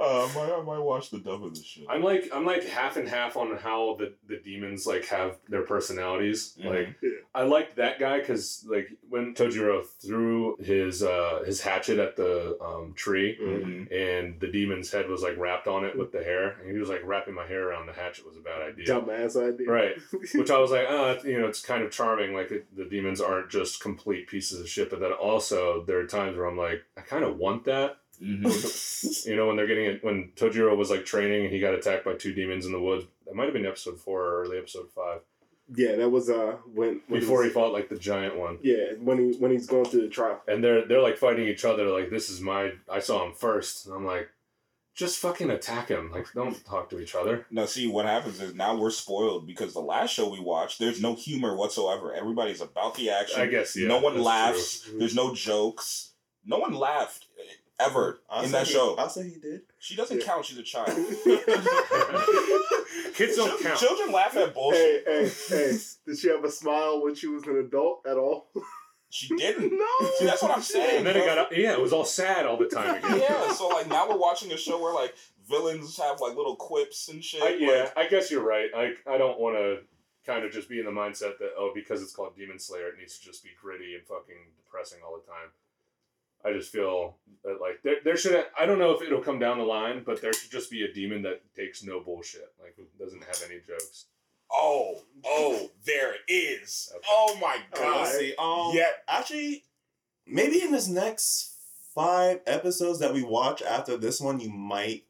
Uh, 0.00 0.24
I 0.26 0.34
might, 0.34 0.52
I 0.58 0.62
might 0.62 0.78
watch 0.78 1.10
the 1.10 1.18
dub 1.18 1.44
of 1.44 1.54
this 1.54 1.64
shit. 1.64 1.84
I'm 1.88 2.02
like 2.02 2.28
I'm 2.32 2.46
like 2.46 2.64
half 2.64 2.96
and 2.96 3.06
half 3.06 3.36
on 3.36 3.56
how 3.58 3.96
the, 3.98 4.14
the 4.26 4.38
demons 4.42 4.86
like 4.86 5.04
have 5.06 5.36
their 5.48 5.62
personalities. 5.62 6.56
Mhm. 6.58 6.64
Like 6.70 6.96
Yeah. 7.02 7.10
I 7.34 7.42
liked 7.42 7.76
that 7.76 8.00
guy 8.00 8.18
because 8.18 8.64
like 8.68 8.88
when 9.08 9.34
Tojiro 9.34 9.84
threw 10.00 10.56
his 10.56 11.02
uh 11.02 11.42
his 11.44 11.60
hatchet 11.60 11.98
at 11.98 12.16
the 12.16 12.56
um, 12.62 12.94
tree 12.94 13.38
Mhm. 13.40 13.92
and 13.92 14.40
the 14.40 14.48
demon's 14.48 14.90
head 14.90 15.08
was 15.08 15.22
like 15.22 15.36
wrapped 15.36 15.68
on 15.68 15.84
it 15.84 15.96
with 15.96 16.10
the 16.10 16.24
hair 16.24 16.56
and 16.62 16.72
he 16.72 16.78
was 16.78 16.88
like 16.88 17.02
wrapping 17.04 17.34
my 17.34 17.46
hair 17.46 17.68
around 17.68 17.86
the 17.86 17.92
hatchet 17.92 18.26
was 18.26 18.36
a 18.36 18.40
bad 18.40 18.62
idea. 18.62 18.86
Dumbass 18.86 19.36
idea. 19.36 19.70
Right. 19.70 19.96
Which 20.34 20.50
I 20.50 20.58
was 20.58 20.70
like, 20.70 20.86
uh, 20.88 21.16
you 21.24 21.38
know, 21.38 21.46
it's 21.46 21.60
kind 21.62 21.82
of 21.82 21.90
charming. 21.90 22.34
Like 22.34 22.50
it, 22.50 22.74
the 22.74 22.86
demons 22.86 23.20
aren't 23.20 23.50
just 23.50 23.80
complete 23.80 24.26
pieces 24.26 24.58
of 24.60 24.68
shit, 24.68 24.88
but 24.90 25.00
then 25.00 25.12
also 25.12 25.84
there 25.84 25.98
are 25.98 26.06
times 26.06 26.36
where 26.36 26.46
I'm 26.46 26.56
like, 26.58 26.82
I 26.96 27.02
kind 27.02 27.24
of 27.24 27.36
want 27.36 27.64
that. 27.66 27.98
Mhm. 28.22 29.26
You 29.26 29.36
know, 29.36 29.46
when 29.48 29.56
they're 29.56 29.66
getting 29.66 29.86
it, 29.86 30.04
when 30.04 30.30
Tojiro 30.36 30.76
was 30.76 30.90
like 30.90 31.04
training 31.04 31.44
and 31.44 31.52
he 31.52 31.58
got 31.60 31.74
attacked 31.74 32.04
by 32.04 32.14
two 32.14 32.32
demons 32.32 32.66
in 32.66 32.72
the 32.72 32.80
woods. 32.80 33.04
That 33.26 33.34
might 33.34 33.44
have 33.44 33.52
been 33.52 33.66
episode 33.66 33.98
four 33.98 34.22
or 34.22 34.42
early 34.42 34.58
episode 34.58 34.90
five. 34.94 35.20
yeah, 35.74 35.96
that 35.96 36.10
was 36.10 36.28
uh 36.30 36.56
when, 36.72 37.00
when 37.08 37.20
Before 37.20 37.42
he 37.42 37.48
he's- 37.48 37.54
fought 37.54 37.72
like 37.72 37.88
the 37.88 37.96
giant 37.98 38.36
one. 38.36 38.58
Yeah, 38.62 38.92
when 39.00 39.18
he 39.18 39.38
when 39.38 39.50
he's 39.50 39.66
going 39.66 39.84
through 39.86 40.02
the 40.02 40.08
trial. 40.08 40.40
And 40.46 40.62
they're 40.62 40.86
they're 40.86 41.00
like 41.02 41.18
fighting 41.18 41.46
each 41.48 41.64
other. 41.64 41.86
Like 41.88 42.10
this 42.10 42.30
is 42.30 42.40
my. 42.40 42.72
I 42.90 43.00
saw 43.00 43.24
him 43.26 43.32
first, 43.34 43.86
and 43.86 43.94
I'm 43.94 44.04
like, 44.06 44.28
just 44.94 45.18
fucking 45.18 45.50
attack 45.50 45.88
him. 45.88 46.10
Like 46.12 46.26
don't 46.34 46.64
talk 46.64 46.90
to 46.90 47.00
each 47.00 47.14
other. 47.14 47.46
Now, 47.50 47.64
see, 47.66 47.86
what 47.88 48.06
happens 48.06 48.40
is 48.40 48.54
now 48.54 48.76
we're 48.76 48.90
spoiled 48.90 49.46
because 49.46 49.72
the 49.72 49.80
last 49.80 50.10
show 50.12 50.28
we 50.30 50.40
watched, 50.40 50.78
there's 50.78 51.00
no 51.02 51.14
humor 51.14 51.56
whatsoever. 51.56 52.12
Everybody's 52.14 52.60
about 52.60 52.94
the 52.96 53.10
action. 53.10 53.40
I 53.40 53.46
guess 53.46 53.76
yeah. 53.76 53.88
no 53.88 53.98
one 54.00 54.20
laughs. 54.22 54.82
true. 54.82 54.98
There's 54.98 55.14
no 55.16 55.34
jokes. 55.34 56.10
No 56.44 56.58
one 56.58 56.74
laughed 56.74 57.26
ever 57.82 58.20
I'll 58.30 58.44
in 58.44 58.52
that 58.52 58.66
he- 58.66 58.72
show. 58.74 58.94
I'll 58.96 59.08
say 59.08 59.24
he 59.28 59.38
did. 59.40 59.62
She 59.78 59.96
doesn't 59.96 60.20
Yeah. 60.20 60.24
count. 60.26 60.44
She's 60.44 60.58
a 60.58 60.62
child. 60.62 60.88
Kids 63.14 63.36
don't 63.36 63.48
Chil- 63.48 63.58
count. 63.62 63.78
Children 63.78 64.12
laugh 64.12 64.36
at 64.36 64.54
bullshit. 64.54 65.04
hey, 65.06 65.30
hey! 65.48 65.78
Did 66.06 66.18
she 66.18 66.28
have 66.28 66.44
a 66.44 66.50
smile 66.50 67.02
when 67.02 67.14
she 67.14 67.26
was 67.26 67.44
an 67.44 67.56
adult 67.58 68.06
at 68.06 68.16
all? 68.16 68.48
She 69.10 69.28
didn't. 69.36 69.72
no. 69.78 70.08
See, 70.18 70.24
that's 70.24 70.42
what 70.42 70.50
I'm 70.52 70.62
saying. 70.62 70.98
And 70.98 71.06
then 71.06 71.16
it 71.16 71.26
got 71.26 71.56
yeah, 71.56 71.72
it 71.72 71.80
was 71.80 71.92
all 71.92 72.04
sad 72.04 72.46
all 72.46 72.56
the 72.56 72.66
time 72.66 72.96
again. 72.96 73.20
yeah, 73.28 73.52
so 73.52 73.68
like 73.68 73.88
now 73.88 74.08
we're 74.08 74.16
watching 74.18 74.52
a 74.52 74.56
show 74.56 74.80
where 74.80 74.94
like 74.94 75.14
villains 75.48 75.98
have 75.98 76.20
like 76.20 76.34
little 76.36 76.56
quips 76.56 77.08
and 77.08 77.22
shit. 77.22 77.42
I, 77.42 77.50
yeah, 77.56 77.90
like- 77.94 77.98
I 77.98 78.08
guess 78.08 78.30
you're 78.30 78.44
right. 78.44 78.70
I 78.74 78.92
I 79.06 79.18
don't 79.18 79.38
want 79.38 79.56
to 79.56 79.78
kind 80.24 80.44
of 80.44 80.52
just 80.52 80.68
be 80.68 80.78
in 80.78 80.84
the 80.86 80.90
mindset 80.92 81.38
that 81.40 81.50
oh 81.58 81.72
because 81.74 82.00
it's 82.02 82.14
called 82.14 82.36
Demon 82.36 82.58
Slayer 82.58 82.88
it 82.88 82.94
needs 82.98 83.18
to 83.18 83.24
just 83.24 83.42
be 83.44 83.50
gritty 83.60 83.94
and 83.96 84.06
fucking 84.06 84.36
depressing 84.64 85.00
all 85.04 85.14
the 85.18 85.26
time. 85.26 85.50
I 86.44 86.52
just 86.52 86.72
feel 86.72 87.16
that 87.44 87.60
like 87.60 87.80
there, 87.84 87.96
there 88.04 88.16
should 88.16 88.44
I 88.58 88.66
don't 88.66 88.78
know 88.78 88.92
if 88.92 89.02
it'll 89.02 89.20
come 89.22 89.38
down 89.38 89.58
the 89.58 89.64
line, 89.64 90.02
but 90.04 90.20
there 90.20 90.32
should 90.32 90.50
just 90.50 90.70
be 90.70 90.84
a 90.84 90.92
demon 90.92 91.22
that 91.22 91.42
takes 91.54 91.82
no 91.82 92.00
bullshit, 92.00 92.52
like 92.60 92.76
doesn't 92.98 93.22
have 93.24 93.42
any 93.48 93.60
jokes. 93.66 94.06
oh, 94.52 95.02
oh, 95.24 95.70
there 95.86 96.12
it 96.14 96.20
is. 96.32 96.92
Okay. 96.94 97.06
Oh 97.10 97.38
my 97.40 97.58
Oh, 97.74 97.78
god. 97.80 98.00
Let's 98.02 98.18
see. 98.18 98.34
Um, 98.38 98.70
Yeah. 98.74 98.90
Actually, 99.08 99.64
maybe 100.26 100.62
in 100.62 100.72
this 100.72 100.88
next 100.88 101.54
five 101.94 102.40
episodes 102.46 102.98
that 103.00 103.14
we 103.14 103.22
watch 103.22 103.62
after 103.62 103.96
this 103.96 104.20
one, 104.20 104.40
you 104.40 104.50
might 104.50 105.04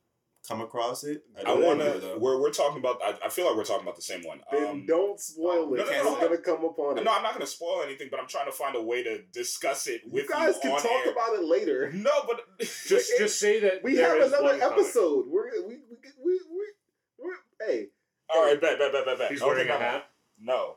come 0.49 0.61
across 0.61 1.05
it. 1.05 1.23
I 1.39 1.43
don't 1.45 1.63
want 1.63 1.81
to. 1.81 2.17
We're, 2.19 2.41
we're 2.41 2.51
talking 2.51 2.79
about. 2.79 3.01
I, 3.05 3.15
I 3.27 3.29
feel 3.29 3.47
like 3.47 3.57
we're 3.57 3.65
talking 3.65 3.83
about 3.85 3.97
the 3.97 4.03
same 4.03 4.23
one. 4.23 4.41
Then 4.51 4.67
Um, 4.67 4.87
don't 4.87 5.19
spoil 5.21 5.69
no, 5.71 5.75
it. 5.75 5.79
no, 5.79 5.83
it's 5.85 6.05
no, 6.05 6.15
no. 6.15 6.21
gonna 6.21 6.39
come 6.39 6.65
up 6.65 6.79
on 6.79 6.99
it. 6.99 7.05
no, 7.05 7.13
I'm 7.13 7.23
not 7.23 7.33
going 7.35 7.45
to 7.47 7.51
spoil 7.51 7.83
anything, 7.85 8.09
but 8.11 8.21
I'm 8.21 8.27
trying 8.29 8.47
to 8.47 8.53
find 8.53 8.75
a 8.77 8.83
way 8.83 9.03
to 9.05 9.23
discuss 9.33 9.87
it 9.87 10.03
with 10.07 10.25
you 10.25 10.29
guys 10.29 10.59
can 10.61 10.73
on 10.73 10.83
talk 10.83 11.07
air. 11.07 11.13
about 11.13 11.35
it 11.35 11.45
later. 11.45 11.91
No, 11.93 12.11
but 12.27 12.41
Just 12.61 13.13
just 13.19 13.39
say 13.39 13.61
that 13.61 13.83
We 13.83 13.95
there 13.95 14.09
have 14.09 14.19
is 14.19 14.29
another 14.33 14.45
one 14.45 14.61
comic. 14.61 14.79
episode. 14.79 15.27
We're 15.29 15.51
we 15.67 15.77
we 15.77 15.77
we 16.25 16.41
we 16.51 16.73
we're, 17.19 17.67
hey. 17.69 17.87
all 18.35 18.45
right, 18.45 18.61
bet, 18.61 18.79
bet, 18.79 18.93
bet, 18.93 19.05
bet, 19.05 19.19
bet. 19.19 19.31
He's 19.31 19.41
Okay, 19.43 19.51
wearing 19.51 19.69
a 19.69 19.79
hat. 19.79 20.05
No. 20.41 20.77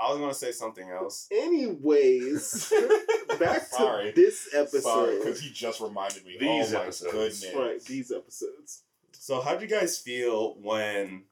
Okay. 0.00 0.06
I 0.08 0.10
was 0.12 0.18
gonna 0.20 0.34
say 0.34 0.52
something 0.52 0.88
else. 0.90 1.26
Anyways, 1.30 2.72
back 3.38 3.68
to 3.68 3.74
Sorry. 3.74 4.12
this 4.12 4.50
Sorry, 4.50 4.62
episode. 4.66 5.18
because 5.18 5.40
he 5.40 5.50
just 5.50 5.80
reminded 5.80 6.24
me. 6.24 6.36
These 6.40 6.72
oh 6.74 6.78
my 6.78 6.82
episodes. 6.84 7.12
goodness. 7.12 7.46
right, 7.54 7.84
these 7.84 8.10
episodes. 8.12 8.82
So, 9.12 9.40
how'd 9.40 9.60
you 9.60 9.68
guys 9.68 9.98
feel 9.98 10.54
when 10.60 11.24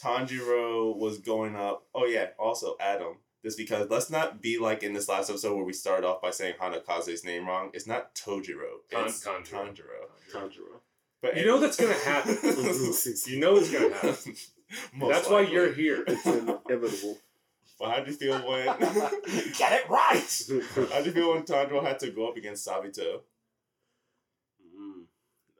Tanjiro 0.00 0.96
was 0.96 1.18
going 1.18 1.56
up? 1.56 1.86
Oh 1.94 2.04
yeah, 2.06 2.28
also 2.38 2.76
Adam. 2.80 3.16
This 3.42 3.54
because 3.56 3.88
let's 3.88 4.10
not 4.10 4.42
be 4.42 4.58
like 4.58 4.82
in 4.82 4.92
this 4.92 5.08
last 5.08 5.30
episode 5.30 5.54
where 5.54 5.64
we 5.64 5.72
started 5.72 6.06
off 6.06 6.20
by 6.20 6.30
saying 6.30 6.54
Hanakaze's 6.60 7.24
name 7.24 7.46
wrong. 7.46 7.70
It's 7.72 7.86
not 7.86 8.14
Tojiro. 8.14 8.78
Tan- 8.90 9.06
It's 9.06 9.24
Tanjiro. 9.24 9.52
Tanjiro. 9.52 10.32
Tanjiro. 10.32 10.80
But 11.22 11.36
You 11.36 11.46
know 11.46 11.58
that's 11.58 11.76
gonna 11.80 11.94
happen. 11.94 12.36
you 12.42 13.40
know 13.40 13.56
it's 13.56 13.70
gonna 13.72 13.94
happen. 13.94 14.34
Most 14.94 15.12
That's 15.12 15.28
why 15.30 15.40
you're 15.42 15.72
here. 15.72 16.04
It's 16.06 16.26
inevitable. 16.26 17.18
But 17.78 17.90
how'd 17.90 18.06
you 18.08 18.12
feel 18.12 18.38
when? 18.48 18.66
Get 18.66 19.72
it 19.72 19.88
right. 19.88 20.42
how'd 20.92 21.06
you 21.06 21.12
feel 21.12 21.34
when 21.34 21.42
Tanjiro 21.44 21.82
had 21.82 21.98
to 22.00 22.10
go 22.10 22.28
up 22.28 22.36
against 22.36 22.66
Sabito? 22.66 23.20
Mm. 24.78 25.04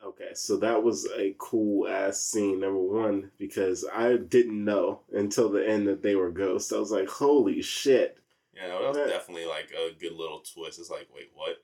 Okay, 0.04 0.31
so 0.35 0.57
that 0.59 0.83
was 0.83 1.09
a 1.16 1.35
cool 1.38 1.88
ass 1.88 2.20
scene, 2.20 2.61
number 2.61 2.78
one, 2.81 3.31
because 3.38 3.85
I 3.92 4.16
didn't 4.16 4.64
know 4.64 5.00
until 5.12 5.48
the 5.50 5.66
end 5.68 5.87
that 5.88 6.02
they 6.02 6.14
were 6.14 6.31
ghosts. 6.31 6.72
I 6.72 6.78
was 6.78 6.90
like, 6.92 7.09
holy 7.09 7.62
shit. 7.62 8.18
Yeah, 8.54 8.68
no, 8.68 8.83
that 8.83 8.88
was 8.88 8.98
Yeah. 8.98 9.07
definitely 9.18 9.46
like 9.46 9.70
a 9.72 9.92
good 9.98 10.12
little 10.12 10.40
twist. 10.40 10.78
It's 10.78 10.90
like, 10.90 11.09
wait, 11.14 11.31
what? 11.35 11.57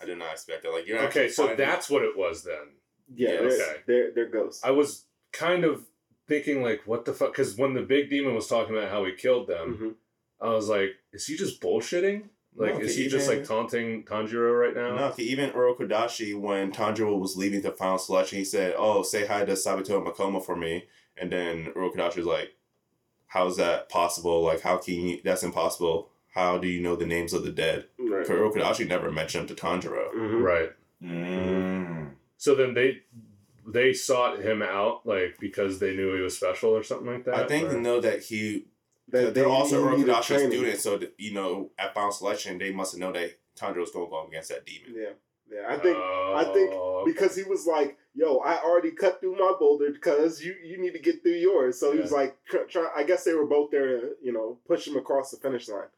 I 0.00 0.04
did 0.06 0.18
not 0.18 0.32
expect 0.32 0.62
that. 0.62 0.70
Like, 0.72 0.86
you're 0.86 1.00
Okay, 1.06 1.28
so 1.28 1.46
finding- 1.48 1.66
that's 1.66 1.90
what 1.90 2.02
it 2.02 2.16
was 2.16 2.44
then. 2.44 2.76
Yeah, 3.14 3.30
Yeah, 3.30 3.36
they're, 3.40 3.48
okay. 3.48 3.76
they're, 3.86 4.10
they're 4.14 4.30
ghosts. 4.30 4.62
I 4.64 4.70
was 4.70 5.04
kind 5.32 5.64
of 5.64 5.84
thinking 6.28 6.62
like, 6.62 6.82
what 6.86 7.04
the 7.04 7.12
fuck? 7.12 7.32
Because 7.32 7.56
when 7.56 7.74
the 7.74 7.82
big 7.82 8.10
demon 8.10 8.34
was 8.34 8.46
talking 8.46 8.76
about 8.76 8.90
how 8.90 9.04
he 9.04 9.12
killed 9.12 9.48
them, 9.48 9.76
Mhm. 10.40 10.46
I 10.46 10.50
was 10.54 10.68
like, 10.68 10.90
is 11.12 11.26
he 11.26 11.36
just 11.36 11.60
bullshitting? 11.60 12.28
Like, 12.54 12.74
No, 12.74 12.80
is 12.80 12.92
okay, 12.92 13.02
he 13.04 13.08
just 13.08 13.28
like 13.28 13.44
taunting 13.44 14.04
Tanjiro 14.04 14.58
right 14.60 14.74
now? 14.74 14.94
No, 14.96 15.04
okay, 15.06 15.22
even 15.22 15.50
Urokodaki, 15.50 16.38
when 16.38 16.72
Tanjiro 16.72 17.18
was 17.18 17.36
leaving 17.36 17.62
the 17.62 17.70
final 17.72 17.98
selection, 17.98 18.38
he 18.38 18.44
said, 18.44 18.74
"Oh, 18.76 19.02
say 19.02 19.26
hi 19.26 19.44
to 19.44 19.52
Sabito 19.52 19.96
and 19.98 20.06
Makomo 20.06 20.44
for 20.44 20.56
me." 20.56 20.86
And 21.16 21.30
then 21.30 21.66
Urokodaki 21.76 22.16
was 22.16 22.26
like, 22.26 22.54
"How's 23.28 23.56
that 23.58 23.88
possible? 23.88 24.42
Like, 24.42 24.62
how 24.62 24.78
can 24.78 24.94
you? 24.94 25.20
That's 25.22 25.42
impossible. 25.44 26.10
How 26.34 26.58
do 26.58 26.66
you 26.66 26.80
know 26.80 26.96
the 26.96 27.06
names 27.06 27.32
of 27.32 27.44
the 27.44 27.52
dead?" 27.52 27.86
Right. 27.98 28.26
'Cause 28.26 28.36
Urokodaki 28.36 28.88
never 28.88 29.10
mentioned 29.12 29.48
them 29.48 29.56
to 29.56 29.62
Tanjiro. 29.62 30.12
Mhm. 30.12 30.42
Right. 30.42 30.72
Mm. 31.02 32.10
So 32.38 32.54
then 32.56 32.74
they 32.74 33.02
they 33.72 33.92
sought 33.92 34.40
him 34.40 34.62
out 34.62 35.02
like 35.04 35.36
because 35.38 35.78
they 35.78 35.94
knew 35.94 36.14
he 36.14 36.20
was 36.22 36.36
special 36.36 36.70
or 36.70 36.82
something 36.82 37.06
like 37.06 37.24
that. 37.24 37.34
I 37.34 37.46
think 37.46 37.68
or- 37.68 37.74
they 37.74 37.80
know 37.80 38.00
that 38.00 38.22
he. 38.22 38.66
That 39.10 39.32
they're 39.34 39.44
they- 39.44 39.50
also 39.50 39.88
he 39.90 39.96
needed 39.98 40.14
Urokodaki 40.14 40.22
training. 40.22 40.50
students, 40.50 40.82
so 40.82 40.98
that, 40.98 41.14
you 41.16 41.32
know 41.32 41.70
at 41.78 41.94
final 41.94 42.12
selection 42.12 42.58
they 42.58 42.72
must 42.72 42.92
have 42.92 43.00
known 43.00 43.14
that 43.14 43.38
Tanjiro's 43.56 43.90
going 43.90 44.06
to 44.06 44.10
go 44.10 44.20
up 44.22 44.28
against 44.28 44.50
that 44.50 44.66
demon. 44.66 44.94
Yeah, 44.94 45.10
yeah. 45.50 45.66
I 45.66 45.78
think 45.78 45.96
I 45.96 46.44
oh, 46.46 46.54
think 46.54 46.70
Oh, 46.72 47.02
because 47.06 47.34
he 47.34 47.42
was 47.44 47.66
like, 47.66 47.96
"Yo, 48.14 48.36
I 48.38 48.62
already 48.62 48.90
cut 48.90 49.20
through 49.20 49.36
my 49.36 49.54
boulder 49.58 49.90
because 49.90 50.42
you 50.44 50.54
you 50.62 50.78
need 50.78 50.92
to 50.92 50.98
get 50.98 51.22
through 51.22 51.32
yours." 51.32 51.80
So 51.80 51.92
he 51.92 52.00
was 52.00 52.12
like, 52.12 52.36
try, 52.44 52.64
try, 52.64 52.88
I 52.94 53.04
guess 53.04 53.24
they 53.24 53.32
were 53.32 53.46
both 53.46 53.70
there 53.70 53.86
to 54.00 54.10
you 54.22 54.32
know 54.32 54.58
push 54.66 54.86
him 54.86 54.96
across 54.96 55.30
the 55.30 55.38
finish 55.38 55.68
line 55.68 55.88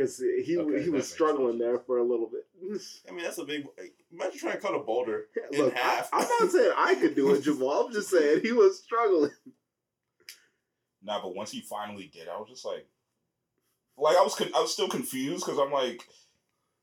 because 0.00 0.18
he 0.44 0.56
Okay, 0.58 0.82
he 0.82 0.90
was 0.90 1.10
struggling 1.10 1.52
sense. 1.58 1.60
there 1.60 1.78
for 1.80 1.98
a 1.98 2.02
little 2.04 2.28
bit. 2.30 2.46
I 3.08 3.12
mean, 3.12 3.24
that's 3.24 3.38
a 3.38 3.44
big. 3.44 3.66
Imagine 4.12 4.38
trying 4.38 4.54
to 4.54 4.60
cut 4.60 4.74
a 4.74 4.78
boulder 4.80 5.24
in 5.52 5.60
Look, 5.60 5.74
I, 5.76 5.78
half. 5.78 6.08
I'm 6.12 6.26
not 6.40 6.50
saying 6.50 6.72
I 6.76 6.94
could 6.94 7.14
do 7.14 7.34
it, 7.34 7.42
Jamal. 7.42 7.86
I'm 7.86 7.92
just 7.92 8.10
saying 8.10 8.40
he 8.42 8.52
was 8.52 8.82
struggling. 8.82 9.30
Nah, 11.02 11.22
but 11.22 11.34
once 11.34 11.50
he 11.50 11.60
finally 11.62 12.10
did, 12.12 12.28
I 12.28 12.36
was 12.38 12.48
just 12.50 12.64
like, 12.66 12.86
like 13.96 14.18
I 14.18 14.22
was, 14.22 14.34
con- 14.34 14.50
I 14.54 14.60
was 14.60 14.70
still 14.70 14.86
confused 14.88 15.46
because 15.46 15.58
I'm 15.58 15.72
like, 15.72 16.02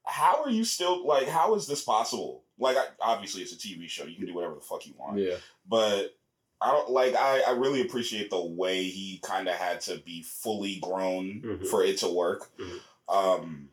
how 0.05 0.41
are 0.43 0.49
you 0.49 0.63
still 0.63 1.05
like? 1.05 1.27
How 1.27 1.53
is 1.53 1.67
this 1.67 1.83
possible? 1.83 2.43
Like, 2.57 2.77
I, 2.77 2.85
obviously 2.99 3.43
it's 3.43 3.53
a 3.53 3.57
TV 3.57 3.87
show. 3.87 4.05
You 4.05 4.15
can 4.15 4.25
do 4.25 4.33
whatever 4.33 4.55
the 4.55 4.61
fuck 4.61 4.87
you 4.87 4.95
want. 4.97 5.19
yeah. 5.19 5.35
but 5.67 6.15
I 6.59 6.71
don't 6.71 6.89
like 6.89 7.13
I, 7.15 7.41
I 7.47 7.51
really 7.51 7.81
appreciate 7.81 8.31
the 8.31 8.43
way 8.43 8.85
he 8.85 9.19
kind 9.23 9.47
of 9.47 9.53
had 9.53 9.81
to 9.81 9.99
be 9.99 10.23
fully 10.23 10.79
grown 10.81 11.41
Mhm. 11.45 11.67
for 11.67 11.83
it 11.83 11.97
to 11.99 12.07
work. 12.11 12.49
Mhm. 12.57 12.79
Um 13.09 13.69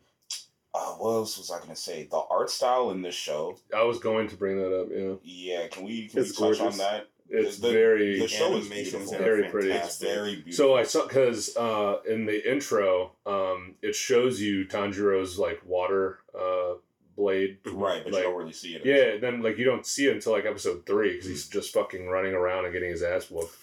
uh, 0.73 0.91
what 0.97 1.11
else 1.11 1.37
was 1.37 1.51
I 1.51 1.59
gonna 1.59 1.75
say? 1.75 2.07
The 2.11 2.17
art 2.29 2.49
style 2.49 2.91
in 2.91 3.01
this 3.01 3.15
show, 3.15 3.57
I 3.73 3.83
was 3.83 3.97
going 3.99 4.27
to 4.27 4.35
bring 4.35 4.57
that 4.57 4.77
up. 4.77 4.87
Yeah, 4.91 5.13
yeah. 5.23 5.67
Can 5.67 5.85
we 5.85 6.07
can 6.09 6.19
It's 6.19 6.29
we 6.39 6.47
touch 6.49 6.59
gorgeous. 6.59 6.61
on 6.61 6.77
that? 6.79 7.07
it's 7.29 7.57
The- 7.57 7.71
very. 7.71 8.19
The 8.19 8.27
show 8.27 8.55
is 8.57 8.65
animations 8.65 9.09
beautiful. 9.09 9.17
Very 9.17 9.49
pretty. 9.49 9.71
It's 9.71 9.97
very 9.99 10.35
beautiful. 10.35 10.53
So 10.53 10.75
I 10.75 10.83
saw 10.83 11.07
because 11.07 11.55
uh, 11.55 11.99
in 12.07 12.25
the 12.25 12.51
intro, 12.51 13.13
um, 13.25 13.75
it 13.81 13.95
shows 13.95 14.41
you 14.41 14.65
Tanjiro's 14.65 15.39
like 15.39 15.61
water 15.65 16.19
uh, 16.37 16.73
blade. 17.15 17.59
right, 17.65 18.03
but 18.03 18.11
like- 18.13 18.21
you 18.23 18.29
don't 18.29 18.37
really 18.37 18.51
see 18.53 18.75
it. 18.75 18.85
Yeah, 18.85 19.17
then 19.17 19.41
like 19.41 19.57
you 19.57 19.63
don't 19.65 19.85
see 19.85 20.07
it 20.07 20.13
until 20.13 20.33
like 20.33 20.45
episode 20.45 20.85
three 20.85 21.13
because 21.13 21.25
he's 21.27 21.47
just 21.47 21.73
fucking 21.73 22.07
running 22.09 22.33
around 22.33 22.65
and 22.65 22.73
getting 22.73 22.91
his 22.91 23.01
ass 23.01 23.31
whooped. 23.31 23.55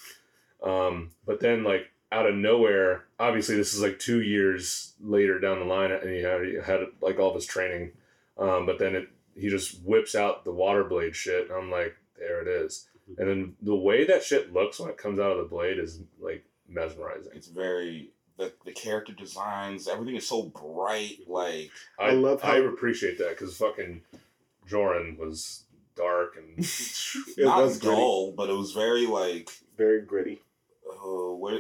Um, 0.62 1.10
but 1.26 1.40
then 1.40 1.62
like 1.62 1.91
out 2.12 2.26
of 2.28 2.34
nowhere, 2.36 3.04
obviously 3.18 3.56
this 3.56 3.74
is 3.74 3.80
like 3.82 3.98
two 3.98 4.20
years 4.22 4.92
later 5.00 5.40
down 5.40 5.58
the 5.58 5.64
line, 5.64 5.90
and 5.90 6.10
he 6.10 6.20
had 6.22 6.44
he 6.44 6.54
had 6.64 6.80
like 7.00 7.18
all 7.18 7.30
of 7.30 7.34
his 7.34 7.46
training. 7.46 7.92
Um, 8.38 8.66
but 8.66 8.78
then 8.78 8.94
it 8.94 9.08
he 9.34 9.48
just 9.48 9.82
whips 9.82 10.14
out 10.14 10.44
the 10.44 10.52
water 10.52 10.84
blade 10.84 11.16
shit, 11.16 11.48
and 11.48 11.52
I'm 11.58 11.70
like, 11.70 11.96
there 12.18 12.42
it 12.42 12.48
is. 12.48 12.86
And 13.18 13.28
then 13.28 13.54
the 13.62 13.74
way 13.74 14.04
that 14.04 14.22
shit 14.22 14.52
looks 14.52 14.78
when 14.78 14.90
it 14.90 14.96
comes 14.98 15.18
out 15.18 15.32
of 15.32 15.38
the 15.38 15.44
blade 15.44 15.78
is 15.78 16.00
like 16.20 16.44
mesmerizing. 16.68 17.32
It's 17.34 17.48
very 17.48 18.10
the 18.38 18.52
the 18.64 18.72
character 18.72 19.12
designs. 19.12 19.88
Everything 19.88 20.16
is 20.16 20.26
so 20.28 20.42
bright. 20.44 21.18
Like 21.26 21.70
I, 21.98 22.08
I 22.08 22.10
love 22.12 22.40
I 22.44 22.56
appreciate 22.58 23.18
that 23.18 23.30
because 23.30 23.56
fucking 23.56 24.02
Joran 24.66 25.16
was 25.18 25.64
dark 25.96 26.36
and 26.36 26.58
It 27.36 27.44
not 27.44 27.62
was 27.64 27.78
gritty. 27.78 27.96
dull, 27.96 28.32
but 28.32 28.48
it 28.50 28.54
was 28.54 28.72
very 28.72 29.06
like 29.06 29.50
Very 29.76 30.02
gritty. 30.02 30.40
uh, 30.90 31.34
what 31.34 31.54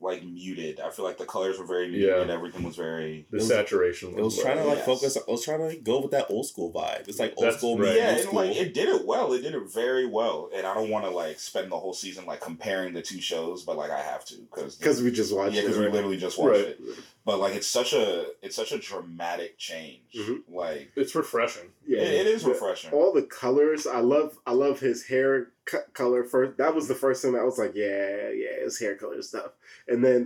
like 0.00 0.22
muted. 0.24 0.78
I 0.78 0.90
feel 0.90 1.04
like 1.04 1.18
the 1.18 1.24
colors 1.24 1.58
were 1.58 1.66
very 1.66 1.88
muted. 1.88 2.08
Yeah. 2.08 2.20
and 2.22 2.30
Everything 2.30 2.62
was 2.62 2.76
very. 2.76 3.26
the 3.30 3.38
It 3.38 3.40
was- 3.40 3.48
saturation. 3.48 4.16
It 4.16 4.22
was 4.22 4.36
low. 4.36 4.44
trying 4.44 4.58
to 4.58 4.64
like 4.64 4.76
Yes. 4.78 4.86
focus. 4.86 5.16
It 5.16 5.24
was 5.26 5.44
trying 5.44 5.58
to 5.58 5.66
like, 5.66 5.82
go 5.82 6.00
with 6.00 6.12
that 6.12 6.26
old 6.30 6.46
school 6.46 6.72
vibe. 6.72 7.08
It's 7.08 7.18
like 7.18 7.34
old 7.36 7.46
That's 7.46 7.56
school 7.56 7.76
right. 7.78 7.88
meets 7.88 7.96
Yeah, 7.98 8.14
new 8.14 8.22
and 8.28 8.32
like 8.32 8.56
it 8.56 8.74
did 8.74 8.88
it 8.88 9.04
well. 9.04 9.32
It 9.32 9.42
did 9.42 9.54
it 9.54 9.62
very 9.72 10.06
well, 10.06 10.50
and 10.54 10.66
I 10.66 10.74
don't 10.74 10.90
want 10.90 11.04
to 11.04 11.10
like 11.10 11.40
spend 11.40 11.72
the 11.72 11.78
whole 11.78 11.94
season 11.94 12.26
like 12.26 12.40
comparing 12.40 12.94
the 12.94 13.02
two 13.02 13.20
shows, 13.20 13.64
but 13.64 13.76
like 13.76 13.90
I 13.90 14.00
have 14.00 14.24
to 14.26 14.36
because 14.36 14.76
Because 14.76 15.02
we 15.02 15.10
just 15.10 15.34
watched 15.34 15.54
yeah, 15.54 15.62
it. 15.62 15.64
because 15.64 15.78
we 15.78 15.88
literally 15.88 16.16
just 16.16 16.38
watched 16.38 16.50
Right. 16.58 16.66
it. 16.68 16.80
But 17.28 17.40
like 17.40 17.54
it's 17.54 17.66
such 17.66 17.92
a 17.92 18.26
it's 18.42 18.56
such 18.56 18.72
a 18.72 18.78
dramatic 18.78 19.58
change. 19.58 20.14
Mhm. 20.16 20.38
Like 20.48 20.92
It's 20.96 21.14
refreshing. 21.14 21.68
Yeah, 21.86 22.00
it, 22.00 22.26
it 22.26 22.26
is 22.26 22.44
refreshing. 22.44 22.90
all 22.92 23.12
the 23.12 23.22
colors 23.22 23.86
i 23.86 24.00
love 24.00 24.38
i 24.46 24.52
love 24.52 24.80
his 24.80 25.04
hair 25.12 25.48
co- 25.70 25.84
color 25.92 26.24
first 26.24 26.56
that 26.58 26.74
was 26.74 26.86
the 26.88 26.94
first 26.94 27.20
thing 27.22 27.32
that 27.32 27.40
I 27.40 27.44
was 27.44 27.58
like 27.58 27.72
yeah 27.74 28.30
yeah 28.42 28.54
his 28.64 28.78
hair 28.78 28.94
color 28.96 29.20
stuff 29.22 29.52
and 29.86 30.02
then 30.06 30.20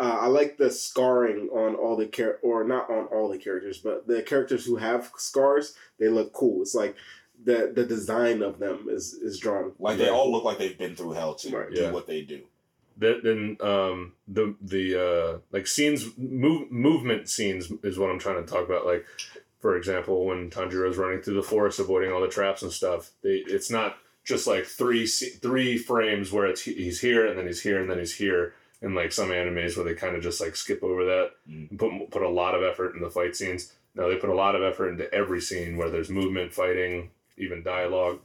uh, 0.00 0.18
i 0.24 0.26
like 0.38 0.56
the 0.56 0.70
scarring 0.70 1.48
on 1.62 1.74
all 1.74 1.96
the 1.96 2.06
char- 2.06 2.38
or 2.42 2.64
not 2.64 2.88
on 2.90 3.04
all 3.14 3.28
the 3.30 3.38
characters 3.38 3.78
but 3.78 4.06
the 4.06 4.22
characters 4.22 4.64
who 4.66 4.76
have 4.76 5.10
scars 5.16 5.74
they 5.98 6.08
look 6.08 6.32
cool 6.32 6.62
it's 6.62 6.74
like 6.74 6.94
the 7.48 7.70
the 7.78 7.84
design 7.84 8.38
of 8.42 8.58
them 8.58 8.86
is 8.96 9.12
is 9.28 9.38
drawn 9.38 9.72
Like 9.78 9.98
they 9.98 10.08
all 10.16 10.30
look 10.32 10.44
like 10.44 10.58
they've 10.58 10.78
been 10.84 10.96
through 10.96 11.12
hell 11.20 11.34
to 11.36 11.48
Right. 11.56 11.70
do 11.74 11.82
Yeah. 11.82 11.90
what 11.92 12.06
they 12.06 12.22
do. 12.22 12.40
Then, 12.96 13.20
then 13.22 13.56
um, 13.60 14.12
the 14.26 14.54
the 14.60 14.84
uh, 15.34 15.38
like 15.52 15.66
scenes 15.66 16.06
move 16.16 16.70
movement 16.70 17.28
scenes 17.28 17.70
is 17.82 17.98
what 17.98 18.10
I'm 18.10 18.18
trying 18.18 18.44
to 18.44 18.50
talk 18.50 18.64
about. 18.64 18.86
Like 18.86 19.04
for 19.60 19.76
example, 19.76 20.24
when 20.26 20.50
Tanjiro's 20.50 20.96
running 20.96 21.20
through 21.22 21.34
the 21.34 21.42
forest, 21.42 21.78
avoiding 21.80 22.12
all 22.12 22.20
the 22.20 22.28
traps 22.28 22.62
and 22.62 22.72
stuff. 22.72 23.10
They 23.22 23.42
it's 23.46 23.70
not 23.70 23.96
just 24.24 24.46
like 24.46 24.64
three 24.64 25.06
three 25.06 25.76
frames 25.78 26.32
where 26.32 26.46
it's 26.46 26.62
he's 26.62 27.00
here 27.00 27.26
and 27.26 27.38
then 27.38 27.46
he's 27.46 27.62
here 27.62 27.80
and 27.80 27.90
then 27.90 27.98
he's 27.98 28.14
here. 28.16 28.54
In 28.82 28.94
like 28.94 29.10
some 29.10 29.30
animes 29.30 29.74
where 29.74 29.86
they 29.86 29.94
kind 29.94 30.14
of 30.16 30.22
just 30.22 30.38
like 30.38 30.54
skip 30.54 30.82
over 30.84 31.04
that 31.06 31.30
Mm. 31.48 31.70
and 31.70 31.78
put 31.78 32.10
put 32.10 32.22
a 32.22 32.28
lot 32.28 32.54
of 32.54 32.62
effort 32.62 32.94
in 32.94 33.00
the 33.00 33.08
fight 33.10 33.34
scenes. 33.34 33.72
No, 33.94 34.10
they 34.10 34.16
put 34.16 34.28
a 34.28 34.34
lot 34.34 34.54
of 34.54 34.62
effort 34.62 34.90
into 34.90 35.12
every 35.14 35.40
scene 35.40 35.78
where 35.78 35.88
there's 35.88 36.10
movement, 36.10 36.52
fighting, 36.52 37.08
even 37.38 37.62
dialogue. 37.62 38.20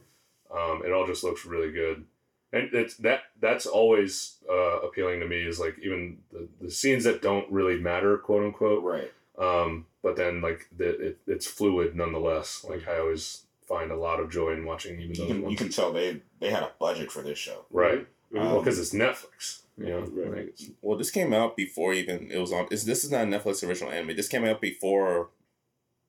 Um, 0.54 0.82
it 0.84 0.92
all 0.92 1.06
just 1.06 1.24
looks 1.24 1.46
really 1.46 1.72
good 1.72 2.04
and 2.52 2.68
it's 2.74 2.96
that 2.98 3.22
that's 3.40 3.66
always 3.66 4.36
uh, 4.50 4.80
appealing 4.80 5.20
to 5.20 5.26
me 5.28 5.38
is 5.42 5.58
like 5.58 5.78
even 5.82 6.18
the, 6.32 6.48
the 6.60 6.70
scenes 6.70 7.04
that 7.04 7.22
don't 7.22 7.50
really 7.50 7.78
matter 7.80 8.18
quote 8.18 8.44
unquote 8.44 8.82
Right. 8.84 9.12
um, 9.38 9.86
but 10.02 10.16
then 10.16 10.40
like 10.40 10.68
the, 10.76 10.88
it, 11.08 11.18
it's 11.26 11.46
fluid 11.46 11.94
nonetheless 11.96 12.64
like 12.68 12.86
i 12.88 12.98
always 12.98 13.44
find 13.66 13.90
a 13.90 13.96
lot 13.96 14.20
of 14.20 14.30
joy 14.30 14.52
in 14.52 14.64
watching 14.66 15.00
even 15.00 15.10
You 15.14 15.14
those 15.16 15.28
can 15.28 15.50
you 15.50 15.56
can 15.56 15.68
tell 15.70 15.92
they 15.92 16.20
they 16.40 16.50
had 16.50 16.62
a 16.62 16.72
budget 16.78 17.10
for 17.12 17.22
this 17.22 17.38
show. 17.38 17.64
right 17.70 18.06
Mhm. 18.32 18.50
well 18.50 18.58
because 18.60 18.78
it's 18.78 18.92
netflix 18.94 19.60
you 19.78 19.86
know 19.86 20.00
Right. 20.00 20.46
like, 20.46 20.58
Well, 20.82 20.98
this 20.98 21.10
came 21.10 21.32
out 21.32 21.56
before 21.56 21.92
even 21.94 22.30
it 22.30 22.38
was 22.38 22.52
on. 22.52 22.66
It's, 22.70 22.84
this 22.84 23.04
is 23.04 23.10
not 23.10 23.22
a 23.22 23.26
Netflix 23.26 23.66
original 23.66 23.90
anime. 23.90 24.14
This 24.16 24.28
came 24.28 24.44
out 24.44 24.60
before. 24.60 25.30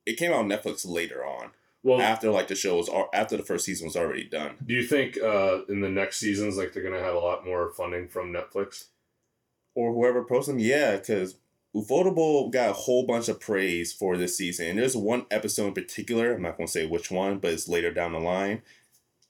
It 0.06 0.18
came 0.18 0.32
out 0.32 0.40
on 0.40 0.48
Netflix 0.48 0.86
later 0.86 1.24
on, 1.24 1.50
well 1.84 2.00
after 2.00 2.30
like 2.32 2.48
the 2.48 2.56
show 2.56 2.76
was 2.76 2.90
after 3.12 3.36
the 3.36 3.44
first 3.44 3.64
season 3.64 3.86
was 3.86 3.96
already 3.96 4.24
done. 4.24 4.56
do 4.66 4.74
you 4.74 4.82
think 4.82 5.16
uh, 5.18 5.60
in 5.68 5.80
the 5.80 5.88
next 5.88 6.18
seasons 6.18 6.56
like 6.56 6.72
they're 6.72 6.82
gonna 6.82 6.98
have 6.98 7.14
a 7.14 7.20
lot 7.20 7.46
more 7.46 7.72
funding 7.72 8.08
from 8.08 8.32
netflix 8.32 8.86
or 9.74 9.92
whoever 9.92 10.20
approached 10.20 10.46
them. 10.46 10.58
Yeah, 10.58 10.96
because 10.96 11.36
Ufotable 11.74 12.52
got 12.52 12.70
a 12.70 12.74
whole 12.74 13.06
bunch 13.06 13.28
of 13.28 13.40
praise 13.40 13.92
for 13.92 14.16
this 14.16 14.36
season. 14.36 14.68
And 14.68 14.78
there's 14.78 14.96
one 14.96 15.26
episode 15.30 15.68
in 15.68 15.74
particular, 15.74 16.34
I'm 16.34 16.42
not 16.42 16.56
to 16.58 16.68
say 16.68 16.86
which 16.86 17.10
one, 17.10 17.38
but 17.38 17.52
it's 17.52 17.68
later 17.68 17.92
down 17.92 18.12
the 18.12 18.20
line. 18.20 18.62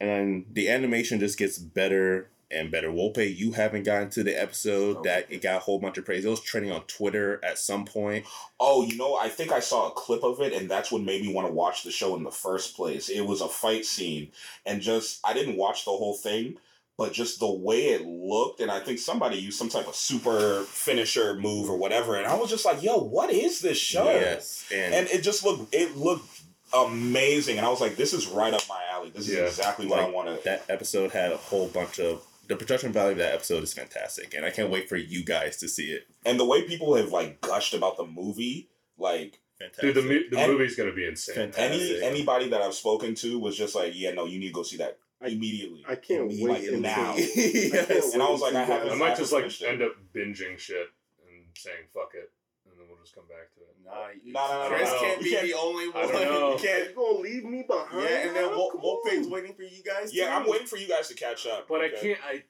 And 0.00 0.44
the 0.50 0.68
animation 0.68 1.20
just 1.20 1.38
gets 1.38 1.58
better 1.58 2.30
and 2.50 2.70
better. 2.70 2.88
Wolpe, 2.88 3.36
you 3.36 3.52
haven't 3.52 3.84
gotten 3.84 4.10
to 4.10 4.22
the 4.22 4.40
episode 4.40 5.04
that 5.04 5.26
it 5.30 5.42
got 5.42 5.56
a 5.56 5.60
whole 5.60 5.78
bunch 5.78 5.98
of 5.98 6.04
praise. 6.04 6.24
It 6.24 6.28
was 6.28 6.40
trending 6.40 6.72
on 6.72 6.82
Twitter 6.82 7.40
at 7.44 7.58
some 7.58 7.84
point. 7.84 8.26
Oh, 8.60 8.84
you 8.84 8.96
know, 8.96 9.16
I 9.16 9.28
think 9.28 9.52
I 9.52 9.60
saw 9.60 9.88
a 9.88 9.92
clip 9.92 10.22
of 10.22 10.40
it, 10.40 10.52
and 10.52 10.70
that's 10.70 10.90
what 10.92 11.02
made 11.02 11.22
me 11.22 11.32
want 11.32 11.46
to 11.48 11.52
watch 11.52 11.82
the 11.84 11.90
show 11.90 12.14
in 12.16 12.22
the 12.22 12.30
first 12.30 12.76
place. 12.76 13.08
It 13.08 13.22
was 13.26 13.40
a 13.40 13.48
fight 13.48 13.84
scene, 13.84 14.32
and 14.66 14.80
just 14.80 15.20
I 15.24 15.32
didn't 15.34 15.56
watch 15.56 15.84
the 15.84 15.90
whole 15.90 16.14
thing, 16.14 16.56
but 16.96 17.12
just 17.12 17.40
the 17.40 17.50
way 17.52 17.86
it 17.88 18.06
looked, 18.06 18.60
and 18.60 18.70
I 18.70 18.78
think 18.80 18.98
somebody 19.00 19.36
used 19.36 19.58
some 19.58 19.68
type 19.68 19.88
of 19.88 19.96
super 19.96 20.62
finisher 20.64 21.34
move 21.34 21.68
or 21.68 21.76
whatever, 21.76 22.14
and 22.16 22.26
I 22.26 22.36
was 22.36 22.50
just 22.50 22.64
like, 22.64 22.82
"Yo, 22.82 22.98
what 22.98 23.30
is 23.32 23.60
this 23.60 23.78
show?" 23.78 24.04
Yes. 24.04 24.64
And, 24.72 24.94
and 24.94 25.08
it 25.08 25.22
just 25.22 25.44
looked 25.44 25.74
it 25.74 25.96
looked 25.96 26.28
amazing, 26.72 27.56
and 27.58 27.66
I 27.66 27.70
was 27.70 27.80
like, 27.80 27.96
"This 27.96 28.12
is 28.12 28.26
right 28.26 28.52
up 28.52 28.62
my 28.68 28.80
alley. 28.92 29.10
This 29.10 29.28
Yeah. 29.28 29.40
is 29.44 29.58
exactly 29.58 29.86
what 29.86 29.98
I 30.00 30.04
Like, 30.06 30.14
want 30.14 30.28
to." 30.38 30.44
that 30.44 30.64
episode 30.68 31.12
had 31.12 31.32
a 31.32 31.36
whole 31.36 31.68
bunch 31.68 31.98
of. 32.00 32.22
The 32.48 32.56
production 32.56 32.92
value 32.92 33.12
of 33.12 33.18
that 33.18 33.34
episode 33.34 33.62
is 33.62 33.72
fantastic. 33.72 34.34
And 34.34 34.44
I 34.44 34.50
can't 34.50 34.70
wait 34.70 34.88
for 34.88 34.96
you 34.96 35.24
guys 35.24 35.56
to 35.58 35.68
see 35.68 35.90
it. 35.92 36.06
And 36.26 36.38
the 36.38 36.44
way 36.44 36.62
people 36.62 36.94
have 36.96 37.10
like 37.12 37.40
gushed 37.40 37.74
about 37.74 37.96
the 37.96 38.04
movie, 38.06 38.68
like 38.98 39.40
Fantastic. 39.58 39.94
dude 39.94 40.04
the, 40.04 40.08
mu- 40.08 40.28
the 40.30 40.38
And- 40.38 40.52
movie's 40.52 40.76
gonna 40.76 40.92
be 40.92 41.06
insane 41.06 41.34
Fantastic. 41.36 42.02
any 42.02 42.02
anybody 42.02 42.48
that 42.50 42.60
I've 42.60 42.74
spoken 42.74 43.14
to 43.16 43.38
was 43.38 43.56
just 43.56 43.74
like, 43.74 43.92
"Yeah, 43.94 44.12
no, 44.12 44.26
you 44.26 44.38
need 44.38 44.48
to 44.48 44.52
go 44.52 44.62
see 44.62 44.76
that 44.78 44.98
I- 45.22 45.28
immediately." 45.28 45.84
i 45.88 45.94
can't 45.94 46.28
Like 46.28 46.50
wait 46.60 46.64
until- 46.68 46.80
now. 46.92 47.14
yes. 47.16 48.12
And 48.14 48.22
I 48.22 48.28
was 48.30 48.40
like, 48.40 48.54
I 48.54 48.62
i 48.62 48.64
haven't- 48.64 48.98
might 48.98 49.16
just 49.16 49.32
like 49.32 49.46
it. 49.46 49.62
end 49.62 49.80
up 49.82 49.92
binging 50.14 50.58
shit 50.58 50.88
and 51.26 51.44
saying 51.56 51.86
fuck 51.94 52.10
it 52.14 52.30
and 52.66 52.74
then 52.78 52.86
we'll 52.88 52.98
just 53.00 53.14
come 53.14 53.24
back 53.28 53.54
to 53.54 53.60
it 53.60 53.63
Nah, 53.84 54.08
No, 54.24 54.48
no, 54.48 54.62
no, 54.62 54.68
Chris 54.76 54.88
no, 54.90 54.94
no. 54.94 55.00
can't 55.00 55.18
You 55.18 55.24
be 55.24 55.30
can't- 55.30 55.46
the 55.46 55.54
only 55.54 55.88
one. 55.88 56.04
I 56.04 56.12
don't 56.12 56.22
know. 56.22 56.52
You 56.52 56.58
can't. 56.64 56.88
you 56.90 56.94
gonna 56.94 57.18
leave 57.18 57.44
me 57.44 57.62
behind 57.68 58.02
Yeah, 58.02 58.16
and 58.26 58.36
then 58.36 58.50
Wolf, 58.50 58.72
Come 58.72 58.80
Wolfpane's 58.82 59.28
waiting 59.28 59.54
for 59.54 59.62
you 59.62 59.82
guys. 59.82 60.14
Yeah, 60.14 60.26
too. 60.26 60.30
I'm 60.32 60.48
waiting 60.50 60.66
for 60.66 60.76
you 60.76 60.88
guys 60.88 61.08
to 61.08 61.14
catch 61.14 61.46
up. 61.46 61.68
but 61.68 61.80
i 61.82 61.88
can't 61.90 62.18
i 62.26 62.42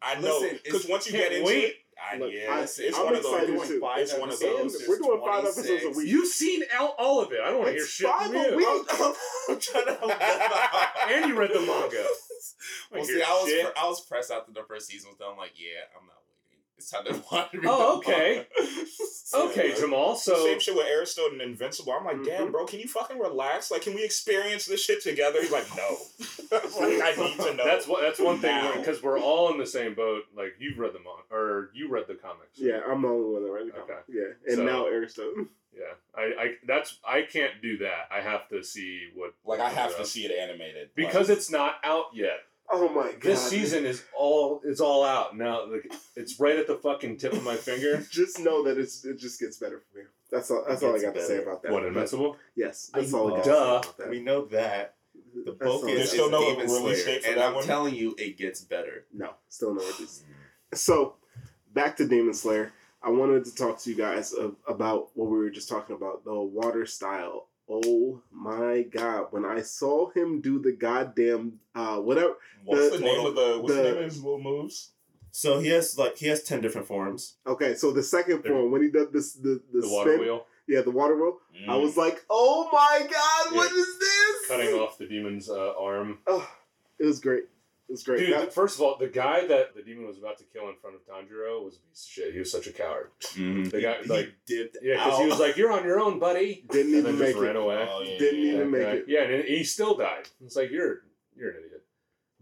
I 0.00 0.20
know 0.20 0.40
because 0.64 0.86
once 0.86 1.06
you 1.06 1.12
get 1.12 1.32
into 1.32 1.44
wait. 1.46 1.64
it, 1.64 1.74
I, 2.00 2.16
Look, 2.18 2.30
yeah, 2.32 2.52
I- 2.54 2.60
it's, 2.62 2.78
it's 2.78 2.96
I'm 2.96 3.06
one 3.06 3.14
of 3.14 3.20
excited 3.20 3.48
those. 3.58 3.66
too. 3.68 3.80
It's 3.96 4.12
one 4.16 4.28
of 4.30 4.40
And 4.40 4.70
those. 4.70 4.84
we're 4.88 4.98
doing 4.98 5.20
five 5.26 5.44
episodes 5.44 5.84
a 5.84 5.90
week 5.90 6.06
You've 6.08 6.28
seen 6.28 6.62
all, 6.78 6.94
all 6.98 7.20
of 7.20 7.32
it. 7.32 7.40
I 7.42 7.48
don't 7.50 7.58
want 7.58 7.70
to 7.70 7.74
hear 7.74 7.84
shit 7.86 8.06
five 8.08 8.28
from 8.28 8.36
a 8.36 8.50
you. 8.50 8.56
week. 8.56 8.86
I'm, 8.92 9.14
I'm 9.48 9.58
trying 9.60 9.84
to 9.86 9.94
help 9.94 10.08
them. 10.18 11.10
And 11.10 11.26
you 11.28 11.36
read 11.38 11.50
the 11.52 11.60
manga. 11.60 12.04
Well, 12.90 13.02
I 13.02 13.04
see, 13.04 13.22
I 13.22 13.30
was 13.30 13.52
pre- 13.52 13.82
I 13.82 13.88
was 13.88 14.00
pressed 14.00 14.30
after 14.30 14.52
the 14.52 14.62
first 14.66 14.86
season 14.88 15.10
was 15.10 15.18
done. 15.18 15.32
I'm 15.32 15.36
like, 15.38 15.52
yeah, 15.56 15.84
I'm 15.98 16.06
not 16.06 16.14
waiting. 16.16 16.17
It's 16.78 16.90
time 16.90 17.04
to 17.06 17.12
watch. 17.32 17.50
Oh, 17.64 17.98
okay. 17.98 18.46
manga. 18.58 18.86
Okay, 19.34 19.74
Jamal. 19.78 20.16
So 20.16 20.34
Same 20.46 20.58
shit 20.58 20.74
with 20.74 20.86
Aristotle 20.86 21.32
and 21.32 21.42
Invincible. 21.42 21.92
I'm 21.92 22.06
like, 22.06 22.24
damn, 22.24 22.46
Mhm. 22.48 22.52
bro, 22.52 22.64
can 22.64 22.80
you 22.80 22.88
fucking 22.88 23.18
relax? 23.18 23.70
Like, 23.70 23.82
can 23.82 23.94
we 23.94 24.02
experience 24.02 24.64
this 24.64 24.82
shit 24.82 25.02
together? 25.02 25.42
He's 25.42 25.52
like, 25.52 25.66
no. 25.76 25.98
like, 26.50 27.02
I 27.02 27.14
need 27.18 27.36
to 27.36 27.54
know. 27.54 27.62
that's 27.64 27.86
what 27.86 28.00
that's 28.00 28.18
one 28.18 28.38
thing 28.38 28.58
because 28.78 29.02
we're 29.02 29.20
all 29.20 29.52
in 29.52 29.58
the 29.58 29.66
same 29.66 29.92
boat. 29.94 30.22
Like 30.34 30.54
you've 30.58 30.78
read 30.78 30.92
the 30.94 31.00
manga 31.00 31.22
or 31.30 31.68
you 31.74 31.90
read 31.90 32.04
the 32.08 32.14
comics. 32.14 32.56
yeah 32.58 32.80
i'm 32.90 33.02
the 33.02 33.08
only 33.08 33.32
one 33.34 33.44
that 33.44 33.50
read 33.52 33.66
the 33.66 33.72
comic. 33.72 33.90
Okay. 33.90 34.18
yeah 34.18 34.32
and 34.46 34.56
So- 34.56 34.64
now 34.64 34.86
Aristotle. 34.86 35.44
Yeah. 35.76 35.84
I, 36.16 36.22
I 36.22 36.54
that's 36.66 36.98
I 37.06 37.22
can't 37.22 37.60
do 37.62 37.78
that. 37.78 38.08
I 38.10 38.20
have 38.22 38.48
to 38.48 38.64
see 38.64 39.10
what 39.14 39.34
like, 39.44 39.60
I 39.60 39.68
have 39.70 39.96
to 39.98 40.06
see 40.06 40.24
it 40.24 40.32
animated 40.36 40.88
because 40.96 41.28
Like, 41.28 41.36
it's 41.38 41.50
not 41.50 41.74
out 41.84 42.06
yet. 42.14 42.38
Oh 42.70 42.88
my 42.88 43.12
god 43.12 43.20
This 43.22 43.42
season 43.48 43.84
is 43.86 44.04
all 44.16 44.60
it's 44.64 44.80
all 44.80 45.04
out 45.04 45.36
now. 45.36 45.66
Like 45.70 45.92
it's 46.16 46.38
right 46.40 46.56
at 46.56 46.66
the 46.66 46.76
fucking 46.76 47.16
tip 47.18 47.32
of 47.32 47.42
my 47.44 47.56
finger. 47.68 48.04
just 48.10 48.38
know 48.40 48.64
that 48.64 48.78
it's 48.78 49.04
it 49.04 49.18
just 49.18 49.40
gets 49.40 49.56
better 49.58 49.80
for 49.92 49.98
here 49.98 50.10
that's 50.30 50.50
all 50.50 50.64
that's 50.68 50.82
all 50.82 50.90
i 50.90 50.92
Gets 50.98 51.04
got 51.04 51.14
to 51.14 51.24
say 51.24 51.42
about 51.42 51.62
that 51.62 51.72
What 51.72 51.84
Invincible? 51.86 52.36
yes 52.54 52.90
that's 52.92 53.14
I- 53.14 53.18
all 53.18 53.32
i 53.34 53.36
got 53.38 53.44
Duh. 53.44 53.52
to 53.80 53.86
say 53.86 53.88
about 53.88 53.98
that 53.98 54.10
we 54.10 54.20
know 54.20 54.44
that 54.46 54.94
the 55.34 55.52
That's 55.58 55.70
all 55.70 55.80
book 55.80 55.90
is 55.90 55.96
There's 55.96 56.10
still 56.10 56.30
no 56.30 56.40
say. 56.40 56.50
Demon 56.56 56.66
release 56.84 57.02
Slayer, 57.04 57.14
date 57.16 57.22
for 57.24 57.28
and 57.30 57.38
that 57.40 57.48
I'm 57.48 57.54
one? 57.54 57.64
telling 57.64 57.94
you, 57.94 58.14
it 58.18 58.38
gets 58.38 58.60
better. 58.62 59.04
No, 59.12 59.30
still 59.48 59.74
no 59.74 59.80
release. 59.82 60.22
So, 60.74 61.14
back 61.74 61.96
to 61.98 62.06
Demon 62.08 62.34
Slayer. 62.34 62.72
I 63.02 63.10
wanted 63.10 63.44
to 63.44 63.54
talk 63.54 63.78
to 63.80 63.90
you 63.90 63.96
guys 63.96 64.32
of, 64.32 64.56
about 64.66 65.10
what 65.14 65.28
we 65.28 65.36
were 65.38 65.50
just 65.50 65.68
talking 65.68 65.96
about 65.96 66.24
the 66.24 66.34
water 66.34 66.86
style. 66.86 67.47
Oh 67.70 68.22
my 68.32 68.82
god! 68.82 69.26
When 69.30 69.44
I 69.44 69.60
saw 69.62 70.10
him 70.10 70.40
do 70.40 70.58
the 70.60 70.72
goddamn 70.72 71.60
uh 71.74 71.98
whatever, 71.98 72.34
What's 72.64 72.90
the- 72.90 72.96
the, 72.98 73.04
name 73.04 73.26
of 73.26 73.34
the 73.34 73.58
what's 73.60 73.74
the, 73.74 73.82
the- 73.82 73.88
name 73.90 73.98
of 73.98 74.04
his 74.04 74.22
little 74.22 74.40
moves? 74.40 74.92
So 75.30 75.60
he 75.60 75.68
has 75.68 75.98
like 75.98 76.16
he 76.16 76.26
has 76.28 76.42
ten 76.42 76.60
different 76.60 76.86
forms. 76.86 77.36
okay, 77.46 77.74
so 77.74 77.92
the 77.92 78.02
second 78.02 78.42
There- 78.42 78.52
form 78.52 78.70
when 78.72 78.82
he 78.82 78.88
did 78.90 79.12
this 79.12 79.34
the 79.34 79.60
the, 79.72 79.80
The 79.82 79.88
water 79.88 80.12
spin, 80.14 80.20
wheel 80.24 80.46
yeah, 80.66 80.82
the 80.82 80.90
water 80.90 81.16
wheel. 81.16 81.38
I 81.66 81.72
Mm. 81.72 81.82
was 81.82 81.96
like, 81.96 82.24
oh 82.28 82.68
my 82.72 83.00
god, 83.10 83.54
what 83.56 83.70
Yeah. 83.72 83.78
is 83.80 83.98
this? 83.98 84.46
cutting 84.48 84.74
off 84.74 84.98
the 84.98 85.06
demon's 85.06 85.48
uh, 85.48 85.72
arm. 85.78 86.18
Oh, 86.26 86.46
it 86.98 87.04
was 87.06 87.20
great. 87.20 87.44
It 87.88 87.92
was 87.92 88.02
great. 88.02 88.18
Dude, 88.18 88.34
That- 88.34 88.52
first 88.52 88.74
of 88.76 88.82
all, 88.82 88.96
the 88.98 89.08
guy 89.08 89.46
that 89.46 89.74
the 89.74 89.82
demon 89.82 90.06
was 90.06 90.18
about 90.18 90.36
to 90.38 90.44
kill 90.44 90.68
in 90.68 90.76
front 90.76 90.94
of 90.96 91.06
Tanjiro 91.06 91.64
was 91.64 91.76
a 91.76 91.80
piece 91.88 92.04
of 92.04 92.10
shit. 92.10 92.32
He 92.34 92.38
was 92.38 92.52
such 92.52 92.66
a 92.66 92.72
coward. 92.72 93.10
Mhm. 93.20 93.70
The 93.70 93.80
guy, 93.80 94.02
He 94.02 94.08
like, 94.08 94.34
dipped 94.46 94.76
yeah, 94.82 94.96
because 95.02 95.18
he 95.20 95.26
was 95.26 95.40
like, 95.40 95.56
"You're 95.56 95.72
on 95.72 95.84
your 95.84 95.98
own, 95.98 96.18
buddy," 96.18 96.66
didn't 96.70 96.92
and 96.94 96.98
even 97.06 97.18
make 97.18 97.28
just 97.30 97.40
ran 97.40 97.56
it. 97.56 97.60
away. 97.60 97.86
Oh, 97.90 98.02
yeah, 98.02 98.18
Didn't 98.18 98.40
yeah, 98.42 98.52
even 98.52 98.58
Yeah, 98.60 98.64
make 98.66 98.82
yeah. 98.82 98.92
it. 98.92 99.04
Yeah, 99.30 99.36
and 99.36 99.44
he 99.44 99.64
still 99.64 99.96
died. 99.96 100.28
It's 100.44 100.54
like 100.56 100.70
you're 100.70 101.02
you're 101.34 101.50
an 101.52 101.64
idiot. 101.64 101.84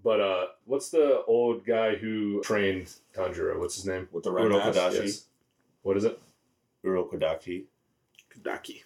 But 0.02 0.20
uh, 0.20 0.46
what's 0.64 0.90
the 0.90 1.22
old 1.24 1.64
guy 1.64 1.94
who 1.96 2.40
trained 2.42 2.92
Tanjiro? 3.14 3.58
What's 3.58 3.76
his 3.76 3.86
name? 3.86 4.08
with 4.12 4.24
the 4.24 4.32
red 4.32 4.46
Urokodaki. 4.46 4.74
mask. 4.74 4.96
Yes. 4.96 5.26
What 5.82 5.96
is 5.96 6.04
it? 6.04 6.18
Urokodaki. 6.84 7.66
Kadaki. 8.34 8.82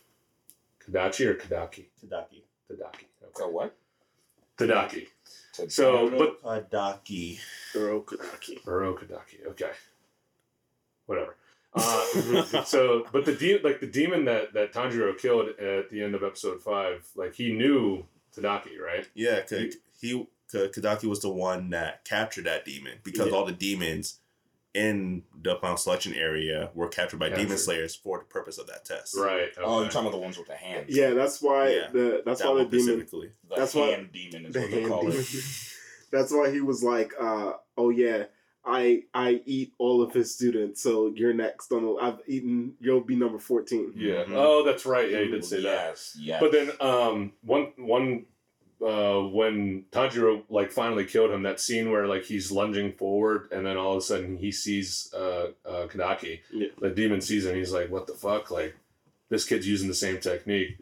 Kadachi 0.84 1.26
or 1.26 1.34
Kadaki? 1.34 1.86
Tadaki. 2.04 2.42
Tadaki. 2.70 3.04
So 3.34 3.44
Okay. 3.44 3.50
what? 3.52 3.74
Tadaki. 4.58 5.08
To- 5.64 5.70
So, 5.70 6.10
but 6.10 6.42
Urokodaki. 6.42 7.38
Uro 7.74 8.04
Kadaki. 8.04 8.62
Uro 8.64 8.98
Kadaki. 8.98 9.46
Okay. 9.48 9.70
Whatever. 11.06 11.36
Uh, 11.74 12.64
so, 12.64 13.06
but 13.12 13.24
the 13.24 13.34
de- 13.34 13.58
like 13.62 13.80
the 13.80 13.86
demon 13.86 14.24
that 14.24 14.52
that 14.54 14.72
Tanjiro 14.72 15.16
killed 15.16 15.48
at 15.50 15.90
the 15.90 16.02
end 16.02 16.14
of 16.14 16.22
episode 16.22 16.62
five, 16.62 17.06
like 17.14 17.34
he 17.34 17.52
knew 17.52 18.04
Tadaki, 18.36 18.78
right? 18.84 19.06
Yeah, 19.14 19.40
cause 19.42 19.76
he, 20.00 20.26
Kadaki 20.52 21.04
was 21.04 21.20
the 21.20 21.30
one 21.30 21.70
that 21.70 22.04
captured 22.04 22.44
that 22.44 22.64
demon 22.64 22.98
because 23.04 23.28
Yeah. 23.28 23.32
all 23.34 23.44
the 23.44 23.52
demons 23.52 24.18
in 24.74 25.22
the 25.42 25.56
final 25.60 25.76
selection 25.76 26.14
area 26.14 26.70
were 26.74 26.88
captured 26.88 27.18
by 27.18 27.28
demon 27.28 27.58
slayers 27.58 27.94
for 27.94 28.18
the 28.18 28.24
purpose 28.24 28.56
of 28.58 28.66
that 28.68 28.84
test. 28.84 29.16
Right. 29.18 29.48
Oh, 29.58 29.74
okay. 29.76 29.82
you're 29.82 29.90
talking 29.90 30.00
about 30.08 30.12
the 30.12 30.22
ones 30.22 30.38
with 30.38 30.46
the 30.46 30.54
hands. 30.54 30.86
Yeah, 30.88 31.10
that's 31.10 31.42
why 31.42 31.70
Yeah. 31.70 31.88
the 31.92 32.22
that's 32.24 32.40
That 32.40 32.48
why 32.48 32.54
the 32.58 32.62
one 32.62 32.70
demon. 32.70 33.06
The 33.10 33.30
That's 33.56 33.74
why- 33.74 33.86
hand 33.90 34.10
demon 34.12 34.46
is 34.46 34.54
the 34.54 34.60
what 34.60 34.70
they 34.70 34.84
call 34.86 35.00
demon. 35.02 35.16
it. 35.18 35.26
That's 36.12 36.32
why 36.32 36.50
he 36.50 36.60
was 36.60 36.82
like, 36.82 37.12
uh, 37.20 37.52
"Oh 37.78 37.90
yeah, 37.90 38.24
I 38.64 39.04
I 39.14 39.42
eat 39.46 39.74
all 39.78 40.02
of 40.02 40.12
his 40.12 40.34
students, 40.34 40.82
so 40.82 41.12
you're 41.14 41.32
next 41.32 41.70
on 41.72 41.84
the. 41.84 41.92
I've 42.02 42.18
eaten. 42.26 42.74
You'll 42.80 43.00
be 43.00 43.14
number 43.14 43.38
14. 43.38 43.92
Yeah. 43.96 44.24
Mhm. 44.24 44.32
Oh, 44.34 44.64
that's 44.64 44.84
right. 44.86 45.08
Yeah, 45.08 45.20
he 45.20 45.28
did 45.30 45.44
say 45.44 45.62
that. 45.62 45.90
yes, 45.90 46.16
yes. 46.20 46.40
But 46.40 46.50
then, 46.50 46.72
um, 46.80 47.32
one 47.42 47.72
one 47.76 48.26
uh, 48.84 49.20
when 49.28 49.84
Tanjiro 49.92 50.42
like 50.48 50.72
finally 50.72 51.04
killed 51.04 51.30
him, 51.30 51.42
that 51.42 51.60
scene 51.60 51.90
where 51.90 52.06
like 52.06 52.24
he's 52.24 52.50
lunging 52.50 52.92
forward, 52.92 53.48
and 53.52 53.64
then 53.66 53.76
all 53.76 53.92
of 53.92 53.98
a 53.98 54.02
sudden 54.02 54.38
he 54.38 54.50
sees 54.52 55.12
uh, 55.14 55.48
uh 55.66 55.86
Kadaki. 55.86 56.40
Yeah. 56.52 56.68
The 56.80 56.90
demon 56.90 57.20
sees 57.20 57.46
him. 57.46 57.56
He's 57.56 57.72
like, 57.72 57.90
"What 57.90 58.06
the 58.06 58.14
fuck?" 58.14 58.50
Like, 58.50 58.74
this 59.28 59.44
kid's 59.44 59.68
using 59.68 59.88
the 59.88 59.94
same 59.94 60.18
technique, 60.18 60.78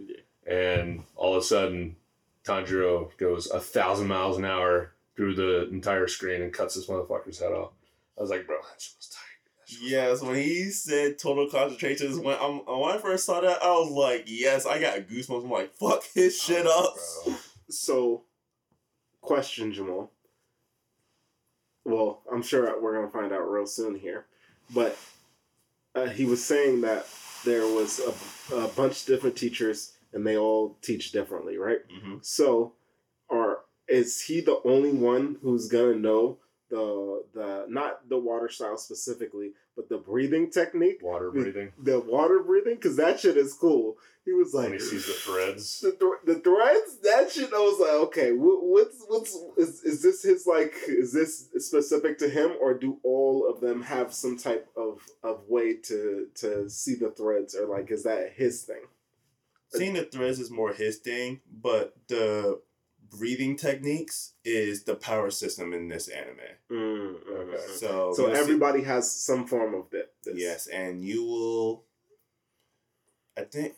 and 0.46 1.02
all 1.16 1.34
of 1.36 1.42
a 1.42 1.46
sudden, 1.46 1.96
Tanjiro 2.44 3.16
goes 3.18 3.50
a 3.50 3.60
thousand 3.60 4.06
miles 4.08 4.38
an 4.38 4.44
hour 4.44 4.92
through 5.16 5.34
the 5.34 5.68
entire 5.70 6.06
screen 6.06 6.42
and 6.42 6.52
cuts 6.52 6.76
this 6.76 6.86
motherfucker's 6.86 7.40
head 7.40 7.52
off. 7.52 7.72
I 8.16 8.22
was 8.22 8.30
like, 8.30 8.46
"Bro, 8.46 8.58
that 8.58 8.80
shit 8.80 8.94
was 8.96 9.08
tight." 9.08 9.22
That 9.58 9.68
shit 9.68 9.82
was 9.82 9.90
Yes, 9.90 10.22
when 10.22 10.36
he 10.36 10.70
said 10.70 11.18
total 11.18 11.48
concentration, 11.50 12.22
when 12.22 12.38
um, 12.38 12.62
when 12.64 12.94
I 12.94 12.98
first 12.98 13.26
saw 13.26 13.40
that, 13.40 13.60
I 13.62 13.70
was 13.72 13.90
like, 13.90 14.24
yes, 14.28 14.66
I 14.66 14.80
got 14.80 15.00
goosebumps. 15.08 15.44
I'm 15.44 15.50
like, 15.50 15.74
fuck 15.74 16.04
his 16.14 16.40
shit 16.40 16.64
Oh, 16.66 16.84
up. 16.86 16.94
bro. 17.26 17.34
So, 17.70 18.22
question, 19.20 19.72
Jamal. 19.72 20.10
Well, 21.84 22.22
I'm 22.32 22.42
sure 22.42 22.80
we're 22.80 22.94
gonna 22.94 23.10
find 23.10 23.32
out 23.32 23.50
real 23.50 23.66
soon 23.66 23.98
here, 23.98 24.26
but 24.74 24.96
uh, 25.94 26.06
he 26.06 26.24
was 26.24 26.44
saying 26.44 26.82
that 26.82 27.06
there 27.44 27.66
was 27.66 28.00
a, 28.00 28.54
a 28.54 28.68
bunch 28.68 29.00
of 29.00 29.06
different 29.06 29.36
teachers 29.36 29.92
and 30.12 30.26
they 30.26 30.36
all 30.36 30.76
teach 30.82 31.12
differently, 31.12 31.56
right? 31.56 31.80
Mm-hmm. 31.88 32.16
So, 32.22 32.72
are 33.30 33.60
is 33.88 34.20
he 34.22 34.40
the 34.40 34.60
only 34.64 34.92
one 34.92 35.36
who's 35.42 35.68
gonna 35.68 35.94
know 35.94 36.38
the 36.70 37.24
the 37.34 37.66
not 37.68 38.08
the 38.08 38.18
water 38.18 38.48
style 38.48 38.76
specifically, 38.76 39.52
but 39.76 39.88
the 39.88 39.98
breathing 39.98 40.50
technique, 40.50 40.98
Water 41.02 41.30
breathing. 41.30 41.72
the 41.82 42.00
water 42.00 42.40
breathing? 42.40 42.74
Because 42.74 42.96
that 42.96 43.20
shit 43.20 43.36
is 43.36 43.54
cool. 43.54 43.96
He 44.24 44.32
was 44.34 44.52
like, 44.52 44.64
When 44.70 44.72
he 44.74 44.78
sees 44.84 45.06
the 45.06 45.12
threads. 45.14 45.80
the, 45.80 45.92
th- 45.92 46.22
the 46.26 46.40
threads 46.40 46.98
that 47.02 47.30
shit 47.32 47.50
i 47.54 47.56
was 47.58 47.80
like 47.80 47.94
okay 48.08 48.32
what, 48.32 48.62
what's 48.62 49.02
what's 49.08 49.34
is, 49.56 49.82
is 49.84 50.02
this 50.02 50.22
his 50.22 50.46
like 50.46 50.74
is 50.86 51.14
this 51.14 51.48
specific 51.64 52.18
to 52.18 52.28
him 52.28 52.50
or 52.60 52.74
do 52.74 52.98
all 53.02 53.48
of 53.48 53.62
them 53.62 53.80
have 53.80 54.12
some 54.12 54.36
type 54.36 54.68
of 54.76 55.00
of 55.22 55.44
way 55.48 55.72
to 55.74 56.26
to 56.34 56.68
see 56.68 56.94
the 56.94 57.08
threads 57.10 57.54
or 57.54 57.66
like 57.66 57.90
is 57.90 58.02
that 58.02 58.32
his 58.36 58.64
thing 58.64 58.82
Seeing 59.70 59.92
the 59.94 60.04
threads 60.04 60.40
is 60.40 60.50
more 60.50 60.72
his 60.72 60.96
thing, 60.96 61.40
but 61.62 61.94
the 62.08 62.58
breathing 63.10 63.56
techniques 63.56 64.34
is 64.44 64.84
the 64.84 64.94
power 64.94 65.30
system 65.30 65.72
in 65.72 65.88
this 65.88 66.08
anime. 66.08 66.36
Okay. 66.70 67.56
So, 67.76 68.12
so 68.14 68.26
you'll 68.26 68.34
see- 68.34 68.40
everybody 68.40 68.82
has 68.82 69.10
some 69.10 69.46
form 69.46 69.74
of 69.74 69.90
that 69.90 70.12
this. 70.24 70.34
Yes, 70.36 70.66
and 70.66 71.02
you 71.04 71.24
will. 71.24 71.84
I 73.36 73.42
think. 73.42 73.74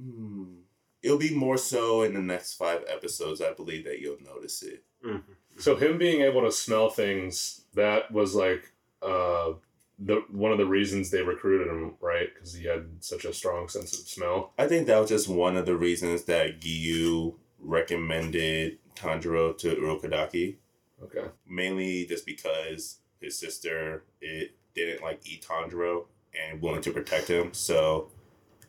Hmm, 0.00 0.60
it'll 1.02 1.18
be 1.18 1.34
more 1.34 1.56
so 1.56 2.02
in 2.02 2.14
the 2.14 2.20
next 2.22 2.54
five 2.54 2.84
episodes. 2.88 3.40
I 3.40 3.52
believe 3.52 3.84
that 3.84 4.00
you'll 4.00 4.20
notice 4.22 4.62
it. 4.62 4.82
Mhm. 5.04 5.22
So 5.58 5.76
him 5.76 5.98
being 5.98 6.22
able 6.22 6.42
to 6.42 6.50
smell 6.52 6.90
things 6.90 7.62
that 7.74 8.10
was 8.10 8.34
like 8.34 8.72
uh, 9.02 9.52
the 9.98 10.24
one 10.30 10.50
of 10.50 10.58
the 10.58 10.66
reasons 10.66 11.10
they 11.10 11.22
recruited 11.22 11.68
him, 11.68 11.94
right? 12.00 12.32
Because 12.34 12.54
he 12.54 12.64
had 12.66 13.04
such 13.04 13.24
a 13.24 13.32
strong 13.32 13.68
sense 13.68 13.92
of 13.92 14.08
smell. 14.08 14.52
I 14.58 14.66
think 14.66 14.86
that 14.86 14.98
was 14.98 15.10
just 15.10 15.28
one 15.28 15.56
of 15.56 15.66
the 15.66 15.76
reasons 15.76 16.24
that 16.24 16.60
Giyu 16.60 17.34
recommended 17.60 18.78
Tanjiro 18.96 19.56
to 19.58 19.74
Urokodaki. 19.76 20.56
Okay. 21.02 21.26
Mainly 21.48 22.06
just 22.06 22.24
because 22.26 22.98
his 23.20 23.38
sister 23.38 24.04
it 24.20 24.54
didn't 24.74 25.02
like 25.02 25.20
eat 25.26 25.44
Tanjiro 25.46 26.04
and 26.50 26.60
willing 26.60 26.82
to 26.82 26.90
protect 26.92 27.28
him. 27.28 27.52
So 27.52 28.08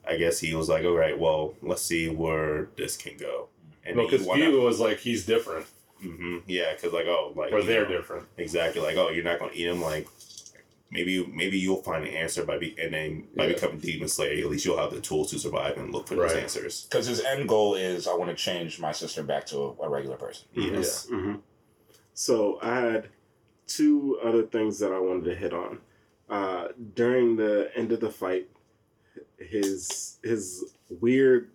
I 0.08 0.18
guess 0.18 0.40
he 0.40 0.54
was 0.54 0.70
like, 0.70 0.86
all 0.86 0.92
right, 0.96 1.18
well, 1.18 1.56
let's 1.62 1.82
see 1.82 2.10
where 2.10 2.70
this 2.78 2.96
can 2.98 3.18
go. 3.18 3.48
And 3.86 3.96
because 3.96 4.22
wanna- 4.26 4.50
was 4.52 4.80
like 4.80 5.00
he's 5.00 5.26
different, 5.26 5.66
Mhm, 6.04 6.44
Yeah, 6.48 6.74
because 6.74 6.92
like 6.94 7.06
oh, 7.08 7.34
like 7.36 7.52
or 7.54 7.62
they're 7.64 7.84
know, 7.88 7.98
different. 7.98 8.28
exactly 8.38 8.82
like 8.82 8.98
oh, 8.98 9.10
you're 9.10 9.24
not 9.24 9.40
gonna 9.40 9.52
eat 9.54 9.68
him. 9.68 9.82
Like 9.82 10.08
maybe 10.92 11.26
maybe 11.28 11.58
you'll 11.58 11.82
find 11.82 12.06
an 12.06 12.14
answer 12.14 12.46
by 12.46 12.58
be 12.58 12.76
and 12.82 12.94
then 12.94 13.28
by 13.36 13.48
Yeah. 13.48 13.54
becoming 13.54 13.80
demon 13.80 14.08
slayer, 14.08 14.44
at 14.44 14.50
least 14.50 14.66
you'll 14.66 14.78
have 14.78 14.92
the 14.92 15.02
tools 15.02 15.32
to 15.32 15.40
survive 15.40 15.78
and 15.78 15.92
look 15.92 16.08
for 16.08 16.16
those 16.16 16.34
answers. 16.34 16.84
Because 16.90 17.06
his 17.08 17.22
end 17.24 17.48
goal 17.50 17.76
is 17.76 18.08
I 18.08 18.14
want 18.16 18.30
to 18.30 18.36
change 18.36 18.80
my 18.80 18.92
sister 18.92 19.24
back 19.24 19.46
to 19.48 19.58
a, 19.58 19.84
a 19.86 19.90
regular 19.90 20.18
person. 20.18 20.48
Yes. 20.54 21.08
hmm 21.08 21.36
So 22.14 22.60
I 22.62 22.76
had 22.80 23.10
two 23.68 24.20
other 24.24 24.44
things 24.44 24.80
that 24.80 24.92
I 24.94 25.00
wanted 25.00 25.26
to 25.26 25.36
hit 25.36 25.54
on. 25.54 25.80
Uh, 26.30 26.70
during 26.96 27.36
the 27.36 27.70
end 27.76 27.92
of 27.92 28.00
the 28.00 28.10
fight, 28.12 28.48
his 29.38 30.18
his 30.24 30.74
weird 31.02 31.50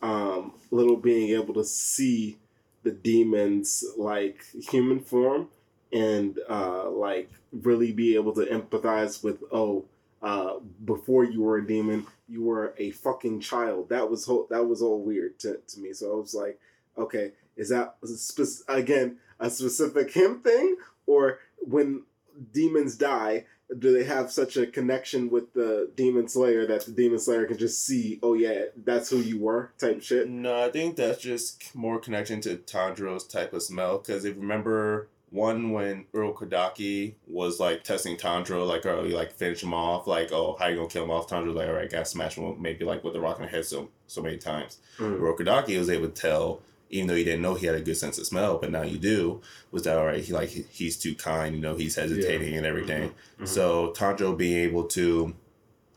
um, 0.00 0.54
little 0.70 0.96
being 0.96 1.30
able 1.30 1.54
to 1.54 1.64
see 1.64 2.38
the 2.82 2.90
demons 2.90 3.84
like 3.96 4.44
human 4.70 5.00
form 5.00 5.48
and 5.92 6.38
uh, 6.48 6.90
like 6.90 7.30
really 7.52 7.92
be 7.92 8.14
able 8.14 8.32
to 8.34 8.46
empathize 8.46 9.22
with 9.22 9.42
oh 9.52 9.84
uh, 10.22 10.54
before 10.84 11.24
you 11.24 11.42
were 11.42 11.58
a 11.58 11.66
demon 11.66 12.06
you 12.28 12.42
were 12.42 12.74
a 12.78 12.90
fucking 12.92 13.40
child. 13.40 13.88
That 13.90 14.08
was 14.08 14.24
whole, 14.24 14.46
that 14.50 14.64
was 14.64 14.80
all 14.80 15.00
weird 15.00 15.38
to, 15.40 15.58
to 15.66 15.80
me. 15.80 15.92
So 15.92 16.12
I 16.12 16.16
was 16.16 16.34
like 16.34 16.58
okay 16.96 17.32
is 17.56 17.68
that 17.68 17.96
spec- 18.04 18.68
again 18.68 19.18
a 19.38 19.50
specific 19.50 20.12
him 20.12 20.40
thing? 20.40 20.76
Or 21.06 21.40
when 21.58 22.04
demons 22.52 22.96
die 22.96 23.44
do 23.78 23.92
they 23.92 24.04
have 24.04 24.30
such 24.30 24.56
a 24.56 24.66
connection 24.66 25.30
with 25.30 25.54
the 25.54 25.90
demon 25.96 26.28
slayer 26.28 26.66
that 26.66 26.84
the 26.84 26.92
demon 26.92 27.18
slayer 27.18 27.46
can 27.46 27.56
just 27.56 27.84
see 27.86 28.18
oh 28.22 28.34
yeah 28.34 28.64
that's 28.84 29.10
who 29.10 29.18
you 29.18 29.40
were 29.40 29.72
type 29.78 30.02
shit? 30.02 30.28
No, 30.28 30.62
I 30.62 30.70
think 30.70 30.96
that's 30.96 31.20
just 31.20 31.74
more 31.74 31.98
connection 31.98 32.40
to 32.42 32.56
Tanjiro's 32.56 33.26
type 33.26 33.52
of 33.52 33.62
smell. 33.62 33.98
Because 33.98 34.24
if 34.24 34.34
you 34.34 34.40
remember 34.40 35.08
one 35.32 35.72
when 35.72 36.04
Urokodaki 36.14 37.14
was 37.26 37.58
like 37.58 37.82
testing 37.84 38.16
Tanjiro, 38.16 38.66
like 38.66 38.86
oh, 38.86 39.02
you 39.04 39.16
like 39.16 39.32
finish 39.32 39.62
him 39.62 39.74
off, 39.74 40.06
like 40.06 40.30
oh, 40.32 40.56
how 40.60 40.66
you 40.68 40.76
gonna 40.76 40.88
kill 40.88 41.04
him 41.04 41.10
off? 41.10 41.28
Tanjiro 41.28 41.54
like 41.54 41.68
all 41.68 41.74
right, 41.74 41.90
gotta 41.90 42.04
smash 42.04 42.36
him, 42.36 42.60
maybe 42.60 42.84
like 42.84 43.02
with 43.02 43.14
the 43.14 43.20
rock 43.20 43.38
in 43.38 43.42
the 43.46 43.48
head 43.50 43.64
so 43.64 43.88
so 44.06 44.22
many 44.22 44.36
times. 44.38 44.78
Mm. 44.98 45.18
Urokodaki 45.18 45.78
was 45.78 45.88
able 45.90 46.08
to 46.08 46.12
tell, 46.12 46.60
even 46.90 47.08
though 47.08 47.14
you 47.14 47.24
didn't 47.24 47.42
know 47.42 47.54
he 47.54 47.66
had 47.66 47.74
a 47.74 47.80
good 47.80 47.96
sense 47.96 48.18
of 48.18 48.26
smell, 48.26 48.58
but 48.58 48.70
now 48.70 48.82
you 48.82 48.98
do, 48.98 49.40
was 49.70 49.84
that 49.84 49.96
all 49.96 50.04
right? 50.06 50.22
He 50.22 50.32
like 50.32 50.50
he- 50.50 50.66
he's 50.70 50.96
too 50.98 51.14
kind, 51.14 51.54
you 51.54 51.60
know, 51.62 51.74
he's 51.76 51.96
hesitating 51.96 52.54
and 52.56 52.66
everything. 52.66 53.12
Mhm. 53.40 53.48
So 53.48 53.92
Tanjiro 53.96 54.36
being 54.36 54.58
able 54.68 54.84
to 54.88 55.34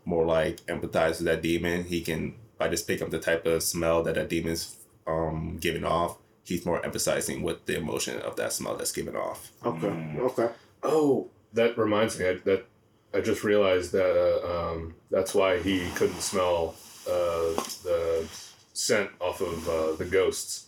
more 0.05 0.25
like 0.25 0.57
empathize 0.67 1.17
with 1.17 1.25
that 1.25 1.41
demon, 1.41 1.83
he 1.83 2.01
can 2.01 2.35
by 2.57 2.69
just 2.69 2.87
pick 2.87 3.01
up 3.01 3.09
the 3.09 3.19
type 3.19 3.45
of 3.45 3.61
smell 3.63 4.01
that 4.03 4.15
that 4.15 4.29
demon's 4.29 4.77
um 5.05 5.57
giving 5.59 5.83
off. 5.83 6.17
He's 6.45 6.65
more 6.65 6.83
emphasizing 6.85 7.41
what 7.43 7.65
the 7.65 7.75
emotion 7.77 8.19
of 8.21 8.35
that 8.37 8.53
smell 8.53 8.75
that's 8.77 8.91
given 8.93 9.15
off. 9.15 9.51
okay 9.65 9.87
Mm. 9.87 10.19
okay 10.29 10.49
Oh, 10.83 11.29
that 11.53 11.77
reminds 11.77 12.19
me 12.19 12.29
I, 12.29 12.33
that 12.45 12.65
I 13.13 13.21
just 13.21 13.43
realized 13.43 13.91
that 13.93 14.13
uh, 14.15 14.39
um, 14.73 14.95
that's 15.09 15.33
why 15.33 15.59
he 15.59 15.89
couldn't 15.95 16.21
smell 16.21 16.75
uh, 17.07 17.53
the 17.83 18.27
scent 18.73 19.09
off 19.19 19.41
of 19.41 19.67
uh, 19.69 19.95
the 19.97 20.05
ghosts 20.05 20.65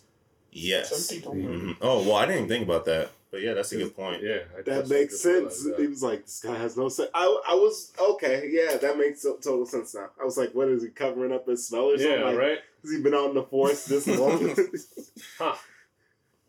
Yes. 0.51 0.89
Some 0.89 1.15
people 1.17 1.33
would. 1.35 1.43
Mhm. 1.61 1.77
Oh 1.81 2.03
well, 2.03 2.15
I 2.15 2.25
didn't 2.25 2.45
even 2.45 2.49
think 2.49 2.63
about 2.65 2.85
that, 2.85 3.11
but 3.31 3.41
yeah, 3.41 3.53
that's 3.53 3.71
a 3.73 3.77
good 3.77 3.95
point. 3.95 4.23
Yeah, 4.23 4.39
I 4.57 4.61
That 4.63 4.87
makes 4.89 5.19
sense. 5.19 5.63
that. 5.65 5.75
He 5.77 5.87
was 5.87 6.01
like, 6.01 6.25
"This 6.25 6.39
guy 6.39 6.55
has 6.57 6.75
no 6.75 6.89
sense." 6.89 7.09
I, 7.13 7.25
I 7.49 7.53
was 7.53 7.91
okay. 7.99 8.49
Yeah, 8.51 8.77
that 8.77 8.97
makes 8.97 9.21
total 9.21 9.65
sense 9.67 9.93
now. 9.93 10.09
I 10.19 10.23
was 10.25 10.37
like, 10.37 10.55
"What 10.55 10.69
is 10.69 10.81
he 10.81 10.89
covering 10.89 11.31
up 11.31 11.45
his 11.47 11.67
smell 11.67 11.91
or 11.91 11.97
something?" 11.97 12.19
Yeah, 12.19 12.25
like, 12.25 12.37
right. 12.37 12.57
Has 12.87 12.95
he 12.95 13.01
been 13.03 13.13
out 13.13 13.29
in 13.29 13.35
the 13.35 13.43
forest 13.43 13.89
this 13.89 14.07
long? 14.19 14.55
Huh. 15.37 15.55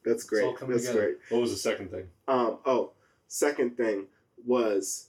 That's 0.05 0.23
great. 0.25 0.55
That's 0.61 0.87
together. 0.87 1.01
great. 1.01 1.17
What 1.29 1.41
was 1.43 1.51
the 1.51 1.57
second 1.59 1.91
thing? 1.91 2.09
Um. 2.29 2.59
Oh, 2.65 2.93
second 3.27 3.77
thing 3.77 4.07
was 4.47 5.09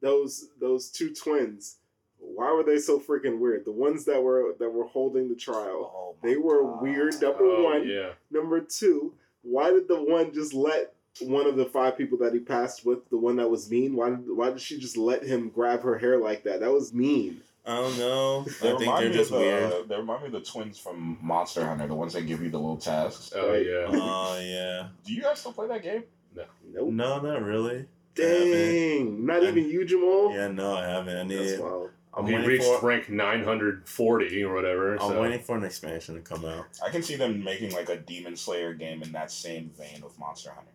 those 0.00 0.48
those 0.60 0.90
two 0.90 1.14
twins. 1.14 1.76
Why 2.18 2.52
were 2.52 2.62
they 2.64 2.78
so 2.78 2.98
freaking 2.98 3.38
weird? 3.38 3.64
The 3.64 3.72
ones 3.72 4.04
that 4.06 4.22
were 4.22 4.54
that 4.58 4.70
were 4.70 4.86
holding 4.86 5.28
the 5.28 5.34
trial. 5.36 5.92
Oh 5.94 6.14
They 6.22 6.36
were 6.36 6.62
God. 6.64 6.82
weird. 6.82 7.12
Number 7.22 7.44
Oh, 7.44 7.62
one. 7.64 7.88
yeah. 7.88 8.10
Number 8.30 8.60
two. 8.60 9.14
Why 9.42 9.70
did 9.70 9.88
the 9.88 10.02
one 10.02 10.32
just 10.34 10.52
let 10.54 10.94
one 11.20 11.46
of 11.46 11.56
the 11.56 11.66
five 11.66 11.96
people 11.96 12.18
that 12.18 12.32
he 12.32 12.40
passed 12.40 12.84
with, 12.84 13.08
the 13.10 13.16
one 13.16 13.36
that 13.36 13.48
was 13.48 13.70
mean, 13.70 13.94
why 13.94 14.10
did 14.10 14.24
why 14.28 14.50
did 14.50 14.60
she 14.60 14.78
just 14.78 14.96
let 14.96 15.22
him 15.22 15.48
grab 15.50 15.82
her 15.82 15.98
hair 15.98 16.18
like 16.18 16.42
that? 16.44 16.60
That 16.60 16.72
was 16.72 16.92
mean. 16.92 17.40
I 17.66 17.76
don't 17.76 17.98
know. 17.98 18.42
They 18.42 18.50
I 18.50 18.70
think 18.72 18.80
remind 18.80 19.02
they're 19.04 19.10
me 19.10 19.16
just 19.16 19.30
of 19.32 19.38
the, 19.38 19.44
weird. 19.44 19.88
They 19.88 19.96
remind 19.96 20.20
me 20.22 20.26
of 20.26 20.32
the 20.32 20.40
twins 20.40 20.78
from 20.78 21.18
Monster 21.22 21.64
Hunter, 21.66 21.86
the 21.86 21.94
ones 21.94 22.12
that 22.12 22.22
give 22.22 22.42
you 22.42 22.50
the 22.50 22.58
little 22.58 22.76
tasks. 22.76 23.32
Oh 23.34 23.50
Right. 23.52 23.64
yeah. 23.66 23.86
Oh 23.88 24.38
yeah. 24.42 24.88
Do 25.04 25.12
you 25.14 25.22
guys 25.22 25.38
still 25.40 25.52
play 25.52 25.66
that 25.68 25.82
game? 25.82 26.04
No. 26.36 26.44
Nope. 26.72 26.92
No, 26.92 27.20
not 27.20 27.42
really. 27.42 27.86
Dang. 28.14 29.24
Not 29.24 29.42
I- 29.42 29.48
even 29.48 29.64
you, 29.70 29.84
Jamal. 29.84 30.32
Yeah, 30.34 30.48
no, 30.48 30.76
I 30.76 30.84
haven't. 30.86 31.16
I 31.16 31.36
That's 31.36 31.52
need. 31.52 31.60
wild. 31.60 31.90
I'm 32.16 32.26
he 32.26 32.36
reached 32.36 32.64
for. 32.64 32.86
rank 32.86 33.08
940 33.08 34.44
or 34.44 34.54
whatever. 34.54 34.92
I'm 34.94 35.00
so. 35.10 35.20
waiting 35.20 35.40
for 35.40 35.56
an 35.56 35.64
expansion 35.64 36.14
to 36.14 36.20
come 36.20 36.44
out. 36.44 36.66
I 36.84 36.90
can 36.90 37.02
see 37.02 37.16
them 37.16 37.42
making 37.42 37.72
like 37.72 37.88
a 37.88 37.96
Demon 37.96 38.36
Slayer 38.36 38.72
game 38.74 39.02
in 39.02 39.10
that 39.12 39.30
same 39.32 39.70
vein 39.76 40.00
with 40.02 40.16
Monster 40.18 40.50
Hunter. 40.50 40.70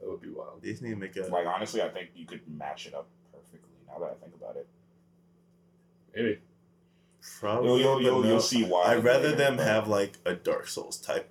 That 0.00 0.08
would 0.08 0.22
be 0.22 0.30
wild. 0.30 0.62
These 0.62 0.80
need 0.80 0.90
to 0.90 0.96
make 0.96 1.16
a. 1.16 1.22
Like 1.26 1.46
honestly, 1.46 1.82
I 1.82 1.88
think 1.90 2.10
you 2.14 2.24
could 2.24 2.40
match 2.48 2.86
it 2.86 2.94
up 2.94 3.08
perfectly. 3.30 3.68
Now 3.88 3.98
that 3.98 4.10
I 4.12 4.14
think 4.24 4.34
about 4.40 4.56
it, 4.56 4.66
Maybe. 6.14 6.38
Probably, 7.38 7.68
you'll 7.82 8.00
you'll, 8.00 8.02
you'll, 8.02 8.26
you'll 8.26 8.40
see 8.40 8.64
why. 8.64 8.84
I'd 8.94 9.04
rather 9.04 9.32
them 9.34 9.56
but- 9.56 9.66
have 9.66 9.88
like 9.88 10.14
a 10.24 10.34
Dark 10.34 10.66
Souls 10.68 10.98
type 10.98 11.28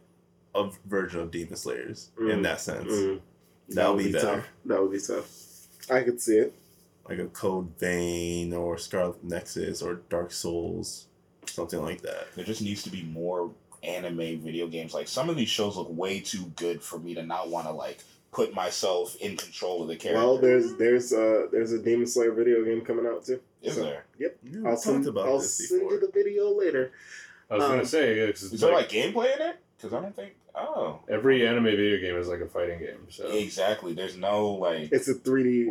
of 0.55 0.77
version 0.85 1.19
of 1.19 1.31
Demon 1.31 1.55
Slayers 1.55 2.09
in 2.19 2.25
Mm. 2.25 2.43
that 2.43 2.61
sense. 2.61 2.91
Mm. 2.91 3.21
That 3.69 3.89
would 3.93 4.03
be 4.03 4.11
better. 4.11 4.25
tough. 4.37 4.45
That 4.65 4.81
would 4.81 4.91
be 4.91 4.99
tough. 4.99 5.29
I 5.91 6.01
could 6.03 6.19
see 6.21 6.37
it. 6.37 6.53
Like 7.07 7.19
a 7.19 7.25
Code 7.25 7.77
Vein 7.79 8.53
or 8.53 8.77
Scarlet 8.77 9.23
Nexus 9.23 9.81
or 9.81 9.95
Dark 10.09 10.31
Souls, 10.31 11.07
something 11.45 11.81
like 11.81 12.01
that. 12.01 12.27
There 12.35 12.45
just 12.45 12.61
needs 12.61 12.83
to 12.83 12.91
be 12.91 13.03
more 13.03 13.51
anime 13.83 14.41
video 14.41 14.67
games. 14.67 14.93
Like 14.93 15.07
some 15.07 15.29
of 15.29 15.35
these 15.37 15.49
shows 15.49 15.75
look 15.77 15.87
way 15.89 16.19
too 16.19 16.51
good 16.55 16.81
for 16.83 16.99
me 16.99 17.15
to 17.15 17.23
not 17.23 17.49
want 17.49 17.65
to 17.67 17.71
like 17.73 17.99
put 18.31 18.53
myself 18.53 19.15
in 19.17 19.37
control 19.37 19.81
of 19.81 19.87
the 19.87 19.95
character. 19.95 20.19
Well, 20.23 20.37
there's 20.37 20.75
there's 20.75 21.11
uh 21.13 21.47
there's 21.51 21.71
a 21.71 21.79
Demon 21.79 22.05
Slayer 22.05 22.31
video 22.31 22.63
game 22.63 22.81
coming 22.81 23.07
out 23.07 23.25
too. 23.25 23.39
Is 23.61 23.75
so- 23.75 23.83
there? 23.83 24.05
Yeah, 24.17 24.27
we 24.43 24.57
I'll 24.59 24.71
talked 24.73 24.81
send, 24.83 25.07
about 25.07 25.27
I'll 25.27 25.39
this 25.39 25.67
send 25.69 25.81
before. 25.81 25.93
you 25.95 25.99
the 26.01 26.11
video 26.11 26.49
later. 26.49 26.91
I 27.49 27.55
was 27.55 27.63
Um, 27.63 27.69
gonna 27.71 27.85
say 27.85 28.17
yeah, 28.19 28.27
'cause 28.31 28.43
Is 28.43 28.53
it's 28.53 28.61
there 28.61 28.71
like, 28.73 28.91
like 28.93 29.13
gameplay 29.13 29.35
in 29.35 29.41
it? 29.41 29.55
Because 29.77 29.93
I 29.93 30.01
don't 30.01 30.15
think. 30.15 30.35
Oh, 30.55 30.99
every 31.07 31.47
anime 31.47 31.63
video 31.63 31.97
game 31.99 32.15
is 32.17 32.27
like 32.27 32.41
a 32.41 32.47
fighting 32.47 32.79
game. 32.79 33.07
So 33.09 33.27
exactly. 33.27 33.93
There's 33.93 34.17
no 34.17 34.49
like. 34.55 34.91
It's 34.91 35.07
a 35.07 35.13
3D. 35.15 35.67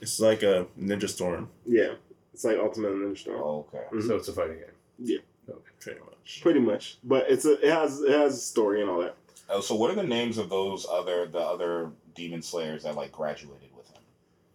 It's 0.00 0.20
like 0.20 0.42
a 0.42 0.66
Ninja 0.80 1.08
Storm, 1.08 1.48
Yeah, 1.66 1.94
it's 2.34 2.44
like 2.44 2.58
Ultimate 2.58 2.92
Ninja 2.92 3.18
Storm. 3.18 3.40
Oh, 3.42 3.66
okay. 3.72 3.84
Mhm. 3.92 4.06
so 4.06 4.16
it's 4.16 4.28
a 4.28 4.32
fighting 4.32 4.56
game. 4.58 4.66
Yeah. 4.98 5.18
Okay. 5.48 5.60
Pretty 5.80 6.00
much. 6.00 6.40
Pretty 6.42 6.60
much, 6.60 6.98
but 7.04 7.28
it's 7.30 7.44
a 7.44 7.52
it 7.64 7.72
has 7.72 8.00
it 8.00 8.10
has 8.12 8.34
a 8.34 8.40
story 8.40 8.80
and 8.80 8.88
all 8.90 9.00
that. 9.00 9.16
Oh, 9.48 9.60
so 9.60 9.74
what 9.74 9.90
are 9.90 9.94
the 9.96 10.02
names 10.04 10.38
of 10.38 10.48
those 10.48 10.86
other 10.88 11.26
the 11.26 11.40
other 11.40 11.90
demon 12.14 12.42
slayers 12.42 12.84
that 12.84 12.94
like 12.94 13.12
graduated 13.12 13.60
with 13.62 13.62
him? 13.62 13.71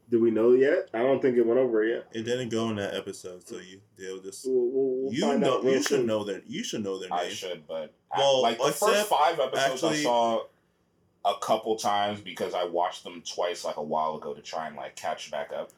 Do 0.10 0.22
we 0.22 0.32
know 0.32 0.54
yet? 0.54 0.90
I 0.94 1.00
don't 1.00 1.22
think 1.22 1.36
it 1.38 1.46
went 1.46 1.60
over 1.60 1.84
yet. 1.84 2.08
It 2.14 2.24
didn't 2.24 2.50
go 2.50 2.70
in 2.70 2.78
that 2.78 2.94
episode, 2.94 3.46
so 3.48 3.58
you 3.58 3.82
they'll 3.98 4.22
just 4.22 4.46
We'll, 4.48 4.56
we'll, 4.70 5.04
we'll 5.04 5.14
you 5.14 5.22
find 5.22 5.42
know 5.42 5.56
out 5.58 5.64
real 5.66 5.74
you 5.74 5.80
should 5.80 5.88
soon. 5.90 6.06
know 6.06 6.24
their 6.24 6.42
you 6.48 6.64
should 6.64 6.84
know 6.84 6.98
their 7.00 7.10
name. 7.10 7.20
I 7.20 7.24
name. 7.24 7.32
should, 7.34 7.68
but 7.68 7.94
Well, 8.16 8.42
like 8.42 8.58
the 8.58 8.72
first 8.72 9.08
five 9.10 9.40
episodes 9.40 9.84
I 9.84 9.96
saw 10.04 10.44
a 11.26 11.34
couple 11.42 11.76
times 11.76 12.22
because 12.22 12.54
I 12.54 12.64
watched 12.64 13.04
them 13.04 13.22
twice 13.30 13.66
like 13.66 13.76
a 13.76 13.84
while 13.84 14.16
ago 14.16 14.34
to 14.34 14.42
try 14.42 14.68
and 14.68 14.78
like 14.78 14.96
catch 14.96 15.30
back 15.30 15.52
up. 15.52 15.72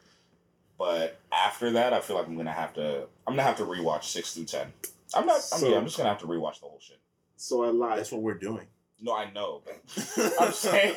But 0.78 1.18
after 1.32 1.72
that, 1.72 1.92
I 1.92 2.00
feel 2.00 2.16
like 2.16 2.26
I'm 2.28 2.36
gonna 2.36 2.52
have 2.52 2.72
to 2.74 3.06
I'm 3.26 3.32
gonna 3.34 3.42
have 3.42 3.56
to 3.56 3.64
rewatch 3.64 4.04
six 4.04 4.34
through 4.34 4.44
ten. 4.44 4.72
I'm 5.12 5.26
not. 5.26 5.40
I 5.52 5.56
mean, 5.60 5.72
So- 5.72 5.76
I'm 5.76 5.84
just 5.84 5.96
gonna 5.96 6.08
have 6.08 6.20
to 6.20 6.26
rewatch 6.26 6.60
the 6.60 6.66
whole 6.66 6.78
shit. 6.80 6.98
So 7.36 7.64
I 7.64 7.68
lied. 7.70 7.98
That's 7.98 8.12
what 8.12 8.22
we're 8.22 8.34
doing. 8.34 8.66
No, 9.02 9.14
I 9.14 9.30
know, 9.32 9.62
I'm 10.40 10.52
saying, 10.52 10.94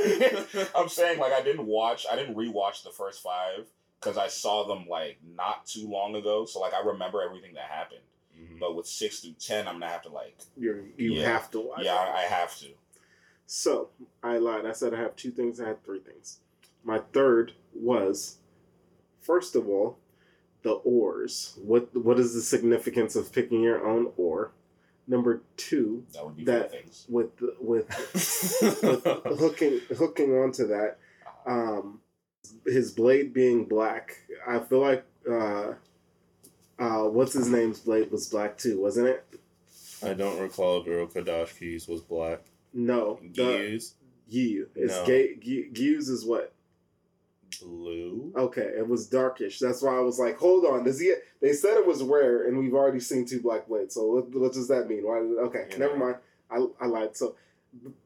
I'm 0.76 0.90
saying, 0.90 1.20
like 1.20 1.32
I 1.34 1.42
didn't 1.42 1.66
watch, 1.66 2.06
I 2.12 2.16
didn't 2.16 2.36
rewatch 2.36 2.84
the 2.84 2.90
first 2.92 3.22
five 3.24 3.66
because 4.00 4.18
I 4.18 4.28
saw 4.28 4.68
them 4.68 4.88
like 4.90 5.20
not 5.36 5.66
too 5.66 5.88
long 5.88 6.16
ago. 6.16 6.46
So 6.46 6.60
like 6.60 6.74
I 6.74 6.82
remember 6.86 7.22
everything 7.22 7.54
that 7.54 7.70
happened. 7.70 8.02
Mhm. 8.38 8.60
But 8.60 8.76
with 8.76 8.88
six 8.88 9.20
through 9.22 9.36
ten, 9.40 9.68
I'm 9.68 9.76
gonna 9.76 9.88
have 9.92 10.02
to 10.04 10.10
like, 10.10 10.36
You're, 10.58 10.82
you 10.98 11.14
Yeah. 11.14 11.32
have 11.32 11.50
to 11.52 11.62
watch. 11.62 11.84
yeah, 11.84 12.04
it. 12.10 12.14
I 12.16 12.22
have 12.24 12.58
to. 12.60 12.68
So 13.46 13.90
I 14.22 14.38
lied. 14.38 14.66
I 14.66 14.72
said 14.74 14.94
I 14.94 14.98
have 15.00 15.16
two 15.16 15.32
things. 15.32 15.62
I 15.62 15.68
had 15.68 15.84
three 15.86 16.00
things. 16.00 16.40
My 16.84 17.00
third 17.14 17.54
was, 17.74 18.38
first 19.22 19.56
of 19.56 19.70
all, 19.70 19.98
the 20.64 20.72
oars. 20.72 21.58
What 21.62 21.96
what 21.96 22.20
is 22.20 22.34
the 22.34 22.42
significance 22.42 23.16
of 23.16 23.32
picking 23.32 23.62
your 23.62 23.86
own 23.88 24.12
oar? 24.18 24.52
Number 25.08 25.42
two, 25.58 26.06
That 26.14 26.26
would 26.26 26.38
be 26.38 26.46
That- 26.46 26.72
things. 26.72 27.06
with 27.10 27.32
with 27.60 27.88
with 28.80 29.04
hooking 29.40 29.82
hooking 29.98 30.34
onto 30.38 30.68
that, 30.68 30.98
um, 31.46 32.00
his 32.66 32.92
blade 32.92 33.34
being 33.34 33.66
black. 33.66 34.18
I 34.48 34.60
feel 34.60 34.80
like 34.80 35.04
uh, 35.30 35.74
uh, 36.80 37.04
what's 37.10 37.34
his 37.34 37.50
name's 37.50 37.80
blade 37.80 38.12
was 38.12 38.30
black 38.30 38.58
too, 38.58 38.80
wasn't 38.82 39.08
it? 39.08 39.26
I 40.02 40.14
don't 40.14 40.40
recall 40.40 40.82
if 40.82 40.88
Iro 40.88 41.08
Kodashki's 41.08 41.88
was 41.88 42.02
black. 42.02 42.42
No, 42.74 43.20
the 43.22 43.42
Gyu's 43.42 43.94
Gyu. 44.32 44.68
It's 44.76 44.94
No. 44.96 45.06
gay. 45.06 45.36
Gyu- 45.36 45.72
Gyu's 45.74 46.10
is 46.10 46.26
what? 46.26 46.54
Blue. 47.64 48.32
Okay, 48.36 48.62
it 48.78 48.88
was 48.88 49.08
darkish. 49.08 49.60
That's 49.60 49.82
why 49.82 49.96
I 49.98 50.02
was 50.02 50.20
like, 50.20 50.38
hold 50.38 50.66
on. 50.66 50.84
Does 50.84 51.00
he? 51.00 51.14
They 51.42 51.54
said 51.54 51.78
it 51.78 51.86
was 51.88 52.04
rare, 52.04 52.48
and 52.48 52.58
we've 52.58 52.74
already 52.74 53.00
seen 53.00 53.26
two 53.26 53.42
black 53.42 53.68
blades. 53.68 53.96
So 53.96 54.06
what, 54.06 54.30
what 54.36 54.54
does 54.54 54.68
that 54.68 54.88
mean? 54.88 55.04
Why? 55.04 55.18
Okay, 55.46 55.68
Yeah. 55.72 55.78
never 55.78 55.98
mind. 55.98 56.16
I, 56.52 56.66
I 56.80 56.86
lied. 56.88 57.18
So 57.18 57.36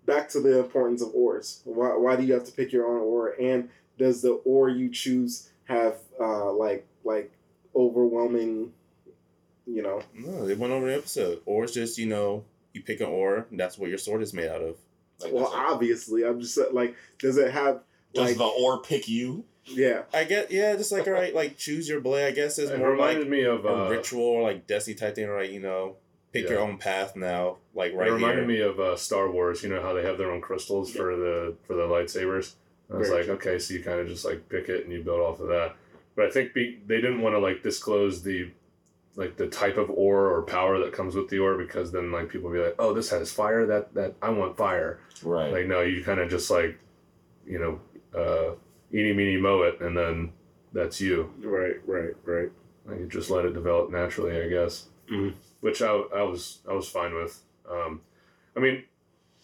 back 0.06 0.30
to 0.30 0.40
the 0.40 0.60
importance 0.60 1.02
of 1.02 1.10
oars. 1.14 1.62
Why, 1.66 1.90
why 1.98 2.16
do 2.16 2.24
you 2.24 2.34
have 2.34 2.46
to 2.46 2.52
pick 2.52 2.72
your 2.72 2.88
own 2.88 3.02
oar? 3.02 3.36
And 3.40 3.70
does 3.98 4.22
the 4.22 4.34
oar 4.46 4.70
you 4.70 4.90
choose 4.90 5.50
have 5.66 5.96
uh, 6.20 6.52
like 6.54 6.88
like 7.04 7.32
overwhelming? 7.76 8.74
You 9.66 9.82
know, 9.84 10.02
No, 10.14 10.46
they 10.48 10.54
went 10.56 10.72
over 10.72 10.86
the 10.88 10.96
episode. 10.96 11.42
Or 11.46 11.66
it's 11.66 11.74
just, 11.74 11.98
you 11.98 12.06
know, 12.06 12.46
you 12.74 12.82
pick 12.82 13.02
an 13.02 13.08
oar, 13.08 13.48
and 13.52 13.60
that's 13.60 13.78
what 13.78 13.90
your 13.90 13.98
sword 13.98 14.22
is 14.22 14.34
made 14.34 14.48
out 14.48 14.62
of. 14.62 14.78
Like, 15.20 15.34
well, 15.34 15.52
obviously, 15.54 16.24
I'm 16.24 16.40
just 16.40 16.58
like, 16.72 16.96
does 17.20 17.36
it 17.38 17.52
have 17.52 17.82
does 18.14 18.30
like 18.30 18.38
the 18.38 18.44
or 18.46 18.82
pick 18.82 19.08
you? 19.08 19.46
yeah? 19.66 20.04
I 20.14 20.24
get, 20.24 20.50
yeah, 20.52 20.76
just 20.76 20.92
like, 20.92 21.08
all 21.08 21.14
right, 21.14 21.36
like, 21.36 21.58
choose 21.58 21.90
your 21.90 22.00
blade, 22.00 22.26
I 22.28 22.32
guess, 22.32 22.58
is 22.58 22.70
It 22.70 22.80
more 22.80 22.96
like 22.98 23.28
me 23.28 23.44
of 23.44 23.66
a 23.66 23.86
uh, 23.86 23.90
ritual 23.90 24.24
or 24.24 24.42
like 24.44 24.66
Destiny 24.66 24.96
type 24.96 25.16
thing, 25.16 25.28
right? 25.28 25.50
You 25.50 25.60
know, 25.60 25.98
pick 26.32 26.46
Yeah. 26.46 26.52
your 26.52 26.60
own 26.62 26.78
path 26.78 27.16
now, 27.16 27.58
like 27.76 27.94
right 27.94 28.08
it 28.08 28.12
reminded 28.14 28.48
here. 28.48 28.48
me 28.48 28.62
of 28.62 28.80
uh, 28.80 28.96
Star 28.96 29.30
Wars. 29.30 29.64
You 29.64 29.70
know 29.70 29.82
how 29.82 29.94
they 29.94 30.04
have 30.04 30.18
their 30.18 30.32
own 30.32 30.42
crystals 30.42 30.92
for 30.92 31.16
the 31.16 31.56
for 31.66 31.76
the 31.76 31.84
lightsabers. 31.84 32.54
I 32.92 32.96
was 32.98 33.10
Very 33.10 33.20
like, 33.20 33.26
true. 33.28 33.36
okay, 33.52 33.60
so 33.60 33.74
you 33.74 33.84
kind 33.84 34.00
of 34.00 34.08
just 34.08 34.24
like 34.24 34.48
pick 34.48 34.70
it 34.70 34.84
and 34.86 34.94
you 34.94 35.04
build 35.04 35.20
off 35.20 35.40
of 35.42 35.50
that. 35.50 35.76
But 36.16 36.26
I 36.28 36.30
think 36.32 36.54
be, 36.54 36.80
they 36.88 36.96
didn't 37.02 37.22
want 37.22 37.36
to 37.36 37.40
like 37.40 37.62
disclose 37.62 38.24
the 38.24 38.50
like 39.18 39.36
the 39.36 39.48
type 39.48 39.78
of 39.78 39.90
ore 39.90 40.28
or 40.34 40.44
power 40.44 40.80
that 40.80 40.94
comes 40.94 41.16
with 41.16 41.28
the 41.28 41.40
ore 41.40 41.58
because 41.58 41.92
then 41.92 42.12
like 42.12 42.30
people 42.30 42.50
be 42.52 42.60
like, 42.60 42.76
oh, 42.80 42.94
this 42.94 43.10
has 43.10 43.32
fire. 43.34 43.66
That 43.66 43.94
that 43.96 44.14
I 44.22 44.30
want 44.30 44.56
fire. 44.56 45.00
Right. 45.24 45.52
Like 45.52 45.66
no, 45.66 45.82
you 45.82 46.04
kind 46.04 46.20
of 46.22 46.30
just 46.30 46.50
like, 46.50 46.78
you 47.46 47.60
know, 47.60 47.80
uh, 48.18 48.52
eeny 48.94 49.14
meeny 49.14 49.38
mow 49.38 49.62
it, 49.64 49.80
and 49.82 49.96
then 49.98 50.32
that's 50.74 51.00
you. 51.02 51.32
Right, 51.40 51.76
right, 51.86 52.14
right. 52.26 52.50
Like, 52.86 53.00
you 53.00 53.08
just 53.08 53.30
let 53.30 53.46
it 53.46 53.54
develop 53.54 53.92
naturally, 53.92 54.42
I 54.42 54.48
guess. 54.50 54.88
Mhm. 55.12 55.34
Which 55.62 55.82
I, 55.82 55.92
I 55.92 56.24
was 56.24 56.60
I 56.70 56.74
was 56.74 56.88
fine 56.90 57.14
with. 57.16 57.42
Um, 57.70 58.02
I 58.56 58.60
mean, 58.60 58.84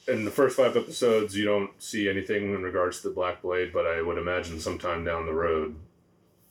in 0.08 0.26
the 0.26 0.32
first 0.32 0.56
five 0.58 0.76
episodes, 0.78 1.36
you 1.38 1.46
don't 1.46 1.72
see 1.82 2.08
anything 2.10 2.54
in 2.54 2.62
regards 2.64 3.02
to 3.02 3.10
the 3.10 3.14
Black 3.14 3.42
Blade, 3.42 3.72
but 3.74 3.86
I 3.86 4.02
would 4.02 4.18
imagine 4.18 4.60
sometime 4.60 5.04
down 5.04 5.26
the 5.26 5.34
road, 5.34 5.76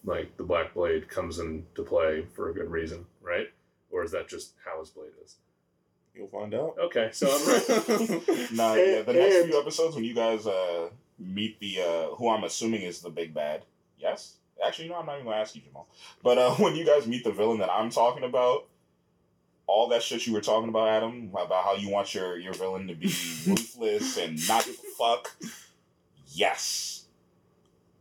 like 0.04 0.36
the 0.36 0.42
Black 0.44 0.74
Blade 0.74 1.08
comes 1.08 1.38
into 1.38 1.82
play 1.82 2.26
for 2.34 2.50
a 2.50 2.54
good 2.54 2.70
reason, 2.70 3.06
right? 3.22 3.48
Or 3.90 4.02
is 4.04 4.10
that 4.12 4.28
just 4.28 4.54
how 4.64 4.80
his 4.80 4.88
blade 4.90 5.12
is? 5.24 5.36
You'll 6.14 6.28
find 6.28 6.54
out. 6.54 6.76
Okay, 6.78 7.08
so 7.12 7.26
I'm 7.26 7.48
right. 7.48 8.52
Nah, 8.52 8.74
And- 8.74 8.90
yeah, 8.90 9.02
the 9.02 9.12
next 9.14 9.34
and- 9.36 9.50
few 9.50 9.60
episodes 9.60 9.94
when 9.94 10.04
you 10.04 10.14
guys 10.14 10.46
uh 10.46 10.88
meet 11.18 11.60
the 11.60 11.80
uh 11.80 12.14
who 12.16 12.28
I'm 12.30 12.44
assuming 12.44 12.82
is 12.82 13.00
the 13.00 13.10
big 13.10 13.34
bad. 13.34 13.62
Yes? 13.98 14.36
Actually, 14.64 14.88
no, 14.88 14.96
I'm 14.96 15.06
not 15.06 15.14
even 15.14 15.26
gonna 15.26 15.36
ask 15.40 15.54
you, 15.54 15.62
Jamal. 15.62 15.88
But 16.22 16.38
uh 16.38 16.54
when 16.58 16.76
you 16.76 16.84
guys 16.84 17.06
meet 17.06 17.24
the 17.24 17.32
villain 17.32 17.58
that 17.58 17.70
I'm 17.70 17.90
talking 17.90 18.24
about, 18.24 18.66
all 19.66 19.88
that 19.88 20.02
shit 20.02 20.26
you 20.26 20.32
were 20.32 20.40
talking 20.40 20.68
about, 20.68 20.88
Adam, 20.88 21.30
about 21.30 21.64
how 21.64 21.74
you 21.74 21.88
want 21.88 22.14
your 22.14 22.38
your 22.38 22.52
villain 22.54 22.86
to 22.88 22.94
be 22.94 23.06
ruthless 23.46 24.16
and 24.18 24.38
not 24.48 24.64
give 24.64 24.74
a 24.76 24.96
fuck. 24.98 25.36
Yes, 26.34 27.06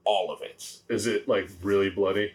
all 0.05 0.31
of 0.31 0.41
it. 0.41 0.77
Is 0.89 1.05
it 1.07 1.27
like 1.27 1.49
really 1.61 1.89
bloody? 1.89 2.33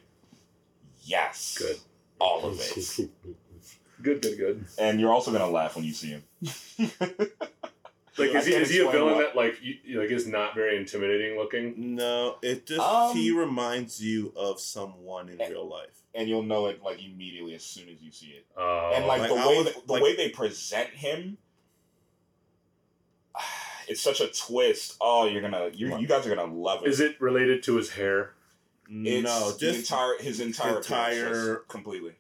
Yes, 1.05 1.57
Good. 1.59 1.77
all 2.19 2.45
of 2.47 2.59
it. 2.61 3.11
Good, 4.03 4.21
good, 4.21 4.37
good. 4.37 4.65
And 4.79 5.01
you're 5.01 5.11
also 5.13 5.33
gonna 5.33 5.49
laugh 5.49 5.75
when 5.75 5.85
you 5.85 5.93
see 5.95 6.09
him. 6.09 6.23
Like, 8.19 8.35
is 8.35 8.47
he, 8.47 8.55
is 8.55 8.71
he 8.71 8.79
a 8.81 8.91
villain 8.91 9.15
why. 9.17 9.23
that 9.23 9.37
like 9.37 9.59
you, 9.63 10.01
like 10.01 10.11
is 10.11 10.27
not 10.27 10.55
very 10.55 10.77
intimidating 10.77 11.37
looking? 11.37 11.95
No, 11.97 12.37
it 12.43 12.67
just 12.67 12.81
Um, 12.81 13.15
he 13.17 13.31
reminds 13.31 14.03
you 14.03 14.33
of 14.37 14.59
someone 14.61 15.29
in 15.29 15.41
Eh. 15.41 15.49
real 15.51 15.69
life. 15.69 15.91
and 16.15 16.29
you'll 16.31 16.43
know 16.43 16.67
it 16.67 16.83
like 16.83 16.99
immediately 17.05 17.55
as 17.55 17.63
soon 17.63 17.91
as 17.91 18.01
you 18.01 18.11
see 18.11 18.29
it. 18.29 18.47
Uh, 18.57 18.91
and 18.93 19.07
like, 19.07 19.21
Like, 19.21 19.29
the 19.31 19.37
I 19.37 19.47
way 19.49 19.57
was- 19.59 19.67
that, 19.75 19.87
the 19.87 19.93
like- 19.93 20.03
way 20.03 20.17
they 20.17 20.31
present 20.31 20.89
him, 20.91 21.37
it's 23.89 24.01
such 24.01 24.21
a 24.21 24.29
twist. 24.29 24.97
Oh, 25.01 25.27
you're 25.27 25.43
gonna 25.43 25.71
you 25.75 25.97
you 25.99 26.07
guys 26.07 26.27
are 26.27 26.35
gonna 26.35 26.53
love 26.53 26.85
it. 26.85 26.89
is 26.89 27.01
it 27.01 27.21
related 27.21 27.63
to 27.65 27.77
his 27.77 27.91
hair? 27.91 28.33
It's 28.89 29.25
no, 29.25 29.51
the 29.53 29.59
just 29.59 29.79
entire 29.91 30.17
his 30.21 30.41
entire 30.41 30.77
entire- 30.79 31.57
completely. 31.69 32.15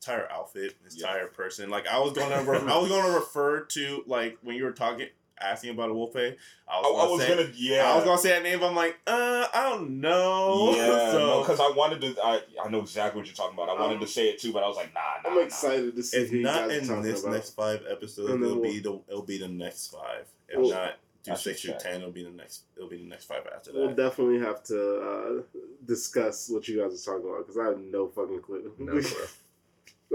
entire 0.00 0.30
outfit, 0.30 0.74
his 0.84 0.96
Yeah. 0.96 1.08
entire 1.08 1.26
person. 1.28 1.68
Like 1.70 1.86
I 1.86 1.98
was 1.98 2.12
gonna, 2.12 2.42
re- 2.42 2.58
I 2.58 2.78
was 2.78 2.88
gonna 2.88 3.14
refer 3.14 3.60
to 3.60 4.02
like 4.06 4.38
when 4.42 4.56
you 4.56 4.64
were 4.64 4.72
talking, 4.72 5.08
asking 5.40 5.70
about 5.70 5.90
a 5.90 5.94
Wolfie. 5.94 6.36
I 6.68 6.72
I, 6.76 6.80
was, 6.80 6.86
I 6.86 6.90
gonna 7.04 7.10
was 7.12 7.22
say, 7.22 7.36
gonna 7.36 7.48
yeah. 7.56 7.90
I 7.92 7.94
was 7.96 8.04
gonna 8.04 8.18
say 8.18 8.28
that 8.30 8.42
name. 8.42 8.60
But 8.60 8.68
I'm 8.70 8.76
like, 8.76 8.96
uh, 9.06 9.46
I 9.54 9.68
don't 9.70 10.00
know. 10.00 10.72
Yeah, 10.76 11.10
so 11.12 11.40
because 11.42 11.60
I 11.60 11.70
wanted 11.76 12.00
to. 12.02 12.16
I, 12.24 12.40
I 12.64 12.68
know 12.68 12.80
exactly 12.80 13.20
what 13.20 13.26
you're 13.26 13.34
talking 13.36 13.54
about. 13.54 13.68
I 13.68 13.80
wanted 13.80 13.94
Um, 13.96 14.00
to 14.00 14.06
say 14.06 14.28
it 14.28 14.38
too, 14.38 14.52
but 14.52 14.62
I 14.62 14.68
was 14.68 14.76
like, 14.76 14.92
nah, 14.94 15.00
nah. 15.24 15.30
I'm 15.30 15.34
nah. 15.36 15.42
excited 15.42 15.94
to 15.96 16.02
see 16.02 16.16
if 16.18 16.30
who 16.30 16.36
you 16.38 16.42
not 16.42 16.68
guys 16.68 16.70
are 16.70 16.80
in 16.80 16.86
talking 16.88 17.02
this 17.02 17.22
about. 17.22 17.32
next 17.34 17.50
five 17.50 17.82
episodes, 17.90 18.30
it'll 18.30 18.38
we'll- 18.60 18.62
be 18.62 18.78
the 18.80 19.00
it'll 19.08 19.22
be 19.22 19.38
the 19.38 19.48
next 19.48 19.92
five. 19.92 20.26
If 20.48 20.58
Well, 20.58 20.70
not 20.70 20.96
do 21.24 21.34
six 21.36 21.60
through 21.62 21.74
ten, 21.80 21.96
it'll 21.96 22.10
be 22.12 22.22
the 22.22 22.30
next. 22.30 22.62
It'll 22.76 22.88
be 22.88 22.98
the 22.98 23.08
next 23.08 23.24
five 23.24 23.42
after 23.54 23.72
that. 23.72 23.78
We'll 23.78 23.94
definitely 23.94 24.38
have 24.40 24.62
to 24.64 25.00
uh, 25.00 25.60
discuss 25.84 26.48
what 26.48 26.66
you 26.68 26.80
guys 26.80 26.94
are 27.00 27.04
talking 27.12 27.28
about 27.28 27.46
because 27.46 27.58
I 27.58 27.64
have 27.66 27.78
no 27.78 28.08
fucking 28.08 28.40
clue. 28.40 28.72
No 28.78 28.92
clue. 29.00 29.26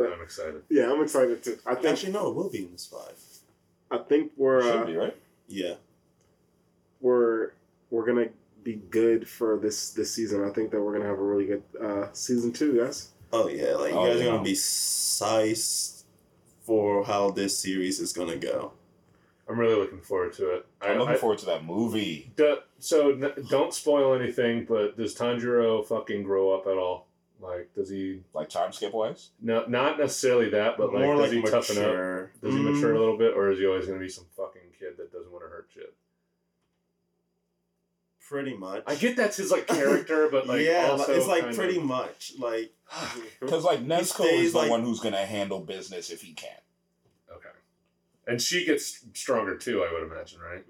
I'm 0.14 0.22
excited. 0.22 0.62
yeah, 0.70 0.90
I'm 0.92 1.02
excited 1.04 1.44
too. 1.44 1.58
I 1.66 1.76
think 1.76 1.88
Actually, 1.88 2.14
no, 2.14 2.30
it 2.30 2.36
will 2.36 2.50
be 2.50 2.60
in 2.64 2.72
this 2.72 2.86
five. 2.86 3.21
I 3.92 3.98
think 4.00 4.32
we're 4.38 4.62
Should 4.62 4.76
uh, 4.76 4.86
be 4.86 4.96
right. 4.96 5.18
Yeah. 5.48 5.74
we're 7.02 7.52
we're 7.90 8.06
gonna 8.06 8.30
be 8.64 8.76
good 8.90 9.28
for 9.28 9.58
this 9.58 9.92
this 9.92 10.14
season. 10.14 10.44
I 10.44 10.52
think 10.52 10.72
that 10.72 10.82
we're 10.82 10.94
gonna 10.94 11.10
have 11.10 11.20
a 11.20 11.24
really 11.24 11.46
good 11.46 11.64
uh, 11.82 12.08
season 12.14 12.54
two, 12.54 12.78
guys. 12.80 13.10
Oh 13.34 13.48
yeah, 13.48 13.76
like 13.76 13.92
you 13.92 13.98
Oh, 14.00 14.06
guys 14.06 14.22
are 14.22 14.26
gonna 14.26 14.44
be 14.44 14.56
sized 14.56 16.06
for 16.66 17.04
how 17.04 17.32
this 17.32 17.58
series 17.58 18.00
is 18.00 18.14
gonna 18.14 18.38
go. 18.38 18.74
I'm 19.50 19.60
really 19.60 19.76
looking 19.76 20.00
forward 20.02 20.34
to 20.34 20.52
it. 20.56 20.66
I'm 20.82 20.92
I, 20.92 21.00
looking 21.00 21.16
I, 21.16 21.18
forward 21.18 21.40
to 21.40 21.46
that 21.48 21.66
movie. 21.66 22.32
do- 22.38 22.60
so 22.80 23.12
n- 23.12 23.34
don't 23.50 23.74
spoil 23.74 24.14
anything, 24.14 24.66
but 24.66 24.98
does 24.98 25.14
Tanjiro 25.16 25.86
fucking 25.86 26.24
grow 26.24 26.52
up 26.52 26.66
at 26.68 26.78
all? 26.78 27.08
Like, 27.42 27.74
does 27.74 27.90
he? 27.90 28.22
Like 28.34 28.50
time 28.50 28.72
skip 28.72 28.94
wise. 28.94 29.32
No, 29.42 29.66
not 29.68 29.98
necessarily 30.00 30.50
that, 30.52 30.78
but 30.78 30.94
like, 30.94 31.04
does 31.04 31.32
he 31.32 31.42
toughen 31.42 31.78
up? 31.78 31.84
mature. 31.84 32.32
Does 32.44 32.54
he 32.54 32.60
Mm, 32.60 32.74
mature 32.76 32.94
a 32.94 33.00
little 33.00 33.18
bit, 33.18 33.34
or 33.36 33.50
is 33.52 33.58
he 33.60 33.66
always 33.66 33.88
going 33.88 33.98
to 34.00 34.04
be 34.06 34.10
some 34.10 34.26
fucking 34.38 34.62
kid 34.80 34.98
that 34.98 35.12
doesn't 35.12 35.32
want 35.32 35.44
to 35.46 35.50
hurt 35.50 35.68
shit? 35.74 35.94
Pretty 38.30 38.56
much. 38.56 38.84
I 38.88 38.96
get 38.96 39.18
that's 39.18 39.38
his 39.38 39.52
like 39.52 39.68
character, 39.68 40.30
but 40.32 40.48
like 40.48 40.62
yeah, 40.62 40.90
also 40.92 41.14
it's 41.14 41.28
like 41.28 41.44
kind 41.44 41.56
pretty 41.56 41.78
of- 41.78 41.84
much 41.84 42.34
like 42.40 42.72
Because 43.42 43.64
like 43.66 43.80
Nezuko 43.86 44.04
stays, 44.26 44.46
is 44.48 44.52
the 44.54 44.60
like- 44.60 44.70
one 44.70 44.84
who's 44.84 45.00
gonna 45.02 45.26
handle 45.26 45.60
business 45.60 46.10
if 46.12 46.22
he 46.22 46.34
can. 46.34 46.50
okay. 47.30 47.50
And 48.28 48.42
she 48.42 48.66
gets 48.66 49.04
stronger 49.14 49.58
too, 49.58 49.84
I 49.84 49.92
would 49.92 50.04
imagine, 50.10 50.40
right? 50.40 50.64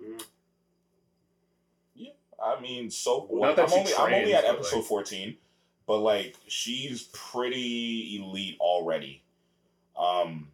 Yeah, 1.95 2.11
I 2.43 2.59
mean, 2.59 2.89
so 2.89 3.27
Not 3.31 3.55
that 3.57 3.63
I'm 3.63 3.69
she 3.69 3.75
only 3.75 3.93
I'm 3.93 4.01
only 4.05 4.31
trains, 4.31 4.33
at 4.37 4.43
but, 4.45 4.55
episode 4.55 4.75
like- 4.77 4.85
fourteen, 4.85 5.37
but 5.91 5.99
like 5.99 6.37
she's 6.47 7.09
pretty 7.11 8.17
elite 8.17 8.55
already. 8.61 9.21
Um, 9.99 10.47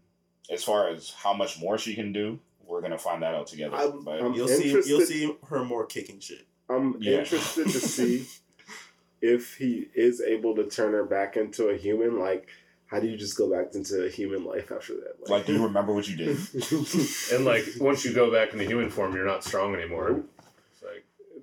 as 0.50 0.64
far 0.64 0.90
as 0.90 1.12
how 1.12 1.34
much 1.34 1.60
more 1.62 1.78
she 1.78 1.94
can 1.94 2.12
do, 2.12 2.40
we're 2.66 2.82
gonna 2.82 2.98
find 2.98 3.22
that 3.22 3.36
out 3.36 3.46
together. 3.46 3.76
I'm- 3.76 4.04
but 4.04 4.20
I'm- 4.20 4.34
you'll 4.34 4.48
see 4.48 4.70
you'll 4.72 5.02
see 5.02 5.32
her 5.50 5.64
more 5.64 5.86
kicking 5.86 6.20
shit. 6.20 6.48
I'm 6.68 6.96
Yeah. 7.00 7.20
interested 7.20 7.66
to 7.68 7.80
see 7.80 8.26
if 9.22 9.58
he 9.58 9.90
is 9.94 10.22
able 10.22 10.56
to 10.56 10.64
turn 10.64 10.94
her 10.94 11.04
back 11.04 11.38
into 11.38 11.68
a 11.70 11.78
human. 11.78 12.18
Like, 12.18 12.48
how 12.88 13.00
do 13.00 13.06
you 13.08 13.16
just 13.16 13.38
go 13.38 13.48
back 13.48 13.76
into 13.76 14.06
a 14.06 14.10
human 14.10 14.44
life 14.44 14.72
after 14.72 14.96
that? 14.96 15.30
like, 15.30 15.46
do 15.46 15.54
you 15.54 15.64
remember 15.64 15.94
what 15.94 16.08
you 16.08 16.16
did? 16.18 16.38
And 17.32 17.46
like 17.46 17.64
once 17.80 18.04
you 18.04 18.12
go 18.12 18.32
back 18.32 18.54
into 18.54 18.66
human 18.66 18.90
form, 18.90 19.14
you're 19.16 19.24
not 19.34 19.44
strong 19.44 19.76
anymore. 19.76 20.24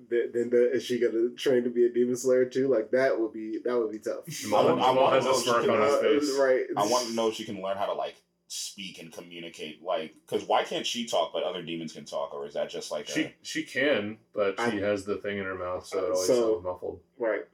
It's 0.09 0.11
like 0.11 0.33
then, 0.33 0.49
then 0.49 0.49
the, 0.49 0.71
is 0.73 0.83
she 0.83 0.99
gonna 0.99 1.29
train 1.35 1.63
to 1.63 1.69
be 1.69 1.85
a 1.85 1.89
demon 1.89 2.15
slayer 2.15 2.45
too? 2.45 2.67
Like 2.67 2.91
that 2.91 3.19
would 3.19 3.33
be 3.33 3.59
that 3.63 3.77
would 3.77 3.91
be 3.91 3.99
tough. 3.99 4.25
Jamal, 4.27 4.67
I 4.67 4.71
want- 4.71 4.81
I 4.81 4.91
want 4.91 5.13
has 5.15 5.23
to 5.23 5.29
a 5.29 5.33
know 5.33 5.39
smirk 5.39 5.69
on 5.69 5.81
his 5.81 5.93
Uh, 5.93 5.99
face. 6.01 6.37
right. 6.39 6.65
I 6.77 6.87
want 6.87 7.07
to 7.07 7.13
know 7.13 7.29
if 7.29 7.35
she 7.35 7.45
can 7.45 7.61
learn 7.61 7.77
how 7.77 7.85
to 7.87 7.93
like 7.93 8.15
speak 8.47 8.99
and 9.01 9.11
communicate. 9.11 9.81
Like, 9.83 10.13
because 10.25 10.47
why 10.47 10.63
can't 10.63 10.85
she 10.85 11.05
talk 11.07 11.33
but 11.33 11.43
other 11.43 11.61
demons 11.63 11.93
can 11.93 12.05
talk, 12.05 12.33
or 12.33 12.45
is 12.45 12.53
that 12.53 12.69
just 12.69 12.91
like 12.91 13.07
She 13.07 13.23
a, 13.23 13.33
she 13.41 13.63
can, 13.63 14.17
but 14.33 14.55
she 14.59 14.63
I- 14.63 14.79
has 14.81 15.05
the 15.05 15.15
thing 15.17 15.37
in 15.39 15.45
her 15.45 15.55
mouth, 15.55 15.85
so 15.85 15.97
it 15.99 16.03
always 16.11 16.27
So- 16.27 16.53
sounds 16.53 16.63
muffled. 16.63 16.99
right. 17.17 17.45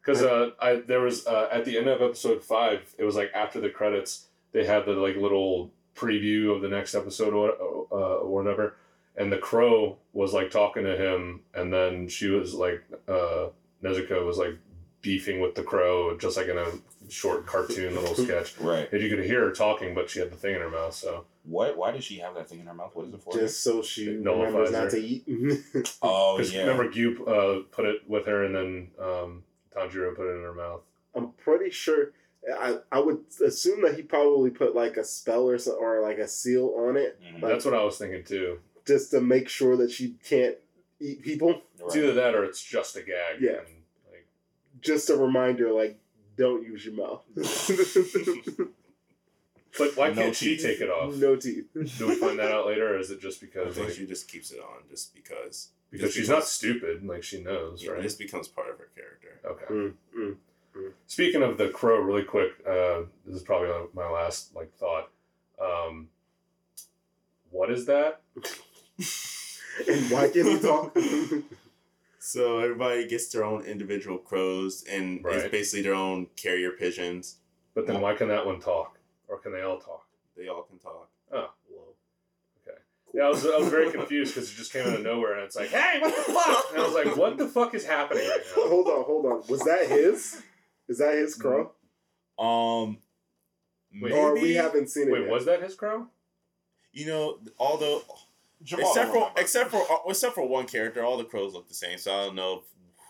Because 0.00 0.22
uh, 0.22 0.50
I 0.60 0.76
there 0.76 1.00
was 1.00 1.26
uh, 1.26 1.48
at 1.50 1.64
the 1.64 1.78
end 1.78 1.88
of 1.88 2.02
episode 2.02 2.44
five, 2.44 2.94
it 2.98 3.04
was 3.04 3.16
like 3.16 3.30
after 3.34 3.58
the 3.58 3.70
credits, 3.70 4.26
they 4.52 4.66
had 4.66 4.84
the 4.84 4.92
like 4.92 5.16
little 5.16 5.72
preview 5.96 6.54
of 6.54 6.60
the 6.60 6.68
next 6.68 6.94
episode 6.94 7.32
or, 7.32 7.52
uh, 7.90 7.94
or 8.18 8.28
whatever, 8.28 8.76
and 9.16 9.30
the 9.32 9.38
crow 9.38 9.98
was 10.12 10.32
like 10.32 10.50
talking 10.50 10.84
to 10.84 10.96
him, 10.96 11.40
and 11.54 11.72
then 11.72 12.08
she 12.08 12.28
was 12.28 12.54
like 12.54 12.82
uh, 13.08 13.48
Nezuko 13.82 14.24
was 14.26 14.38
like 14.38 14.56
beefing 15.02 15.40
with 15.40 15.54
the 15.54 15.62
crow, 15.62 16.16
just 16.16 16.36
like 16.36 16.48
in 16.48 16.56
a 16.58 16.66
short 17.10 17.46
cartoon 17.46 17.94
little 17.94 18.14
sketch. 18.24 18.58
right? 18.58 18.90
And 18.92 19.02
you 19.02 19.14
could 19.14 19.24
hear 19.24 19.40
her 19.44 19.50
talking, 19.52 19.94
but 19.94 20.08
she 20.08 20.18
had 20.20 20.30
the 20.30 20.36
thing 20.36 20.54
in 20.54 20.60
her 20.62 20.70
mouth, 20.70 20.94
so 20.94 21.26
What? 21.44 21.76
Why 21.76 21.90
does 21.92 22.04
she 22.04 22.18
have 22.20 22.34
that 22.36 22.48
thing 22.48 22.60
in 22.60 22.66
her 22.66 22.72
mouth? 22.74 22.92
What 22.94 23.06
is 23.08 23.12
it 23.14 23.20
for? 23.22 23.34
Just 23.34 23.62
so 23.62 23.82
she 23.82 24.04
It 24.06 24.20
nullifies 24.20 24.70
remembers 24.70 24.72
not 24.72 24.84
her. 24.84 24.90
to 24.90 24.98
eat. 24.98 25.24
oh 26.02 26.36
'cause 26.38 26.52
yeah. 26.52 26.60
remember 26.62 26.90
Goop 26.90 27.20
uh, 27.28 27.60
put 27.70 27.84
it 27.84 28.08
with 28.08 28.24
her, 28.26 28.44
and 28.44 28.54
then 28.54 28.88
um, 28.98 29.42
Tanjiro 29.76 30.16
put 30.16 30.26
it 30.30 30.36
in 30.36 30.42
her 30.42 30.54
mouth. 30.54 30.80
I'm 31.14 31.32
pretty 31.32 31.70
sure. 31.70 32.12
I, 32.58 32.76
I 32.92 32.98
would 33.00 33.20
assume 33.44 33.82
that 33.82 33.94
he 33.96 34.02
probably 34.02 34.50
put 34.50 34.74
like 34.74 34.96
a 34.96 35.04
spell 35.04 35.48
or 35.48 35.58
so, 35.58 35.72
or 35.72 36.00
like 36.02 36.18
a 36.18 36.28
seal 36.28 36.74
on 36.78 36.96
it, 36.96 37.18
Mhm. 37.22 37.42
Like- 37.42 37.52
That's 37.52 37.64
what 37.66 37.74
I 37.74 37.84
was 37.84 37.98
thinking 37.98 38.24
too. 38.24 38.58
Just 38.86 39.10
to 39.12 39.20
make 39.20 39.48
sure 39.48 39.76
that 39.76 39.90
she 39.90 40.16
can't 40.28 40.56
eat 41.00 41.22
people. 41.22 41.62
It's 41.80 41.96
either 41.96 42.12
that 42.14 42.34
or 42.34 42.44
it's 42.44 42.62
just 42.62 42.96
a 42.96 43.00
gag. 43.02 43.40
Yeah. 43.40 43.50
And, 43.58 43.68
like, 44.10 44.26
Just 44.80 45.10
a 45.10 45.16
reminder, 45.16 45.72
like 45.72 45.98
don't 46.36 46.64
use 46.64 46.84
your 46.84 46.94
mouth. 46.94 47.22
but 49.78 49.96
why 49.96 50.08
No 50.08 50.14
can't 50.14 50.36
she 50.36 50.56
take 50.56 50.80
it 50.80 50.88
off? 50.90 51.14
no 51.16 51.36
teeth. 51.36 51.66
Do 51.98 52.08
we 52.08 52.14
find 52.16 52.38
that 52.38 52.50
out 52.52 52.66
later, 52.66 52.94
or 52.94 52.98
is 52.98 53.10
it 53.10 53.20
just 53.20 53.42
I 53.42 53.46
because 53.46 53.74
think 53.74 53.88
like, 53.88 53.96
she 53.96 54.06
just 54.06 54.28
keeps 54.28 54.50
it 54.50 54.60
on 54.60 54.82
just 54.90 55.14
because. 55.14 55.68
because 55.90 56.06
Just 56.08 56.16
she's 56.18 56.28
not 56.28 56.44
stupid? 56.44 57.04
Like 57.04 57.22
she 57.22 57.42
knows, 57.42 57.82
Yeah, 57.84 57.92
right? 57.92 58.02
this 58.02 58.14
becomes 58.14 58.48
part 58.48 58.68
of 58.70 58.78
her 58.78 58.88
character. 58.94 59.40
Okay. 59.44 59.66
Mm, 59.72 59.94
mm. 60.18 60.36
Speaking 61.06 61.42
of 61.42 61.56
the 61.58 61.68
crow, 61.68 62.00
really 62.00 62.24
quick. 62.24 62.50
Uh, 62.68 63.02
this 63.24 63.36
is 63.36 63.42
probably 63.42 63.68
my 63.94 64.08
last 64.10 64.54
like 64.56 64.72
thought. 64.76 65.08
Um, 65.60 66.08
what 67.50 67.70
is 67.70 67.86
that? 67.86 68.20
And 68.98 70.10
why 70.10 70.28
can't 70.28 70.48
he 70.48 70.58
talk? 70.60 70.96
So 72.26 72.58
everybody 72.60 73.06
gets 73.06 73.28
their 73.28 73.44
own 73.44 73.64
individual 73.66 74.16
crows, 74.16 74.82
and 74.90 75.20
it's 75.26 75.50
basically 75.50 75.82
their 75.82 75.92
own 75.92 76.28
carrier 76.36 76.70
pigeons. 76.70 77.36
But 77.74 77.86
then 77.86 78.00
why 78.00 78.14
can 78.14 78.28
that 78.28 78.46
one 78.46 78.60
talk, 78.60 78.98
or 79.28 79.36
can 79.38 79.52
they 79.52 79.60
all 79.60 79.78
talk? 79.78 80.06
They 80.34 80.48
all 80.48 80.62
can 80.62 80.78
talk. 80.78 81.10
Oh. 81.30 81.50
Whoa. 81.68 81.82
Okay. 82.66 82.78
Yeah, 83.12 83.24
I 83.24 83.28
was, 83.28 83.44
I 83.44 83.58
was 83.58 83.68
very 83.68 83.90
confused 83.90 84.34
because 84.34 84.50
it 84.50 84.54
just 84.56 84.72
came 84.72 84.86
out 84.86 84.94
of 84.94 85.02
nowhere, 85.02 85.34
and 85.34 85.42
it's 85.42 85.54
like, 85.54 85.68
hey, 85.68 85.98
what 86.00 86.16
the 86.16 86.32
fuck? 86.32 86.64
And 86.72 86.80
I 86.80 86.86
was 86.86 86.94
like, 86.94 87.14
what 87.14 87.36
the 87.36 87.46
fuck 87.46 87.74
is 87.74 87.84
happening 87.84 88.26
right 88.26 88.40
now? 88.56 88.68
hold 88.68 88.86
on, 88.88 89.04
hold 89.04 89.26
on. 89.26 89.42
Was 89.50 89.60
that 89.64 89.86
his? 89.86 90.40
Is 90.88 90.98
that 90.98 91.14
his 91.16 91.34
crow? 91.34 91.72
Um, 92.38 92.96
Wait. 94.00 94.12
Or 94.12 94.32
we 94.32 94.54
haven't 94.54 94.88
seen 94.88 95.08
it 95.08 95.12
Wait, 95.12 95.22
yet. 95.24 95.30
was 95.30 95.44
that 95.44 95.62
his 95.62 95.74
crow? 95.74 96.06
You 96.94 97.06
know, 97.06 97.38
although 97.58 98.00
Jamal 98.64 98.90
except 98.90 99.12
for 99.12 99.30
except 99.36 99.70
for 99.70 99.82
uh, 99.92 99.96
except 100.08 100.34
for 100.34 100.48
one 100.48 100.66
character, 100.66 101.04
all 101.04 101.16
the 101.18 101.24
crows 101.24 101.52
look 101.54 101.68
the 101.68 101.74
same. 101.74 101.98
So 101.98 102.12
I 102.14 102.24
don't 102.26 102.34
know 102.34 102.62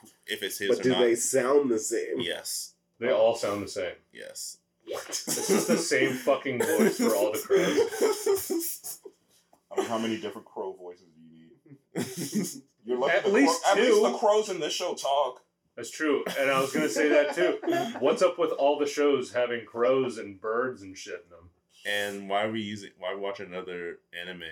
if, 0.02 0.12
if 0.38 0.42
it's 0.42 0.58
his 0.58 0.68
But 0.70 0.80
or 0.80 0.82
do 0.82 0.88
not. 0.90 1.00
they 1.00 1.14
sound 1.14 1.70
the 1.70 1.78
same? 1.78 2.18
Yes, 2.20 2.74
They 2.98 3.10
all 3.10 3.34
sound 3.36 3.62
the 3.62 3.68
same. 3.68 3.94
yes. 4.12 4.58
this 5.06 5.48
is 5.50 5.66
the 5.66 5.78
same 5.78 6.12
fucking 6.12 6.58
voice 6.58 6.98
for 6.98 7.14
all 7.14 7.32
the 7.32 7.38
crows. 7.38 9.00
I 9.72 9.80
mean, 9.80 9.86
how 9.88 9.98
many 9.98 10.20
different 10.20 10.46
crow 10.46 10.72
voices 10.74 11.06
do 11.16 11.22
you 11.22 11.48
need? 11.48 12.62
You're 12.84 12.98
lucky 12.98 13.16
At 13.16 13.24
the 13.24 13.30
least 13.30 13.62
crow- 13.62 13.72
At 13.72 13.76
two. 13.78 13.82
least 13.82 14.02
the 14.02 14.18
crows 14.18 14.48
in 14.50 14.60
this 14.60 14.72
show 14.74 14.94
talk. 14.94 15.40
That's 15.76 15.90
true, 15.90 16.22
and 16.38 16.50
I 16.50 16.60
was 16.60 16.72
gonna 16.72 16.88
say 16.88 17.08
that 17.08 17.34
too. 17.34 17.58
What's 17.98 18.22
up 18.22 18.38
with 18.38 18.50
all 18.52 18.78
the 18.78 18.86
shows 18.86 19.32
having 19.32 19.64
crows 19.64 20.18
and 20.18 20.40
birds 20.40 20.82
and 20.82 20.96
shit 20.96 21.24
in 21.24 21.30
them? 21.30 21.50
And 21.86 22.28
why 22.28 22.44
are 22.44 22.50
we 22.52 22.60
using? 22.60 22.90
Why 22.98 23.10
are 23.12 23.16
we 23.16 23.22
watching 23.22 23.46
another 23.46 23.98
anime 24.18 24.42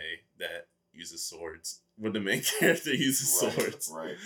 that 0.40 0.66
uses 0.94 1.24
swords 1.24 1.80
when 1.96 2.12
the 2.12 2.20
main 2.20 2.42
character 2.60 2.94
uses 2.94 3.42
Right, 3.42 3.52
swords? 3.52 3.90
right. 3.94 4.16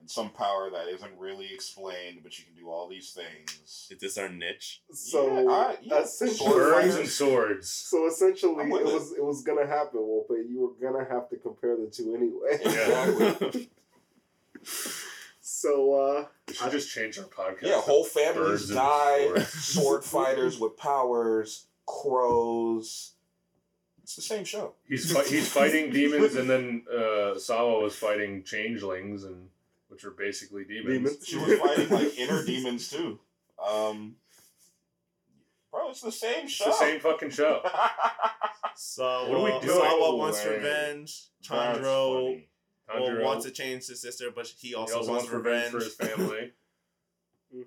And 0.00 0.10
some 0.10 0.30
power 0.30 0.68
that 0.70 0.88
isn't 0.88 1.12
really 1.16 1.52
explained, 1.54 2.20
but 2.24 2.36
you 2.38 2.44
can 2.44 2.54
do 2.56 2.68
all 2.68 2.88
these 2.88 3.12
things. 3.12 3.86
Is 3.90 3.98
this 4.00 4.18
our 4.18 4.28
niche? 4.28 4.82
So 4.92 5.42
Yeah, 5.44 5.48
I- 5.50 5.76
yeah, 5.80 6.00
essentially, 6.00 6.38
sword 6.38 6.56
Birds 6.56 6.74
fighters. 6.76 6.96
and 6.96 7.08
swords. 7.08 7.68
so 7.70 8.06
essentially, 8.08 8.64
it 8.64 8.84
was 8.84 9.12
it 9.12 9.24
was 9.24 9.42
gonna 9.42 9.66
happen, 9.66 10.00
Wolf, 10.00 10.26
but 10.28 10.38
you 10.48 10.58
were 10.60 10.90
gonna 10.90 11.04
have 11.08 11.28
to 11.30 11.36
compare 11.36 11.76
the 11.76 11.86
two 11.88 12.14
anyway. 12.16 12.58
Exactly. 12.64 13.70
so 15.40 15.94
uh, 15.94 16.24
We 16.48 16.54
should 16.54 16.72
just 16.72 16.90
change 16.92 17.18
our 17.18 17.24
podcast. 17.26 17.62
Yeah, 17.62 17.80
whole 17.80 18.04
families 18.04 18.68
die. 18.70 19.38
Sword 19.44 20.04
fighters 20.04 20.58
with 20.58 20.76
powers, 20.76 21.66
crows. 21.86 23.12
It's 24.14 24.28
the 24.28 24.34
same 24.34 24.44
show. 24.44 24.74
He's 24.86 25.10
fi- 25.16 25.24
he's 25.24 25.48
fighting 25.48 25.90
demons, 25.90 26.36
and 26.36 26.48
then 26.50 26.84
uh, 26.94 27.38
Sawa 27.38 27.80
was 27.80 27.96
fighting 27.96 28.42
changelings, 28.44 29.24
and 29.24 29.48
which 29.88 30.04
are 30.04 30.10
basically 30.10 30.64
demons. 30.64 30.86
Demons. 31.16 31.26
She 31.26 31.36
was 31.36 31.58
fighting 31.58 31.88
like 31.88 32.18
inner 32.18 32.44
demons 32.44 32.90
too. 32.90 33.18
Um, 33.58 34.16
bro, 35.70 35.88
it's 35.90 36.02
the 36.02 36.12
same 36.12 36.44
It's 36.44 36.52
show. 36.52 36.66
the 36.66 36.72
same 36.72 37.00
fucking 37.00 37.30
show. 37.30 37.62
Sawa, 38.76 39.30
What 39.30 39.38
are 39.38 39.44
we 39.60 39.66
doing? 39.66 39.78
Sawa 39.78 40.16
wants 40.16 40.44
Way. 40.44 40.56
revenge. 40.56 41.22
That's 41.48 41.78
Chandro 41.78 42.42
well, 42.94 43.22
wants 43.24 43.46
to 43.46 43.50
change 43.50 43.86
his 43.86 44.02
sister, 44.02 44.30
but 44.34 44.46
he 44.46 44.68
he 44.68 44.74
also, 44.74 44.98
also 44.98 45.12
wants, 45.12 45.30
wants 45.30 45.46
revenge 45.46 45.70
for 45.70 45.78
his 45.78 45.94
family. 45.94 46.52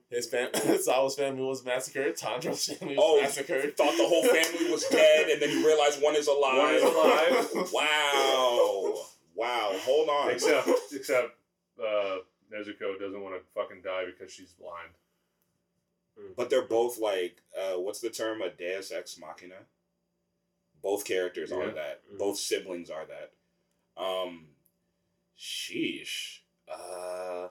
His 0.10 0.28
fam- 0.28 0.50
Sawa's 0.82 1.16
family 1.16 1.44
was 1.44 1.64
massacred. 1.64 2.16
Tandro's 2.18 2.66
family 2.66 2.96
was 2.96 3.04
Oh, 3.06 3.22
massacred. 3.22 3.78
Thought 3.78 3.98
the 3.98 4.08
whole 4.08 4.24
family 4.24 4.72
was 4.72 4.84
dead, 4.92 5.30
and 5.30 5.42
then 5.42 5.50
you 5.52 5.66
realize 5.66 5.98
one 6.00 6.16
is 6.16 6.28
alive. 6.28 6.58
One 6.58 6.74
is 6.76 6.84
alive. 6.84 7.70
Wow. 7.74 8.94
Wow. 9.36 9.72
Hold 9.84 10.10
on. 10.10 10.32
except 10.32 10.70
except 10.92 11.32
uh, 11.80 12.18
Nezuko 12.54 13.00
doesn't 13.00 13.22
want 13.22 13.36
to 13.36 13.42
fucking 13.54 13.82
die 13.84 14.06
because 14.06 14.32
she's 14.34 14.54
blind. 14.54 14.92
But 16.38 16.50
they're 16.50 16.62
both 16.68 16.98
like, 16.98 17.42
uh, 17.60 17.78
what's 17.80 18.00
the 18.00 18.10
term? 18.10 18.42
A 18.42 18.50
Deus 18.50 18.92
Ex 18.92 19.20
Machina. 19.20 19.56
Both 20.82 21.04
characters 21.06 21.52
are 21.52 21.72
that. 21.72 22.02
Mm. 22.14 22.18
Both 22.20 22.38
siblings 22.38 22.90
are 22.90 23.06
that. 23.06 23.32
Um, 24.02 24.46
sheesh. 25.38 26.40
Uh, 26.72 27.50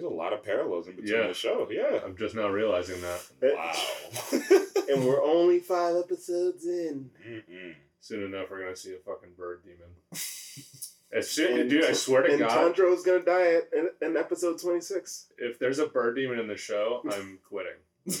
there's 0.00 0.12
a 0.12 0.14
lot 0.14 0.32
of 0.32 0.42
parallels 0.42 0.88
in 0.88 0.96
between 0.96 1.14
Yeah. 1.20 1.28
the 1.28 1.34
show. 1.34 1.68
Yeah. 1.70 2.00
I'm 2.04 2.16
just 2.16 2.34
now 2.34 2.48
realizing 2.48 3.00
that. 3.02 3.22
Wow. 3.42 4.56
and 4.88 5.04
we're 5.06 5.22
only 5.22 5.58
five 5.60 5.96
episodes 5.96 6.64
in. 6.66 7.10
Mm-mm. 7.26 7.74
Soon 8.00 8.24
enough, 8.24 8.50
we're 8.50 8.60
gonna 8.62 8.76
see 8.76 8.94
a 8.94 8.98
fucking 8.98 9.30
bird 9.36 9.62
demon. 9.62 9.90
As 11.12 11.28
soon, 11.28 11.60
And- 11.60 11.70
dude, 11.70 11.84
I 11.84 11.92
swear 11.92 12.22
to 12.22 12.30
And 12.30 12.38
God, 12.38 12.74
Tandro's 12.74 13.02
gonna 13.04 13.24
die 13.24 13.54
at, 13.56 13.68
in, 13.74 13.88
in 14.00 14.16
episode 14.16 14.60
twenty 14.60 14.80
six. 14.80 15.26
if 15.38 15.58
there's 15.58 15.78
a 15.80 15.86
bird 15.86 16.14
demon 16.16 16.38
in 16.38 16.46
the 16.48 16.56
show, 16.56 17.02
I'm 17.12 17.38
quitting. 17.48 17.72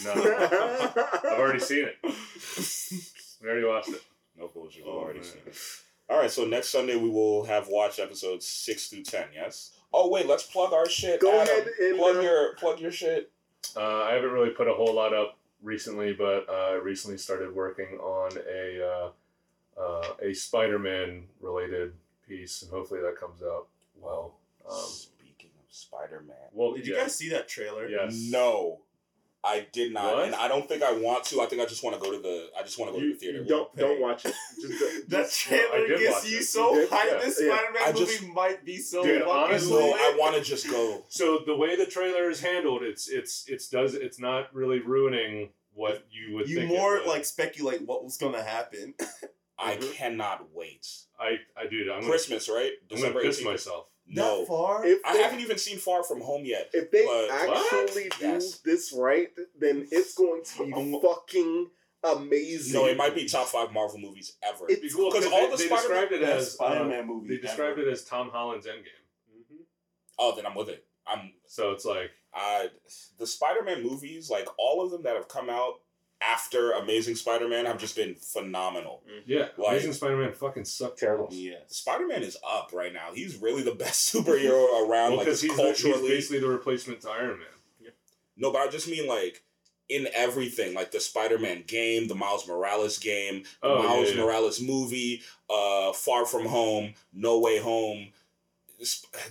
No, 0.04 0.12
I've 0.12 1.38
already 1.38 1.60
seen 1.60 1.86
it. 1.86 1.96
We 3.42 3.48
already 3.48 3.66
watched 3.66 3.88
it. 3.88 4.02
No 4.38 4.48
bullshit. 4.48 4.84
We've 4.84 4.92
Oh, 4.92 4.98
already 4.98 5.20
man. 5.20 5.28
seen 5.28 5.40
it. 5.46 5.56
All 6.10 6.18
right, 6.18 6.30
so 6.30 6.44
next 6.44 6.68
Sunday 6.70 6.96
we 6.96 7.08
will 7.08 7.44
have 7.44 7.68
watched 7.68 7.98
episodes 8.00 8.46
six 8.46 8.88
through 8.88 9.04
ten. 9.04 9.28
Yes. 9.34 9.70
Oh 9.92 10.08
wait, 10.08 10.26
let's 10.26 10.44
plug 10.44 10.72
our 10.72 10.88
shit. 10.88 11.20
Go 11.20 11.40
Adam, 11.40 11.54
ahead 11.54 11.68
and, 11.80 11.98
plug 11.98 12.16
uh, 12.16 12.20
your 12.20 12.54
plug 12.54 12.80
your 12.80 12.92
shit. 12.92 13.30
Uh, 13.76 14.02
I 14.04 14.14
haven't 14.14 14.30
really 14.30 14.50
put 14.50 14.68
a 14.68 14.72
whole 14.74 14.94
lot 14.94 15.12
up 15.12 15.36
recently, 15.62 16.12
but 16.12 16.46
uh, 16.48 16.52
I 16.52 16.72
recently 16.74 17.18
started 17.18 17.54
working 17.54 17.98
on 17.98 18.30
a 18.48 18.82
uh, 18.82 19.80
uh, 19.80 20.12
a 20.22 20.32
Spider-Man 20.34 21.24
related 21.40 21.92
piece, 22.26 22.62
and 22.62 22.70
hopefully 22.70 23.00
that 23.00 23.16
comes 23.18 23.42
out 23.42 23.66
well. 24.00 24.34
Um, 24.70 24.76
Speaking 24.78 25.50
of 25.58 25.74
Spider 25.74 26.22
Man. 26.26 26.36
well, 26.52 26.72
Did 26.72 26.86
you 26.86 26.94
guys 26.94 27.14
see 27.16 27.30
that 27.30 27.48
trailer? 27.48 27.88
Yes. 27.88 28.28
No, 28.30 28.80
I 29.42 29.66
did 29.72 29.94
not, 29.94 30.14
What? 30.16 30.24
and 30.26 30.34
I 30.34 30.48
don't 30.48 30.68
think 30.68 30.82
I 30.82 30.92
want 30.92 31.24
to. 31.24 31.40
I 31.40 31.46
think 31.46 31.62
I 31.62 31.64
just 31.64 31.82
want 31.82 31.96
to 31.96 32.02
go 32.02 32.12
to 32.12 32.18
the. 32.20 32.48
I 32.58 32.62
just 32.62 32.78
want 32.78 32.92
to 32.92 32.98
go 32.98 33.02
You, 33.02 33.14
to 33.14 33.18
the 33.18 33.20
theater. 33.20 33.44
don't 33.44 33.74
don't 33.74 34.00
watch 34.00 34.26
it. 34.26 34.34
Just, 34.60 35.08
That 35.08 35.24
just- 35.24 35.46
I 35.50 35.56
trailer 35.56 35.88
gets 35.98 36.30
you 36.30 36.38
it. 36.38 36.44
so 36.44 36.74
You 36.74 36.80
did? 36.82 36.90
hyped. 36.90 37.06
Yeah. 37.12 37.18
This 37.24 37.40
Yeah. 37.42 37.56
Spider-Man 37.56 37.82
I 37.82 37.92
movie 37.92 38.04
just- 38.04 38.26
might 38.28 38.64
be 38.66 38.76
so 38.76 39.02
Dude, 39.02 39.22
fucking 39.22 39.32
honestly, 39.34 39.72
lit. 39.76 39.94
I 39.96 40.16
want 40.18 40.36
to 40.36 40.42
just 40.42 40.68
go. 40.70 41.04
So 41.08 41.38
the 41.46 41.56
way 41.56 41.74
the 41.76 41.86
trailer 41.86 42.28
is 42.28 42.40
handled, 42.42 42.82
it's 42.82 43.08
it's 43.08 43.44
it's 43.48 43.68
does 43.68 43.94
it's 43.94 44.18
not 44.20 44.54
really 44.54 44.80
ruining 44.80 45.50
what 45.72 46.04
you 46.10 46.34
would 46.34 46.48
you 46.48 46.56
think. 46.56 46.68
more 46.68 46.98
would. 46.98 47.06
like 47.06 47.24
speculate 47.24 47.80
what 47.86 48.04
was 48.04 48.18
gonna 48.18 48.42
happen. 48.42 48.94
I 49.58 49.76
Mhm. 49.76 49.92
cannot 49.92 50.48
wait. 50.52 50.86
I 51.18 51.36
I 51.56 51.66
do. 51.66 51.90
I'm 51.90 52.02
Christmas, 52.04 52.48
right? 52.48 52.72
Gonna, 52.90 53.06
I'm 53.06 53.12
gonna 53.14 53.24
piss 53.24 53.40
18th? 53.40 53.44
myself. 53.44 53.86
No, 54.16 54.40
that 54.40 54.48
far? 54.48 54.84
if 54.86 55.00
I 55.04 55.12
they- 55.16 55.22
haven't 55.22 55.40
even 55.40 55.58
seen 55.58 55.78
Far 55.78 56.02
From 56.04 56.20
Home 56.20 56.44
yet. 56.44 56.70
If 56.72 56.90
they 56.90 57.04
But- 57.04 57.30
actually 57.30 58.08
What? 58.08 58.18
do 58.18 58.26
Yes. 58.26 58.58
this 58.60 58.92
right, 58.92 59.28
then 59.58 59.86
it's 59.90 60.14
going 60.14 60.42
to 60.44 60.66
be 60.66 60.72
Um, 60.72 61.00
fucking 61.00 61.70
amazing. 62.02 62.72
No, 62.80 62.86
it 62.86 62.96
might 62.96 63.14
be 63.14 63.26
top 63.28 63.46
five 63.48 63.72
Marvel 63.72 63.98
movies 63.98 64.36
ever. 64.42 64.70
It's- 64.70 64.92
cool 64.94 65.10
Because 65.10 65.24
because 65.26 65.32
all 65.32 65.46
they, 65.46 65.50
the 65.52 65.56
they 65.56 65.66
Spider-Man- 65.66 66.00
described 66.08 66.12
it 66.12 66.22
as 66.22 66.46
uh, 66.46 66.50
Spider-Man 66.50 67.06
movie 67.06 67.28
They 67.28 67.36
described 67.42 67.78
ever. 67.78 67.88
it 67.88 67.92
as 67.92 68.04
Tom 68.04 68.30
Holland's 68.30 68.66
Endgame. 68.66 69.04
Mhm. 69.32 69.64
oh, 70.18 70.34
then 70.34 70.46
I'm 70.46 70.54
with 70.54 70.68
it. 70.68 70.86
I'm 71.06 71.32
So 71.46 71.72
it's 71.72 71.84
like 71.84 72.10
uh, 72.32 72.68
the 73.18 73.26
Spider-Man 73.26 73.82
movies, 73.82 74.30
like 74.30 74.46
all 74.58 74.84
of 74.84 74.90
them 74.92 75.02
that 75.02 75.16
have 75.16 75.26
come 75.28 75.50
out 75.50 75.80
after 76.20 76.72
Amazing 76.72 77.14
Spider-Man, 77.16 77.64
have 77.66 77.78
just 77.78 77.96
been 77.96 78.14
phenomenal. 78.14 79.02
yeah, 79.26 79.48
Like- 79.56 79.72
Amazing 79.72 79.94
Spider-Man 79.94 80.32
fucking 80.34 80.64
sucked. 80.66 80.98
Terrible. 80.98 81.28
Yeah, 81.30 81.54
Spider-Man 81.68 82.22
is 82.22 82.36
up 82.48 82.70
right 82.74 82.92
now. 82.92 83.10
He's 83.14 83.36
really 83.36 83.62
the 83.62 83.74
best 83.84 84.12
superhero 84.12 84.86
around. 84.88 85.10
Well, 85.12 85.16
like 85.18 85.26
because 85.26 85.40
just 85.40 85.42
he's, 85.42 85.56
the- 85.56 85.62
he's 85.72 85.82
culturally. 85.82 86.08
basically 86.08 86.40
the 86.40 86.48
replacement 86.48 87.00
to 87.02 87.10
Iron 87.10 87.38
Man. 87.38 87.92
No, 88.36 88.50
but 88.52 88.60
I 88.62 88.68
just 88.68 88.88
mean 88.88 89.06
like 89.06 89.42
in 89.90 90.08
everything, 90.14 90.72
like 90.72 90.92
the 90.92 91.00
Spider-Man 91.00 91.64
game, 91.66 92.06
the 92.08 92.14
Miles 92.14 92.46
Morales 92.46 92.96
game, 92.98 93.42
the 93.62 93.68
Oh, 93.68 93.82
Miles 93.82 94.12
yeah. 94.14 94.22
Morales 94.22 94.60
movie, 94.60 95.20
uh, 95.50 95.92
Far 95.92 96.24
From 96.24 96.46
Home, 96.46 96.94
No 97.12 97.38
Way 97.40 97.58
Home, 97.58 98.08
Sp- 98.08 98.19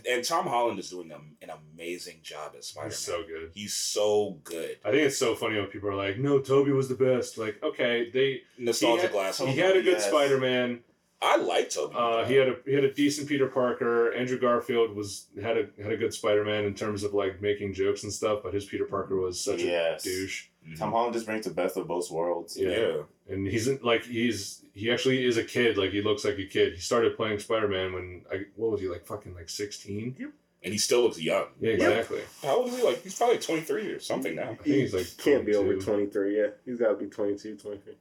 and 0.09 0.23
Tom 0.23 0.45
Holland 0.45 0.79
is 0.79 0.89
doing 0.89 1.11
a, 1.11 1.15
an 1.43 1.49
amazing 1.73 2.19
job 2.21 2.53
as 2.57 2.67
Spider-Man. 2.67 2.91
He's 2.91 2.99
so 2.99 3.23
good. 3.23 3.51
He's 3.53 3.73
so 3.73 4.39
good. 4.43 4.77
I 4.85 4.91
think 4.91 5.03
it's 5.03 5.17
so 5.17 5.35
funny 5.35 5.55
when 5.57 5.67
people 5.67 5.89
are 5.89 5.95
like, 5.95 6.17
"No, 6.19 6.39
Tobey 6.39 6.71
was 6.71 6.87
the 6.89 6.95
best." 6.95 7.37
Like, 7.37 7.61
okay, 7.63 8.09
they 8.11 8.41
Nostalgia 8.57 8.95
He 8.97 9.01
had- 9.03 9.11
glasses. 9.11 9.47
he 9.47 9.57
had 9.59 9.71
a 9.77 9.81
good 9.81 9.93
Yes. 9.93 10.07
Spider-Man. 10.07 10.81
I 11.21 11.35
like 11.35 11.69
Tobey. 11.69 11.95
Uh, 11.97 12.23
he 12.25 12.35
had 12.35 12.47
a 12.47 12.55
he 12.65 12.73
had 12.73 12.83
a 12.85 12.93
decent 12.93 13.27
Peter 13.27 13.47
Parker. 13.47 14.13
Andrew 14.13 14.39
Garfield 14.39 14.95
was 14.95 15.27
had 15.41 15.57
a 15.57 15.67
had 15.81 15.91
a 15.91 15.97
good 15.97 16.13
Spider-Man 16.13 16.63
in 16.65 16.73
terms 16.75 17.03
of 17.03 17.13
like 17.13 17.41
making 17.41 17.73
jokes 17.73 18.03
and 18.03 18.13
stuff, 18.13 18.39
but 18.43 18.53
his 18.53 18.63
Peter 18.65 18.85
Parker 18.85 19.17
was 19.17 19.39
such 19.43 19.61
Yes. 19.61 20.05
a 20.05 20.09
douche. 20.09 20.45
Mhm. 20.67 20.77
Tom 20.77 20.91
Holland 20.91 21.13
just 21.13 21.25
brings 21.25 21.45
the 21.45 21.53
best 21.53 21.77
of 21.77 21.87
both 21.87 22.09
worlds. 22.11 22.57
Yeah. 22.57 22.69
yeah. 22.69 23.01
and 23.29 23.47
he's 23.47 23.67
in, 23.67 23.79
like 23.81 24.03
he's 24.05 24.63
he 24.73 24.91
actually 24.91 25.25
is 25.25 25.37
a 25.37 25.43
kid 25.43 25.77
like 25.77 25.91
he 25.91 26.01
looks 26.01 26.23
like 26.25 26.37
a 26.37 26.45
kid 26.45 26.73
he 26.73 26.79
started 26.79 27.15
playing 27.15 27.39
spider-man 27.39 27.93
when 27.93 28.21
I, 28.31 28.45
what 28.55 28.71
was 28.71 28.81
he 28.81 28.87
like 28.87 29.05
fucking 29.05 29.33
like 29.35 29.49
16 29.49 30.15
and 30.63 30.73
he 30.73 30.77
still 30.77 31.01
looks 31.03 31.19
young. 31.21 31.45
yeah 31.61 31.71
exactly 31.71 32.21
How 32.43 32.57
old 32.57 32.67
is 32.69 32.77
he? 32.77 32.83
Like 32.83 33.01
he's 33.03 33.17
probably 33.17 33.37
twenty 33.39 33.61
three 33.61 33.87
or 33.91 33.99
something 33.99 34.35
now. 34.35 34.49
i 34.51 34.55
think 34.55 34.65
he's 34.65 34.93
like 34.93 35.07
Can't 35.17 35.45
be 35.45 35.55
over 35.55 35.75
23, 35.75 36.37
yeah. 36.37 36.47
He's 36.65 36.77
got 36.79 36.89
to 36.89 36.95
be 36.95 37.05
22, 37.07 37.55
23. 37.55 37.93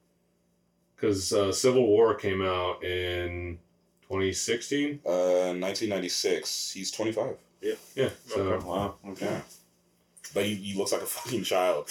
because 0.97 1.33
uh, 1.33 1.53
civil 1.53 1.87
war 1.87 2.15
came 2.15 2.43
out 2.43 2.83
in 2.83 3.59
2016 4.03 5.01
Uh, 5.07 5.53
nineteen 5.57 5.91
ninety 5.91 6.09
six. 6.09 6.73
He's 6.73 6.91
twenty 6.91 7.13
five. 7.13 7.37
yeah 7.61 8.09
so 8.27 8.41
Okay. 8.43 8.67
Wow. 8.67 8.95
Okay. 9.11 9.27
Yeah. 9.27 9.41
But 10.35 10.45
he, 10.47 10.55
he 10.57 10.79
looks 10.79 10.93
like 10.93 11.03
a 11.03 11.07
fucking 11.07 11.45
child. 11.45 11.89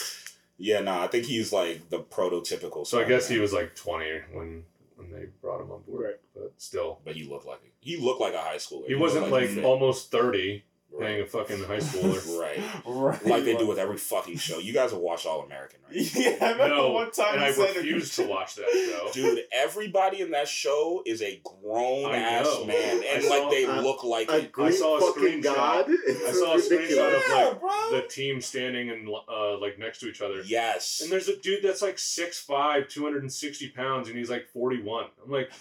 Yeah, 0.57 0.79
nah, 0.81 1.03
I 1.03 1.07
think 1.07 1.25
he's 1.25 1.53
like 1.53 1.89
the 1.89 1.99
prototypical. 1.99 2.85
so 2.87 2.99
i 2.99 3.03
guess 3.03 3.27
he 3.27 3.37
was 3.39 3.53
like 3.53 3.75
20 3.75 4.05
when 4.33 4.63
when 4.95 5.11
they 5.11 5.25
brought 5.41 5.61
him 5.61 5.71
on 5.71 5.81
board 5.83 6.05
Right. 6.05 6.15
but 6.33 6.53
still 6.57 6.99
But 7.05 7.15
he 7.15 7.23
looked 7.23 7.45
like 7.45 7.59
he 7.79 7.97
looked 7.97 8.19
like 8.21 8.33
a 8.33 8.41
high 8.41 8.55
schooler. 8.57 8.87
he 8.87 8.95
wasn't 8.95 9.29
like 9.29 9.49
fit. 9.49 9.63
almost 9.63 10.11
30 10.11 10.63
playing 10.95 11.19
right. 11.19 11.27
a 11.27 11.29
fucking 11.29 11.63
high 11.65 11.77
schooler 11.77 12.39
right, 12.41 12.59
Right. 12.85 13.25
like 13.25 13.43
they 13.43 13.55
do 13.57 13.67
with 13.67 13.77
every 13.77 13.97
fucking 13.97 14.38
show. 14.38 14.57
You 14.59 14.73
guys 14.73 14.91
have 14.91 14.99
watched 14.99 15.25
All 15.25 15.41
American, 15.43 15.79
right? 15.88 15.97
Yeah, 16.15 16.38
I 16.41 16.51
remember 16.53 16.75
no 16.75 16.91
one 16.91 17.11
time 17.11 17.35
and 17.35 17.43
i 17.43 17.51
said 17.51 17.75
refused 17.75 18.15
to 18.15 18.27
watch 18.27 18.55
that 18.55 18.65
show 18.71 19.09
Dude, 19.13 19.43
everybody 19.53 20.21
in 20.21 20.31
that 20.31 20.47
show 20.47 21.03
is 21.05 21.21
a 21.21 21.41
grown 21.43 22.11
I 22.11 22.17
ass 22.17 22.45
know. 22.45 22.65
man, 22.65 22.99
I 23.01 23.11
and 23.15 23.23
saw- 23.23 23.29
like 23.43 23.51
they 23.51 23.65
I- 23.67 23.79
look 23.81 24.03
like 24.03 24.31
A 24.31 24.38
it. 24.45 24.73
Saw 24.73 24.97
a 24.97 25.01
fucking 25.13 25.41
screenshot. 25.41 25.43
god. 25.43 25.85
I 25.89 26.31
saw 26.31 26.53
a 26.53 26.57
screenshot 26.57 26.71
ridiculous. 26.71 27.25
of 27.25 27.31
like 27.31 27.59
bro. 27.59 27.89
the 27.91 28.05
team 28.09 28.41
standing 28.41 28.89
and 28.89 29.07
uh, 29.29 29.57
like 29.59 29.77
next 29.79 29.99
to 29.99 30.07
each 30.09 30.21
other. 30.21 30.41
Yes, 30.45 31.01
And 31.03 31.11
there's 31.11 31.27
a 31.27 31.38
dude 31.38 31.63
that's 31.63 31.81
like 31.81 31.97
6'5", 31.97 32.89
260 32.89 33.69
pounds, 33.69 34.07
and 34.09 34.17
he's 34.17 34.29
like 34.29 34.47
41. 34.53 35.05
I'm 35.23 35.31
like, 35.31 35.51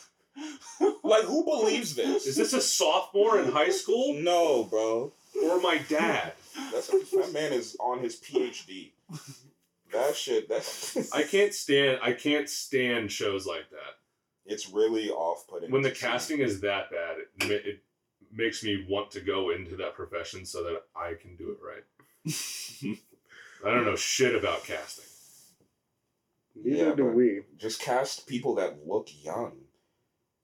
like 1.02 1.24
who 1.24 1.44
believes 1.44 1.94
this? 1.94 2.26
is 2.26 2.36
this 2.36 2.52
a 2.52 2.60
sophomore 2.60 3.38
in 3.40 3.52
high 3.52 3.70
school 3.70 4.14
no, 4.14 4.64
bro. 4.64 5.12
Or 5.44 5.60
my 5.60 5.78
dad? 5.88 6.32
That's 6.72 6.88
that 6.88 7.30
man 7.32 7.52
is 7.52 7.76
on 7.80 8.00
his 8.00 8.16
PhD. 8.16 8.92
That 9.92 10.16
shit. 10.16 10.48
That 10.48 11.08
I 11.14 11.22
can't 11.22 11.54
stand. 11.54 12.00
I 12.02 12.12
can't 12.12 12.48
stand 12.48 13.12
shows 13.12 13.46
like 13.46 13.70
that. 13.70 13.96
it's 14.44 14.70
really 14.70 15.10
off 15.10 15.46
putting. 15.48 15.70
When 15.70 15.82
the 15.82 15.90
casting 15.90 16.40
is 16.40 16.60
that 16.60 16.90
bad, 16.90 17.16
it, 17.50 17.66
it 17.66 17.82
makes 18.32 18.62
me 18.64 18.86
want 18.88 19.10
to 19.12 19.20
go 19.20 19.50
into 19.50 19.76
that 19.76 19.94
profession 19.94 20.44
so 20.44 20.62
that 20.64 20.82
I 20.96 21.14
can 21.14 21.36
do 21.36 21.50
it 21.50 21.58
right. 21.62 22.96
I 23.64 23.74
don't 23.74 23.84
know 23.84 23.96
shit 23.96 24.34
about 24.34 24.64
casting. 24.64 25.04
Neither 26.64 26.86
Yeah, 26.88 26.94
do 26.94 27.04
we. 27.06 27.42
just 27.58 27.80
cast 27.80 28.26
people 28.26 28.54
that 28.56 28.86
look 28.86 29.08
young. 29.22 29.52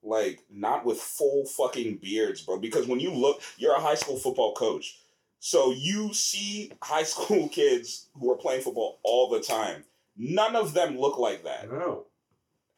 Like 0.02 0.44
not 0.50 0.84
with 0.84 0.98
full 0.98 1.44
fucking 1.46 1.98
beards, 1.98 2.42
bro. 2.42 2.58
Because 2.58 2.86
when 2.86 3.00
you 3.00 3.12
look, 3.12 3.40
you're 3.56 3.76
a 3.76 3.80
high 3.80 3.94
school 3.94 4.16
football 4.16 4.54
coach. 4.54 4.98
So 5.38 5.72
you 5.72 6.12
see 6.12 6.72
high 6.82 7.02
school 7.14 7.48
kids 7.48 8.08
who 8.14 8.30
are 8.30 8.36
playing 8.36 8.62
football 8.62 8.98
all 9.02 9.28
the 9.30 9.40
time. 9.40 9.84
None 10.16 10.56
of 10.56 10.74
them 10.74 10.98
look 10.98 11.18
like 11.18 11.44
that 11.44 11.70
No, 11.70 12.04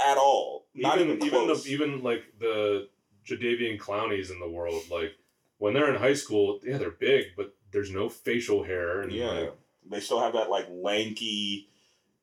at 0.01 0.17
all. 0.17 0.67
Not 0.75 1.01
even, 1.01 1.17
even 1.25 1.47
close. 1.47 1.65
the 1.65 1.71
even 1.71 2.03
like 2.03 2.23
the 2.39 2.89
Jadeveon 3.27 3.79
Clowneys 3.79 4.31
in 4.31 4.39
the 4.39 4.49
world, 4.49 4.83
like 4.91 5.13
when 5.59 5.75
they're 5.75 5.93
in 5.93 6.01
high 6.01 6.15
school, 6.15 6.61
yeah, 6.63 6.79
they're 6.79 6.91
big, 6.91 7.29
but 7.37 7.55
there's 7.73 7.91
no 7.91 8.09
facial 8.09 8.63
hair 8.63 9.01
and 9.01 9.13
yeah, 9.13 9.31
like, 9.31 9.55
they 9.91 10.01
still 10.01 10.21
have 10.21 10.35
that 10.35 10.49
like 10.51 10.67
lanky, 10.71 11.69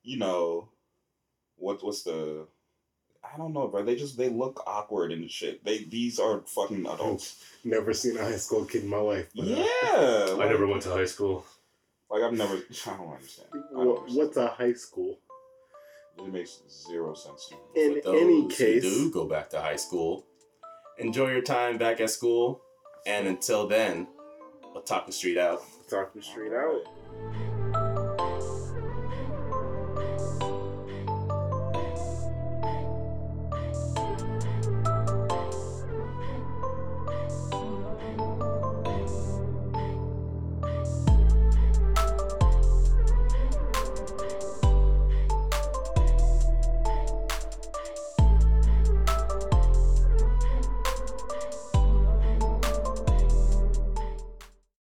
you 0.03 0.17
know, 0.17 0.69
what 1.57 1.83
what's 1.83 2.03
the? 2.03 2.47
I 3.33 3.37
don't 3.37 3.53
know, 3.53 3.67
bro. 3.67 3.83
They 3.83 3.95
just 3.95 4.17
they 4.17 4.29
look 4.29 4.63
awkward 4.67 5.11
and 5.11 5.29
shit. 5.31 5.63
They 5.63 5.83
these 5.85 6.19
are 6.19 6.41
fucking 6.45 6.85
adults. 6.93 7.43
Never 7.63 7.93
seen 7.93 8.17
a 8.17 8.23
high 8.23 8.35
school 8.37 8.65
kid 8.65 8.83
in 8.83 8.89
my 8.89 8.97
life. 8.97 9.27
But, 9.35 9.43
uh, 9.45 9.47
Yeah, 9.47 10.35
I 10.39 10.49
never 10.49 10.67
went 10.67 10.81
to 10.83 10.89
high 10.89 11.05
school. 11.05 11.45
Like 12.09 12.23
I've 12.23 12.33
never. 12.33 12.55
I 12.87 12.97
don't 12.97 13.13
understand. 13.13 13.47
I 13.53 13.57
don't 13.57 13.85
What, 13.87 13.97
understand. 13.99 14.17
what's 14.17 14.37
a 14.37 14.47
high 14.47 14.73
school? 14.73 15.17
It 16.17 16.27
makes 16.33 16.59
zero 16.89 17.13
sense 17.13 17.47
to 17.47 17.55
me. 17.55 17.61
In 17.95 18.01
For 18.01 18.11
those 18.11 18.21
any 18.21 18.41
who 18.41 18.49
case, 18.49 18.83
do 18.83 19.09
go 19.11 19.25
back 19.25 19.49
to 19.51 19.61
high 19.61 19.77
school, 19.77 20.25
enjoy 20.97 21.31
your 21.31 21.41
time 21.41 21.77
back 21.77 22.01
at 22.01 22.09
school, 22.09 22.61
and 23.07 23.27
until 23.27 23.65
then, 23.67 24.07
Otaku 24.75 25.13
Street 25.13 25.37
out. 25.37 25.63
talking 25.89 26.21
Street 26.21 26.51
out. 26.53 27.50